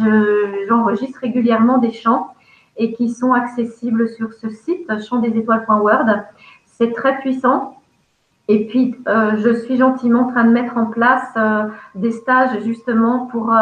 [0.69, 2.35] j'enregistre régulièrement des chants
[2.77, 6.25] et qui sont accessibles sur ce site, chantdesétoiles.word.
[6.67, 7.81] C'est très puissant.
[8.49, 11.65] Et puis, euh, je suis gentiment en train de mettre en place euh,
[11.95, 13.53] des stages justement pour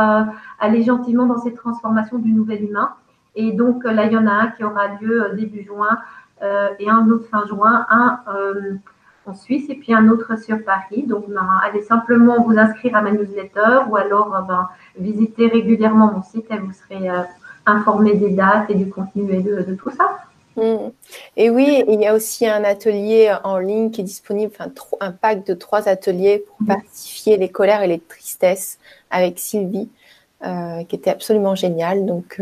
[0.59, 2.95] aller gentiment dans cette transformation du nouvel humain.
[3.37, 5.99] Et donc là, il y en a un qui aura lieu euh, début juin
[6.43, 7.87] euh, et un autre fin juin,
[8.29, 8.75] euh,
[9.27, 11.05] en Suisse et puis un autre sur Paris.
[11.07, 14.69] Donc, ben, allez simplement vous inscrire à ma newsletter ou alors ben,
[14.99, 17.09] visiter régulièrement mon site et vous serez
[17.67, 20.19] informé des dates et du contenu et de, tout ça.
[20.57, 20.91] Mmh.
[21.37, 24.71] Et oui, il y a aussi un atelier en ligne qui est disponible, enfin,
[25.01, 26.67] un pack de trois ateliers pour mmh.
[26.67, 28.79] pacifier les colères et les tristesses
[29.11, 29.89] avec Sylvie,
[30.43, 32.05] qui était absolument génial.
[32.05, 32.41] Donc,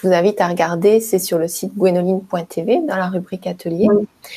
[0.00, 3.86] je vous invite à regarder, c'est sur le site gwenoline.tv dans la rubrique atelier.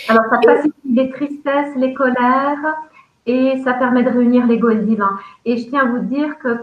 [0.09, 2.81] Alors, ça facilite les tristesses, les colères
[3.25, 5.11] et ça permet de réunir l'ego et le divin.
[5.45, 6.59] Et je tiens à vous dire que, euh,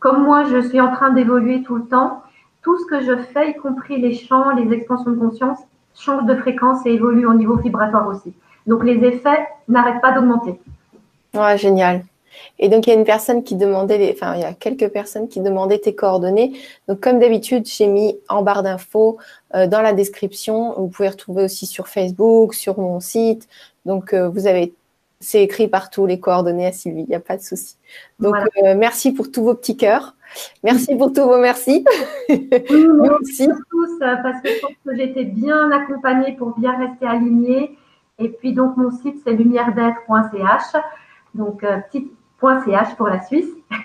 [0.00, 2.22] comme moi, je suis en train d'évoluer tout le temps,
[2.62, 5.58] tout ce que je fais, y compris les chants, les expansions de conscience,
[5.98, 8.34] change de fréquence et évolue au niveau vibratoire aussi.
[8.66, 10.60] Donc, les effets n'arrêtent pas d'augmenter.
[11.32, 12.04] Ouais, génial.
[12.58, 14.88] Et donc, il y a une personne qui demandait, les, enfin, il y a quelques
[14.88, 16.52] personnes qui demandaient tes coordonnées.
[16.88, 19.18] Donc, comme d'habitude, j'ai mis en barre d'infos
[19.54, 20.74] euh, dans la description.
[20.76, 23.48] Vous pouvez retrouver aussi sur Facebook, sur mon site.
[23.86, 24.72] Donc, euh, vous avez,
[25.18, 27.02] c'est écrit partout les coordonnées à Sylvie.
[27.02, 27.76] Il n'y a pas de souci.
[28.20, 30.14] Donc, euh, merci pour tous vos petits cœurs.
[30.62, 31.84] Merci pour tous vos merci.
[32.28, 37.06] Oui, merci à tous parce que je pense que été bien accompagnée pour bien rester
[37.06, 37.76] alignée.
[38.18, 40.82] Et puis, donc, mon site, c'est lumière-d'être.ch.
[41.34, 42.12] Donc, petite
[42.44, 43.50] .ch pour la Suisse.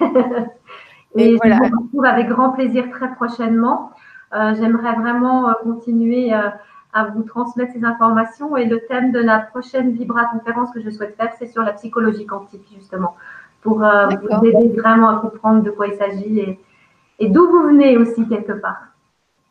[1.15, 3.91] Et, je vous retrouve avec grand plaisir très prochainement.
[4.33, 6.49] Euh, j'aimerais vraiment euh, continuer euh,
[6.93, 8.55] à vous transmettre ces informations.
[8.57, 11.73] Et le thème de la prochaine Vibra conférence que je souhaite faire, c'est sur la
[11.73, 13.15] psychologie quantique, justement,
[13.61, 16.59] pour vous aider vraiment à comprendre de quoi il s'agit et,
[17.19, 18.83] et d'où vous venez aussi quelque part.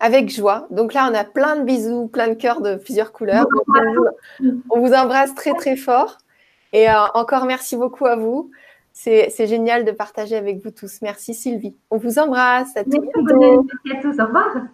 [0.01, 0.69] Avec joie.
[0.71, 3.47] Donc là, on a plein de bisous, plein de cœurs de plusieurs couleurs.
[4.71, 6.19] on vous embrasse très, très fort.
[6.73, 8.51] Et encore merci beaucoup à vous.
[9.01, 10.99] C'est génial de partager avec vous tous.
[11.03, 11.77] Merci Sylvie.
[11.91, 12.77] On vous embrasse.
[12.77, 12.99] À Merci
[13.97, 14.21] à tous.
[14.21, 14.65] Au revoir.